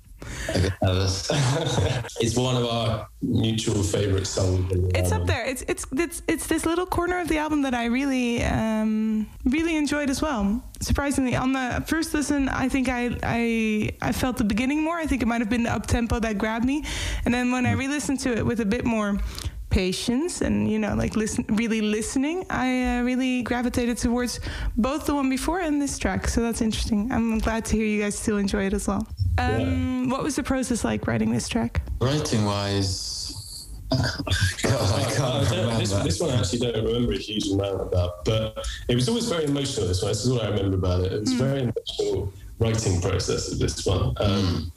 I 0.49 0.59
get. 0.59 0.73
It's 2.21 2.37
one 2.37 2.57
of 2.57 2.67
our 2.67 3.09
mutual 3.23 3.83
favorite 3.83 4.27
songs. 4.27 4.71
in 4.73 4.83
the 4.83 4.99
it's 4.99 5.11
up 5.11 5.27
there. 5.27 5.45
It's 5.45 5.63
it's 5.67 5.85
it's 5.93 6.23
it's 6.29 6.47
this 6.47 6.67
little 6.67 6.87
corner 6.87 7.19
of 7.19 7.29
the 7.29 7.39
album 7.39 7.63
that 7.63 7.75
I 7.75 7.87
really 7.87 8.45
um, 8.45 9.27
really 9.45 9.77
enjoyed 9.77 10.11
as 10.11 10.21
well. 10.23 10.63
Surprisingly, 10.81 11.35
on 11.35 11.53
the 11.53 11.83
first 11.87 12.15
listen, 12.15 12.49
I 12.49 12.69
think 12.69 12.89
I 12.89 13.17
I 13.23 13.91
I 14.03 14.13
felt 14.13 14.37
the 14.37 14.45
beginning 14.45 14.83
more. 14.85 14.99
I 14.99 15.07
think 15.07 15.23
it 15.23 15.27
might 15.27 15.41
have 15.41 15.51
been 15.51 15.65
the 15.65 15.73
up 15.73 15.87
tempo 15.87 16.21
that 16.21 16.37
grabbed 16.39 16.65
me, 16.65 16.85
and 17.25 17.33
then 17.35 17.51
when 17.53 17.65
I 17.67 17.73
re-listened 17.73 18.21
to 18.21 18.31
it 18.37 18.45
with 18.45 18.61
a 18.61 18.67
bit 18.67 18.85
more 18.85 19.19
patience 19.71 20.41
and 20.41 20.71
you 20.71 20.79
know 20.79 20.95
like 20.95 21.15
listen 21.17 21.45
really 21.51 21.81
listening 21.81 22.45
i 22.51 22.99
uh, 22.99 23.03
really 23.03 23.41
gravitated 23.43 23.97
towards 23.97 24.41
both 24.77 25.07
the 25.07 25.15
one 25.15 25.31
before 25.31 25.61
and 25.61 25.81
this 25.81 25.97
track 25.97 26.27
so 26.27 26.43
that's 26.43 26.61
interesting 26.61 27.11
i'm 27.13 27.39
glad 27.39 27.65
to 27.65 27.77
hear 27.77 27.87
you 27.87 28.03
guys 28.03 28.19
still 28.19 28.37
enjoy 28.39 28.67
it 28.67 28.75
as 28.75 28.89
well 28.89 29.07
um, 29.39 30.11
what 30.11 30.23
was 30.23 30.35
the 30.37 30.43
process 30.43 30.85
like 30.85 31.07
writing 31.07 31.31
this 31.33 31.49
track 31.49 31.81
Writing 32.01 32.45
wise, 32.45 33.69
God, 33.91 34.01
I 34.65 35.05
I 35.05 35.15
can't 35.15 35.51
remember. 35.51 35.79
this, 35.79 35.93
this 35.93 36.21
one 36.21 36.31
I 36.31 36.39
actually 36.39 36.59
don't 36.61 36.85
remember 36.85 37.13
a 37.13 37.19
huge 37.19 37.49
amount 37.49 37.81
about, 37.83 38.25
but 38.25 38.67
it 38.89 38.95
was 38.95 39.09
always 39.09 39.29
very 39.29 39.45
emotional. 39.45 39.87
This 39.89 40.03
one, 40.03 40.11
this 40.13 40.25
is 40.25 40.31
all 40.31 40.41
I 40.41 40.49
remember 40.49 40.77
about 40.77 41.01
it. 41.03 41.13
It 41.13 41.21
was 41.21 41.33
a 41.33 41.37
very 41.37 41.61
emotional 41.63 42.33
writing 42.59 43.01
process 43.01 43.53
of 43.53 43.59
this 43.59 43.85
one. 43.85 44.15
Um, 44.19 44.73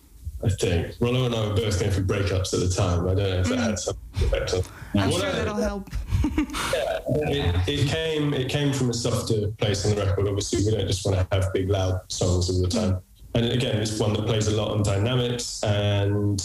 I 0.46 0.50
think 0.50 0.96
Rollo 1.00 1.26
and 1.26 1.36
I 1.36 1.48
were 1.48 1.56
both 1.56 1.80
going 1.80 1.92
through 1.92 2.06
breakups 2.06 2.54
at 2.54 2.60
the 2.60 2.70
time. 2.70 3.08
I 3.08 3.16
don't 3.16 3.18
know 3.18 3.40
if 3.40 3.48
that 3.48 3.60
had 3.60 3.74
mm. 3.76 3.80
some 3.80 3.98
effect 4.16 4.54
on. 4.54 4.62
i'm 4.96 5.10
What 5.10 5.22
sure 5.22 5.30
I- 5.30 5.34
that'll 5.34 5.56
help 5.56 5.90
it, 6.24 7.68
it 7.68 7.88
came 7.90 8.34
it 8.34 8.50
came 8.50 8.74
from 8.74 8.90
a 8.90 8.94
softer 8.94 9.48
place 9.58 9.86
on 9.86 9.96
the 9.96 10.06
record. 10.06 10.28
Obviously, 10.28 10.66
we 10.66 10.78
don't 10.78 10.88
just 10.88 11.06
want 11.06 11.18
to 11.18 11.36
have 11.36 11.52
big 11.54 11.70
loud 11.70 12.00
songs 12.12 12.50
all 12.50 12.62
the 12.62 12.68
mm. 12.68 12.72
time. 12.72 13.02
And 13.36 13.46
again, 13.48 13.78
it's 13.78 14.00
one 14.00 14.14
that 14.14 14.26
plays 14.26 14.48
a 14.48 14.56
lot 14.56 14.72
on 14.72 14.84
dynamics. 14.84 15.64
And 15.64 16.42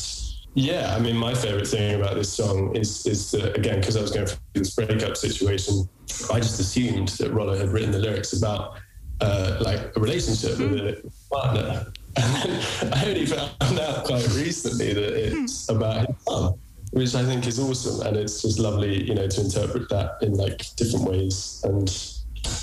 yeah, 0.55 0.95
I 0.95 0.99
mean, 0.99 1.17
my 1.17 1.35
favorite 1.35 1.69
thing 1.69 2.01
about 2.01 2.15
this 2.15 2.33
song 2.33 2.75
is 2.75 3.07
is 3.07 3.31
that 3.33 3.57
again, 3.57 3.81
because 3.81 3.97
I 3.97 4.01
was 4.01 4.11
going 4.11 4.27
through 4.27 4.39
this 4.55 4.75
breakup 4.75 5.17
situation, 5.17 5.89
I 6.33 6.41
just 6.41 6.59
assumed 6.61 7.09
that 7.09 7.33
Rollo 7.33 7.57
had 7.57 7.69
written 7.69 7.91
the 7.91 7.99
lyrics 7.99 8.33
about 8.33 8.79
uh, 9.21 9.59
like 9.61 9.97
a 9.97 10.01
relationship 10.01 10.59
with 10.59 10.73
mm. 10.73 11.05
a 11.05 11.35
partner. 11.35 11.93
And 12.17 12.35
then 12.43 12.93
I 12.93 13.07
only 13.07 13.27
found 13.27 13.79
out 13.79 14.05
quite 14.05 14.27
recently 14.35 14.93
that 14.93 15.13
it's 15.15 15.69
hmm. 15.69 15.77
about 15.77 16.07
his 16.07 16.17
son 16.27 16.59
which 16.93 17.15
I 17.15 17.25
think 17.25 17.47
is 17.47 17.59
awesome, 17.59 18.07
and 18.07 18.17
it's 18.17 18.43
just 18.43 18.59
lovely, 18.59 19.05
you 19.05 19.15
know, 19.15 19.29
to 19.29 19.41
interpret 19.41 19.89
that 19.91 20.17
in 20.23 20.35
like 20.35 20.75
different 20.77 21.05
ways, 21.09 21.61
and 21.65 21.89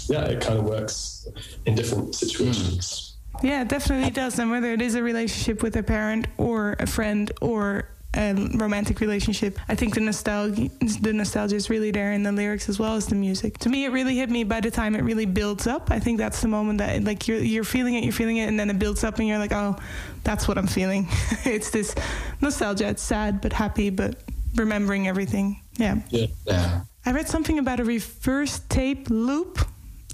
yeah, 0.08 0.26
it 0.26 0.41
kind 0.41 0.60
of 0.60 0.66
works 0.66 1.28
in 1.66 1.76
different 1.76 2.16
situations. 2.16 3.18
Hmm. 3.39 3.48
Yeah, 3.48 3.62
it 3.62 3.68
definitely 3.68 4.12
does. 4.12 4.39
And 4.39 4.50
whether 4.50 4.72
it 4.72 4.82
is 4.82 4.96
a 4.96 5.04
relationship 5.04 5.62
with 5.62 5.76
a 5.76 5.84
parent 5.84 6.28
or 6.38 6.76
a 6.80 6.88
friend 6.88 7.32
or 7.41 7.89
a 8.16 8.34
romantic 8.55 8.99
relationship, 8.99 9.59
I 9.68 9.76
think 9.76 9.93
the 9.93 10.01
nostalgia, 10.01 10.70
the 11.01 11.13
nostalgia 11.13 11.55
is 11.55 11.70
really 11.70 11.91
there 11.91 12.13
in 12.13 12.24
the 12.24 12.32
lyrics 12.32 12.70
as 12.70 12.80
well 12.80 12.95
as 12.95 13.07
the 13.07 13.16
music. 13.16 13.57
To 13.59 13.70
me, 13.70 13.86
it 13.86 13.89
really 13.89 14.16
hit 14.16 14.30
me 14.30 14.43
by 14.43 14.61
the 14.61 14.72
time 14.72 14.95
it 14.95 15.03
really 15.03 15.26
builds 15.26 15.68
up. 15.68 15.91
I 15.91 15.99
think 15.99 16.18
that's 16.18 16.41
the 16.41 16.47
moment 16.47 16.80
that 16.80 17.03
like 17.03 17.28
you're 17.28 17.39
you're 17.39 17.63
feeling 17.63 17.95
it, 17.95 18.03
you're 18.03 18.13
feeling 18.13 18.38
it, 18.38 18.47
and 18.47 18.59
then 18.59 18.70
it 18.70 18.80
builds 18.80 19.03
up, 19.03 19.20
and 19.20 19.28
you're 19.28 19.38
like, 19.38 19.53
oh, 19.53 19.76
that's 20.24 20.47
what 20.47 20.57
I'm 20.57 20.68
feeling. 20.68 21.07
it's 21.45 21.70
this 21.70 21.95
nostalgia. 22.41 22.88
It's 22.88 23.03
sad 23.03 23.41
but 23.41 23.53
happy, 23.53 23.89
but 23.89 24.16
remembering 24.55 25.07
everything. 25.07 25.61
Yeah. 25.78 25.99
Yeah. 26.09 26.82
I 27.05 27.11
read 27.11 27.28
something 27.28 27.59
about 27.59 27.80
a 27.80 27.84
reverse 27.84 28.59
tape 28.70 29.09
loop, 29.09 29.59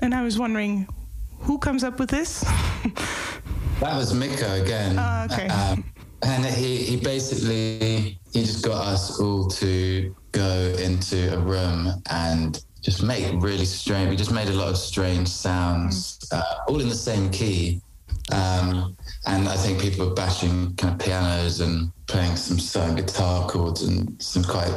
and 0.02 0.14
I 0.14 0.24
was 0.24 0.38
wondering 0.38 0.88
who 1.40 1.58
comes 1.58 1.84
up 1.84 2.00
with 2.00 2.10
this. 2.10 2.44
That 3.82 3.96
was 3.96 4.14
Mikko 4.14 4.62
again. 4.62 4.96
Oh, 5.00 5.26
okay. 5.32 5.48
Um, 5.48 5.84
and 6.24 6.46
he, 6.46 6.78
he 6.78 6.98
basically 6.98 8.20
he 8.34 8.42
just 8.42 8.64
got 8.64 8.86
us 8.86 9.20
all 9.20 9.48
to 9.48 10.16
go 10.32 10.76
into 10.80 11.34
a 11.34 11.40
room 11.40 12.02
and 12.10 12.64
just 12.82 13.04
make 13.04 13.26
really 13.42 13.66
strange. 13.66 14.10
We 14.10 14.16
just 14.16 14.32
made 14.32 14.48
a 14.48 14.54
lot 14.54 14.70
of 14.70 14.78
strange 14.78 15.28
sounds, 15.28 16.20
uh, 16.32 16.42
all 16.68 16.80
in 16.80 16.90
the 16.90 16.96
same 16.96 17.30
key. 17.30 17.82
Um, 18.32 18.96
and 19.28 19.48
I 19.48 19.56
think 19.58 19.82
people 19.82 20.08
were 20.08 20.14
bashing 20.14 20.76
kind 20.76 20.94
of 20.94 21.06
pianos 21.06 21.60
and 21.60 21.92
playing 22.08 22.36
some 22.38 22.60
certain 22.60 22.96
guitar 22.96 23.48
chords 23.48 23.84
and 23.84 24.22
some 24.22 24.44
quite 24.44 24.72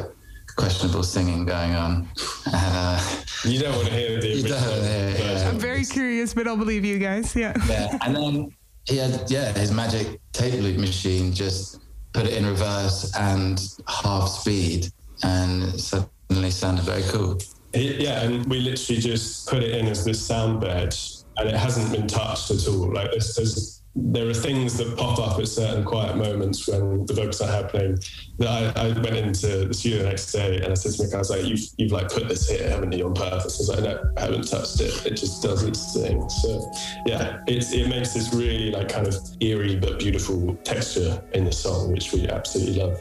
questionable 0.56 1.02
singing 1.02 1.44
going 1.44 1.74
on. 1.74 2.08
And 2.46 2.76
uh, 2.76 3.00
you 3.44 3.60
don't 3.60 3.74
want 3.76 3.88
to 3.88 3.94
hear 3.94 4.20
the 4.20 4.28
You 4.36 4.42
don't 4.42 4.52
original 4.52 4.80
wanna 4.80 5.16
hear, 5.16 5.36
yeah. 5.36 5.48
I'm 5.48 5.58
very 5.58 5.84
curious, 5.84 6.34
but 6.34 6.46
I'll 6.46 6.56
believe 6.56 6.84
you 6.84 6.98
guys. 6.98 7.34
Yeah. 7.36 7.54
yeah, 7.68 7.96
and 8.02 8.16
then 8.16 8.54
he 8.86 8.96
had 8.98 9.30
yeah 9.30 9.52
his 9.52 9.70
magic 9.72 10.20
tape 10.32 10.60
loop 10.60 10.76
machine 10.78 11.32
just 11.32 11.80
put 12.12 12.26
it 12.26 12.34
in 12.34 12.46
reverse 12.46 13.12
and 13.16 13.60
half 13.88 14.28
speed, 14.28 14.88
and 15.22 15.64
it 15.64 15.80
suddenly 15.80 16.50
sounded 16.50 16.84
very 16.84 17.02
cool. 17.04 17.38
It- 17.72 18.00
yeah, 18.00 18.22
and 18.22 18.46
we 18.46 18.60
literally 18.60 19.00
just 19.00 19.48
put 19.48 19.62
it 19.62 19.72
in 19.76 19.86
as 19.88 20.04
this 20.04 20.24
sound 20.24 20.60
bed, 20.60 20.96
and 21.38 21.48
it 21.48 21.56
hasn't 21.56 21.90
been 21.90 22.06
touched 22.06 22.50
at 22.52 22.66
all. 22.68 22.92
Like 22.92 23.10
there's, 23.10 23.34
there's 23.34 23.82
there 23.96 24.28
are 24.28 24.34
things 24.34 24.76
that 24.78 24.96
pop 24.96 25.18
up 25.20 25.38
at 25.38 25.46
certain 25.46 25.84
quiet 25.84 26.16
moments 26.16 26.66
when 26.66 27.06
the 27.06 27.14
vocals 27.14 27.40
are 27.40 27.50
happening. 27.50 27.98
That 28.38 28.76
I, 28.76 28.88
I 28.88 28.92
went 28.92 29.16
into 29.16 29.66
the 29.66 29.74
studio 29.74 29.98
the 29.98 30.08
next 30.08 30.32
day 30.32 30.56
and 30.56 30.66
I 30.66 30.74
said 30.74 30.92
to 30.94 31.02
Mick, 31.02 31.14
I 31.14 31.18
was 31.18 31.30
like, 31.30 31.44
"You've 31.44 31.60
you've 31.76 31.92
like 31.92 32.08
put 32.08 32.28
this 32.28 32.48
here, 32.48 32.68
haven't 32.68 32.92
you, 32.92 33.06
on 33.06 33.14
purpose?" 33.14 33.56
I 33.56 33.62
was 33.62 33.68
like, 33.68 33.82
"No, 33.84 34.12
I 34.16 34.20
haven't 34.20 34.48
touched 34.48 34.80
it. 34.80 35.06
It 35.06 35.16
just 35.16 35.42
does 35.42 35.62
its 35.62 35.94
thing." 35.94 36.28
So 36.28 36.70
yeah, 37.06 37.40
it's 37.46 37.72
it 37.72 37.88
makes 37.88 38.14
this 38.14 38.34
really 38.34 38.72
like 38.72 38.88
kind 38.88 39.06
of 39.06 39.14
eerie 39.40 39.76
but 39.76 40.00
beautiful 40.00 40.56
texture 40.64 41.22
in 41.32 41.44
the 41.44 41.52
song, 41.52 41.92
which 41.92 42.12
we 42.12 42.28
absolutely 42.28 42.80
love. 42.80 43.00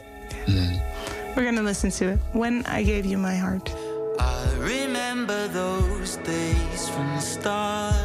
We're 1.36 1.42
going 1.42 1.56
to 1.56 1.62
listen 1.62 1.90
to 1.90 2.10
it. 2.10 2.18
When 2.32 2.64
I 2.66 2.84
Gave 2.84 3.04
You 3.04 3.18
My 3.18 3.34
Heart. 3.34 3.74
I 4.20 4.54
remember 4.60 5.48
those 5.48 6.16
days 6.18 6.88
from 6.88 7.06
the 7.08 7.20
start. 7.20 8.03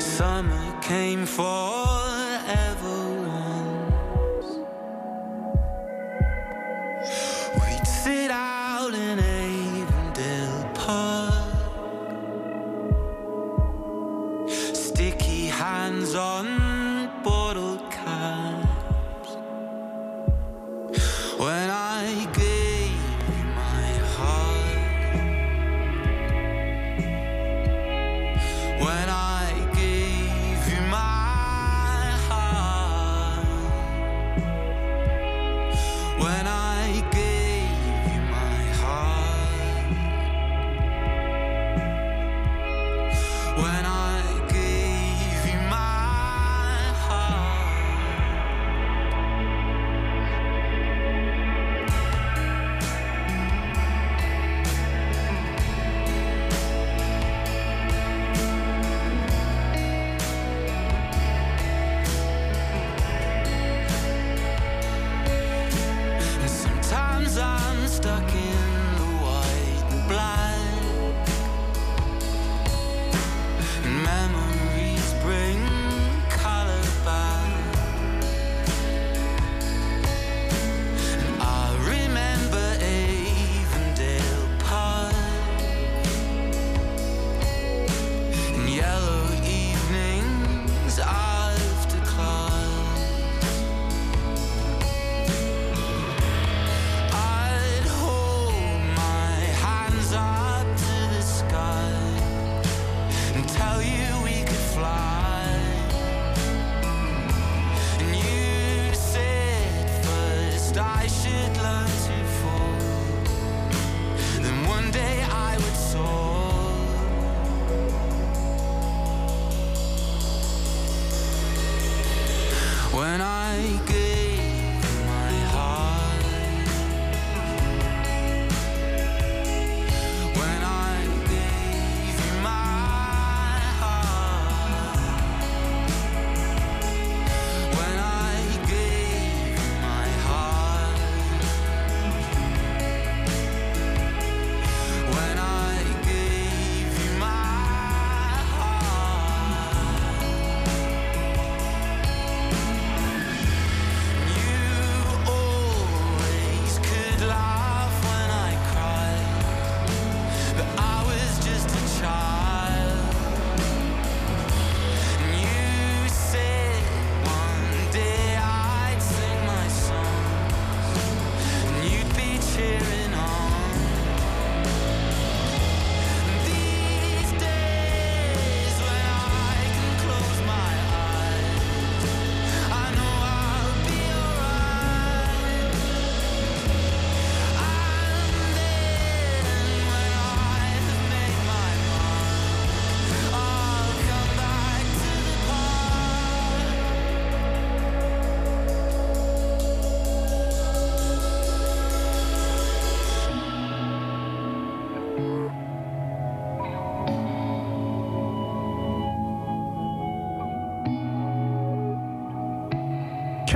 Summer 0.00 0.80
came 0.80 1.26
forever 1.26 2.98
once. 3.28 4.48
We'd 7.60 7.86
sit 7.86 8.30
out 8.30 8.55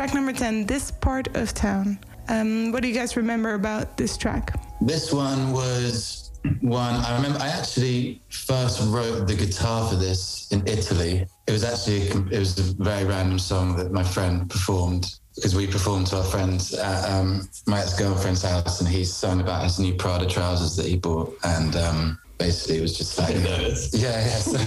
track 0.00 0.14
number 0.14 0.32
10, 0.32 0.64
This 0.64 0.90
Part 0.90 1.36
of 1.36 1.52
Town. 1.52 1.98
Um, 2.28 2.72
what 2.72 2.80
do 2.80 2.88
you 2.88 2.94
guys 2.94 3.18
remember 3.18 3.52
about 3.52 3.98
this 3.98 4.16
track? 4.16 4.58
This 4.80 5.12
one 5.12 5.52
was 5.52 6.30
one 6.62 6.94
I 6.94 7.14
remember. 7.16 7.38
I 7.38 7.48
actually 7.48 8.22
first 8.30 8.80
wrote 8.86 9.26
the 9.26 9.34
guitar 9.34 9.86
for 9.90 9.96
this 9.96 10.50
in 10.52 10.66
Italy. 10.66 11.26
It 11.46 11.52
was 11.52 11.64
actually 11.64 12.04
it 12.34 12.38
was 12.38 12.58
a 12.58 12.82
very 12.82 13.04
random 13.04 13.38
song 13.38 13.76
that 13.76 13.92
my 13.92 14.02
friend 14.02 14.48
performed 14.48 15.04
because 15.34 15.54
we 15.54 15.66
performed 15.66 16.06
to 16.06 16.16
our 16.16 16.24
friends 16.24 16.72
at 16.72 17.04
um, 17.10 17.46
my 17.66 17.80
ex 17.80 17.98
girlfriend's 17.98 18.42
house, 18.42 18.80
and 18.80 18.88
he 18.88 19.04
sung 19.04 19.42
about 19.42 19.64
his 19.64 19.78
new 19.78 19.92
Prada 19.92 20.24
trousers 20.24 20.76
that 20.76 20.86
he 20.86 20.96
bought, 20.96 21.36
and 21.44 21.76
um, 21.76 22.18
basically 22.40 22.78
it 22.78 22.80
was 22.80 22.96
just 22.96 23.18
like 23.18 23.34
yeah, 23.92 24.24
yeah. 24.24 24.38
So, 24.38 24.58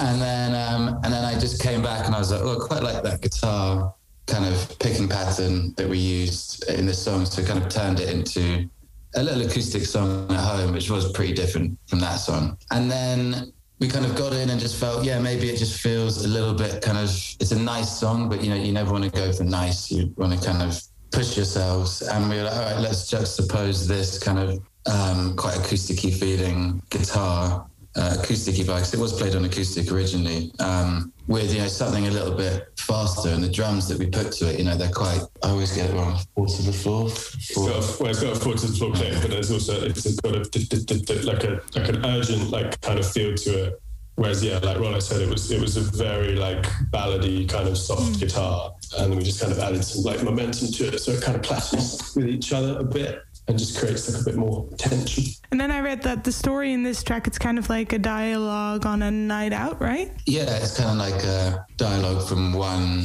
and 0.00 0.20
then 0.20 0.54
um, 0.54 1.00
and 1.02 1.12
then 1.12 1.24
I 1.24 1.38
just 1.38 1.60
came 1.60 1.82
back 1.82 2.06
and 2.06 2.14
I 2.14 2.18
was 2.18 2.30
like, 2.30 2.42
oh, 2.44 2.62
I 2.62 2.66
quite 2.66 2.82
like 2.82 3.02
that 3.02 3.20
guitar 3.22 3.94
kind 4.26 4.44
of 4.44 4.78
picking 4.78 5.08
pattern 5.08 5.74
that 5.76 5.88
we 5.88 5.98
used 5.98 6.64
in 6.70 6.86
the 6.86 6.94
song, 6.94 7.26
so 7.26 7.42
kind 7.42 7.62
of 7.62 7.68
turned 7.68 8.00
it 8.00 8.08
into 8.10 8.68
a 9.16 9.22
little 9.22 9.42
acoustic 9.42 9.84
song 9.84 10.30
at 10.30 10.40
home, 10.40 10.72
which 10.72 10.90
was 10.90 11.10
pretty 11.12 11.32
different 11.32 11.78
from 11.86 12.00
that 12.00 12.16
song. 12.16 12.58
And 12.70 12.90
then 12.90 13.52
we 13.80 13.88
kind 13.88 14.04
of 14.04 14.16
got 14.16 14.32
in 14.32 14.50
and 14.50 14.60
just 14.60 14.76
felt, 14.76 15.04
yeah, 15.04 15.18
maybe 15.18 15.48
it 15.48 15.56
just 15.56 15.80
feels 15.80 16.24
a 16.24 16.28
little 16.28 16.54
bit 16.54 16.82
kind 16.82 16.98
of, 16.98 17.10
it's 17.40 17.52
a 17.52 17.58
nice 17.58 17.90
song, 18.00 18.28
but 18.28 18.42
you 18.42 18.50
know, 18.50 18.56
you 18.56 18.72
never 18.72 18.92
want 18.92 19.04
to 19.04 19.10
go 19.10 19.32
for 19.32 19.44
nice. 19.44 19.90
You 19.90 20.12
want 20.16 20.32
to 20.32 20.46
kind 20.46 20.62
of 20.62 20.80
push 21.12 21.36
yourselves. 21.36 22.02
And 22.02 22.28
we 22.28 22.36
were 22.36 22.44
like, 22.44 22.54
all 22.54 22.62
right, 22.62 22.80
let's 22.80 23.10
juxtapose 23.10 23.86
this 23.86 24.18
kind 24.18 24.38
of 24.38 24.58
um, 24.86 25.36
quite 25.36 25.54
acousticy 25.56 26.18
feeling 26.18 26.82
guitar, 26.90 27.66
uh, 27.96 28.16
acousticy 28.18 28.66
bikes. 28.66 28.92
It 28.94 29.00
was 29.00 29.12
played 29.12 29.34
on 29.34 29.44
acoustic 29.44 29.90
originally. 29.90 30.52
Um, 30.60 31.12
with 31.26 31.54
you 31.54 31.60
know 31.60 31.68
something 31.68 32.06
a 32.06 32.10
little 32.10 32.34
bit 32.34 32.68
faster 32.78 33.30
and 33.30 33.42
the 33.42 33.48
drums 33.48 33.88
that 33.88 33.98
we 33.98 34.06
put 34.06 34.30
to 34.30 34.50
it 34.50 34.58
you 34.58 34.64
know 34.64 34.76
they're 34.76 34.90
quite 34.90 35.22
i 35.42 35.48
always 35.48 35.74
get 35.74 35.88
it 35.88 35.94
wrong 35.94 36.18
four 36.34 36.46
to 36.46 36.62
the 36.62 36.72
floor 36.72 37.06
it's 37.06 37.54
got 37.54 37.66
a, 37.66 38.02
well, 38.02 38.10
it's 38.10 38.22
got 38.22 38.36
a 38.36 38.40
four 38.40 38.54
to 38.54 38.66
the 38.66 38.76
floor 38.76 38.92
click 38.92 39.14
but 39.22 39.30
there's 39.30 39.50
also 39.50 39.82
it's 39.84 40.20
got 40.20 40.34
a 40.34 41.26
like 41.26 41.44
a 41.44 41.62
like 41.74 41.88
an 41.88 42.04
urgent 42.04 42.50
like 42.50 42.78
kind 42.82 42.98
of 42.98 43.10
feel 43.10 43.34
to 43.34 43.64
it 43.64 43.82
whereas 44.16 44.44
yeah 44.44 44.58
like 44.58 44.78
Rollo 44.78 45.00
said 45.00 45.22
it 45.22 45.30
was 45.30 45.50
it 45.50 45.60
was 45.60 45.76
a 45.78 45.80
very 45.80 46.36
like 46.36 46.64
ballady 46.92 47.48
kind 47.48 47.68
of 47.68 47.78
soft 47.78 48.02
mm. 48.02 48.20
guitar 48.20 48.74
and 48.98 49.16
we 49.16 49.22
just 49.22 49.40
kind 49.40 49.52
of 49.52 49.58
added 49.58 49.82
some 49.82 50.04
like 50.04 50.22
momentum 50.22 50.68
to 50.68 50.88
it 50.88 50.98
so 50.98 51.12
it 51.12 51.22
kind 51.22 51.36
of 51.36 51.42
clashes 51.42 52.12
with 52.14 52.26
each 52.26 52.52
other 52.52 52.78
a 52.78 52.84
bit 52.84 53.22
and 53.48 53.58
just 53.58 53.78
creates 53.78 54.10
like 54.10 54.20
a 54.20 54.24
bit 54.24 54.36
more 54.36 54.68
tension. 54.78 55.24
And 55.50 55.60
then 55.60 55.70
I 55.70 55.80
read 55.80 56.02
that 56.02 56.24
the 56.24 56.32
story 56.32 56.72
in 56.72 56.82
this 56.82 57.02
track 57.02 57.26
it's 57.26 57.38
kind 57.38 57.58
of 57.58 57.68
like 57.68 57.92
a 57.92 57.98
dialogue 57.98 58.86
on 58.86 59.02
a 59.02 59.10
night 59.10 59.52
out, 59.52 59.80
right? 59.80 60.10
Yeah, 60.26 60.56
it's 60.56 60.76
kind 60.76 60.90
of 60.90 60.96
like 60.96 61.22
a 61.24 61.66
dialogue 61.76 62.26
from 62.26 62.52
one 62.52 63.04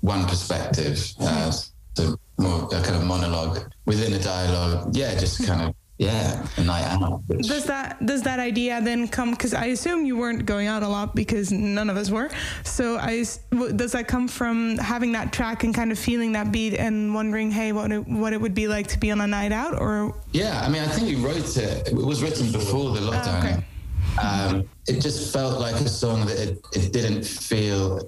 one 0.00 0.26
perspective. 0.26 1.12
Uh, 1.20 1.50
so 1.94 2.16
more 2.38 2.64
a 2.66 2.82
kind 2.82 2.96
of 2.96 3.04
monologue 3.04 3.60
within 3.86 4.12
a 4.12 4.18
dialogue. 4.18 4.96
Yeah, 4.96 5.14
just 5.18 5.46
kind 5.46 5.62
of 5.62 5.74
yeah, 6.02 6.46
a 6.56 6.64
night 6.64 6.84
out. 6.84 7.22
Which... 7.28 7.46
Does 7.46 7.64
that 7.66 8.04
does 8.04 8.22
that 8.22 8.40
idea 8.40 8.80
then 8.82 9.06
come? 9.06 9.30
Because 9.30 9.54
I 9.54 9.66
assume 9.66 10.04
you 10.04 10.16
weren't 10.16 10.44
going 10.44 10.66
out 10.66 10.82
a 10.82 10.88
lot 10.88 11.14
because 11.14 11.52
none 11.52 11.88
of 11.88 11.96
us 11.96 12.10
were. 12.10 12.28
So 12.64 12.96
I 12.96 13.24
does 13.76 13.92
that 13.92 14.08
come 14.08 14.26
from 14.26 14.78
having 14.78 15.12
that 15.12 15.32
track 15.32 15.62
and 15.62 15.72
kind 15.72 15.92
of 15.92 15.98
feeling 15.98 16.32
that 16.32 16.50
beat 16.50 16.74
and 16.74 17.14
wondering, 17.14 17.52
hey, 17.52 17.70
what 17.70 17.92
it, 17.92 18.06
what 18.08 18.32
it 18.32 18.40
would 18.40 18.54
be 18.54 18.66
like 18.66 18.88
to 18.88 18.98
be 18.98 19.12
on 19.12 19.20
a 19.20 19.26
night 19.26 19.52
out? 19.52 19.78
Or 19.80 20.14
yeah, 20.32 20.60
I 20.64 20.68
mean, 20.68 20.82
I 20.82 20.88
think 20.88 21.06
we 21.06 21.16
wrote 21.16 21.56
it. 21.56 21.88
It 21.88 21.94
was 21.94 22.22
written 22.22 22.50
before 22.50 22.90
the 22.94 23.00
lockdown. 23.00 23.34
Oh, 23.34 23.48
okay. 23.48 23.64
Um, 24.20 24.68
it 24.88 25.00
just 25.00 25.32
felt 25.32 25.60
like 25.60 25.76
a 25.76 25.88
song 25.88 26.26
that 26.26 26.38
it, 26.38 26.66
it 26.72 26.92
didn't 26.92 27.24
feel 27.24 27.98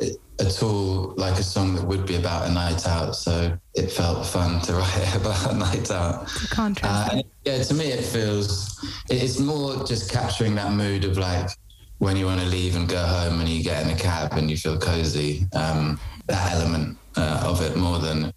at 0.41 0.63
all 0.63 1.15
like 1.17 1.39
a 1.39 1.43
song 1.43 1.75
that 1.77 1.85
would 1.85 2.07
be 2.07 2.17
about 2.17 2.49
a 2.49 2.53
night 2.53 2.87
out. 2.87 3.15
So 3.17 3.57
it 3.75 3.91
felt 3.91 4.27
fun 4.27 4.61
to 4.63 4.73
write 4.75 5.17
about 5.17 5.53
a 5.53 5.57
night 5.57 5.91
out. 5.91 6.27
Contrast. 6.51 7.15
Uh, 7.15 7.23
yeah, 7.45 7.63
to 7.63 7.75
me, 7.75 7.87
it 7.87 8.05
feels 8.05 8.85
it's 9.09 9.39
more 9.39 9.85
just 9.85 10.11
capturing 10.11 10.55
that 10.57 10.73
mood 10.73 11.05
of 11.05 11.19
like 11.19 11.51
when 11.99 12.17
you 12.17 12.27
want 12.27 12.41
to 12.41 12.47
leave 12.47 12.77
and 12.77 12.89
go 12.89 12.99
home 12.99 13.41
and 13.41 13.49
you 13.49 13.63
get 13.63 13.85
in 13.85 13.91
a 13.91 13.99
cab 13.99 14.33
and 14.33 14.51
you 14.51 14.57
feel 14.57 14.79
cozy. 14.79 15.47
Um, 15.55 15.99
that 16.27 16.53
element 16.53 16.99
uh, 17.17 17.43
of 17.45 17.61
it 17.63 17.77
more 17.77 17.99
than. 17.99 18.33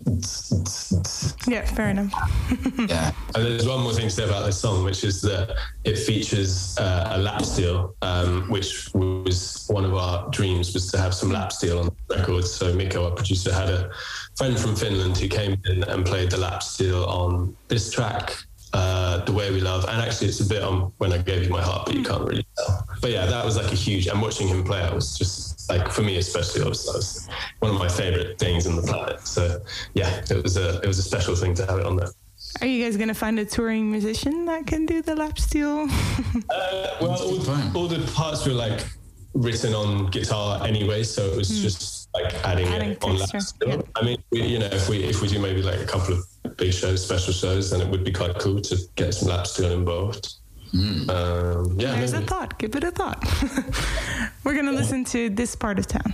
Yeah, 1.47 1.65
fair 1.65 1.89
enough. 1.89 2.11
yeah. 2.89 3.11
And 3.35 3.45
there's 3.45 3.67
one 3.67 3.81
more 3.81 3.93
thing 3.93 4.05
to 4.05 4.09
say 4.09 4.23
about 4.23 4.45
this 4.45 4.59
song, 4.59 4.83
which 4.83 5.03
is 5.03 5.21
that 5.21 5.55
it 5.83 5.97
features 5.97 6.77
uh, 6.77 7.13
a 7.13 7.17
lap 7.17 7.43
steel, 7.43 7.95
um, 8.01 8.49
which 8.49 8.89
was 8.93 9.65
one 9.69 9.85
of 9.85 9.93
our 9.93 10.29
dreams 10.29 10.73
was 10.73 10.91
to 10.91 10.97
have 10.97 11.13
some 11.13 11.31
lap 11.31 11.51
steel 11.51 11.79
on 11.79 11.85
the 11.85 12.17
record. 12.17 12.45
So 12.45 12.73
Mikko, 12.73 13.05
our 13.05 13.11
producer, 13.11 13.53
had 13.53 13.69
a 13.69 13.91
friend 14.35 14.59
from 14.59 14.75
Finland 14.75 15.17
who 15.17 15.27
came 15.27 15.57
in 15.65 15.83
and 15.83 16.05
played 16.05 16.31
the 16.31 16.37
lap 16.37 16.63
steel 16.63 17.05
on 17.05 17.55
this 17.67 17.91
track 17.91 18.35
uh, 18.73 19.23
the 19.25 19.31
way 19.31 19.51
we 19.51 19.61
love, 19.61 19.85
and 19.87 20.01
actually 20.01 20.27
it's 20.27 20.39
a 20.39 20.45
bit 20.45 20.61
on 20.61 20.91
when 20.97 21.13
I 21.13 21.17
gave 21.19 21.43
you 21.43 21.49
my 21.49 21.61
heart, 21.61 21.85
but 21.85 21.95
you 21.95 22.03
can't 22.03 22.27
really 22.27 22.45
tell. 22.57 22.85
But 23.01 23.11
yeah, 23.11 23.25
that 23.25 23.45
was 23.45 23.57
like 23.57 23.71
a 23.71 23.75
huge. 23.75 24.07
And 24.07 24.21
watching 24.21 24.47
him 24.47 24.63
play, 24.63 24.83
it 24.83 24.93
was 24.93 25.17
just 25.17 25.46
like 25.69 25.91
for 25.91 26.01
me 26.01 26.17
especially, 26.17 26.61
obviously, 26.61 26.91
that 26.91 26.97
was 26.97 27.29
one 27.59 27.71
of 27.71 27.79
my 27.79 27.89
favorite 27.89 28.37
things 28.39 28.65
in 28.65 28.75
the 28.75 28.81
planet. 28.81 29.21
So 29.21 29.61
yeah, 29.93 30.23
it 30.29 30.43
was 30.43 30.57
a 30.57 30.79
it 30.81 30.87
was 30.87 30.99
a 30.99 31.03
special 31.03 31.35
thing 31.35 31.53
to 31.55 31.65
have 31.65 31.79
it 31.79 31.85
on 31.85 31.97
there. 31.97 32.09
Are 32.61 32.67
you 32.67 32.83
guys 32.83 32.97
gonna 32.97 33.13
find 33.13 33.39
a 33.39 33.45
touring 33.45 33.91
musician 33.91 34.45
that 34.45 34.67
can 34.67 34.85
do 34.85 35.01
the 35.01 35.15
lap 35.15 35.37
steel? 35.39 35.81
uh, 36.49 36.87
well, 37.01 37.21
all, 37.21 37.77
all, 37.77 37.87
the 37.87 38.09
parts 38.13 38.45
were 38.45 38.53
like 38.53 38.85
written 39.33 39.73
on 39.73 40.09
guitar 40.11 40.65
anyway, 40.65 41.03
so 41.03 41.25
it 41.25 41.37
was 41.37 41.49
mm. 41.49 41.61
just 41.61 42.09
like 42.13 42.33
adding, 42.45 42.67
adding 42.67 42.91
it 42.91 43.03
on 43.03 43.17
lap 43.17 43.41
steel. 43.41 43.69
Yeah. 43.69 43.81
I 43.95 44.03
mean, 44.03 44.17
we, 44.31 44.43
you 44.43 44.59
know, 44.59 44.67
if 44.67 44.89
we 44.89 45.03
if 45.03 45.21
we 45.21 45.27
do 45.27 45.39
maybe 45.39 45.61
like 45.61 45.79
a 45.79 45.85
couple 45.85 46.13
of 46.13 46.57
big 46.57 46.73
shows, 46.73 47.03
special 47.03 47.33
shows, 47.33 47.71
then 47.71 47.81
it 47.81 47.87
would 47.87 48.03
be 48.03 48.11
quite 48.11 48.37
cool 48.39 48.61
to 48.61 48.77
get 48.95 49.13
some 49.13 49.29
lap 49.29 49.45
steel 49.45 49.71
involved. 49.71 50.35
Mm. 50.73 51.09
Um, 51.09 51.79
yeah, 51.79 51.95
there's 51.95 52.13
maybe. 52.13 52.25
a 52.25 52.27
thought. 52.27 52.59
Give 52.59 52.75
it 52.75 52.83
a 52.83 52.91
thought. 52.91 53.23
We're 54.43 54.55
gonna 54.55 54.71
yeah. 54.71 54.77
listen 54.77 55.05
to 55.05 55.29
this 55.29 55.55
part 55.55 55.79
of 55.79 55.87
town. 55.87 56.13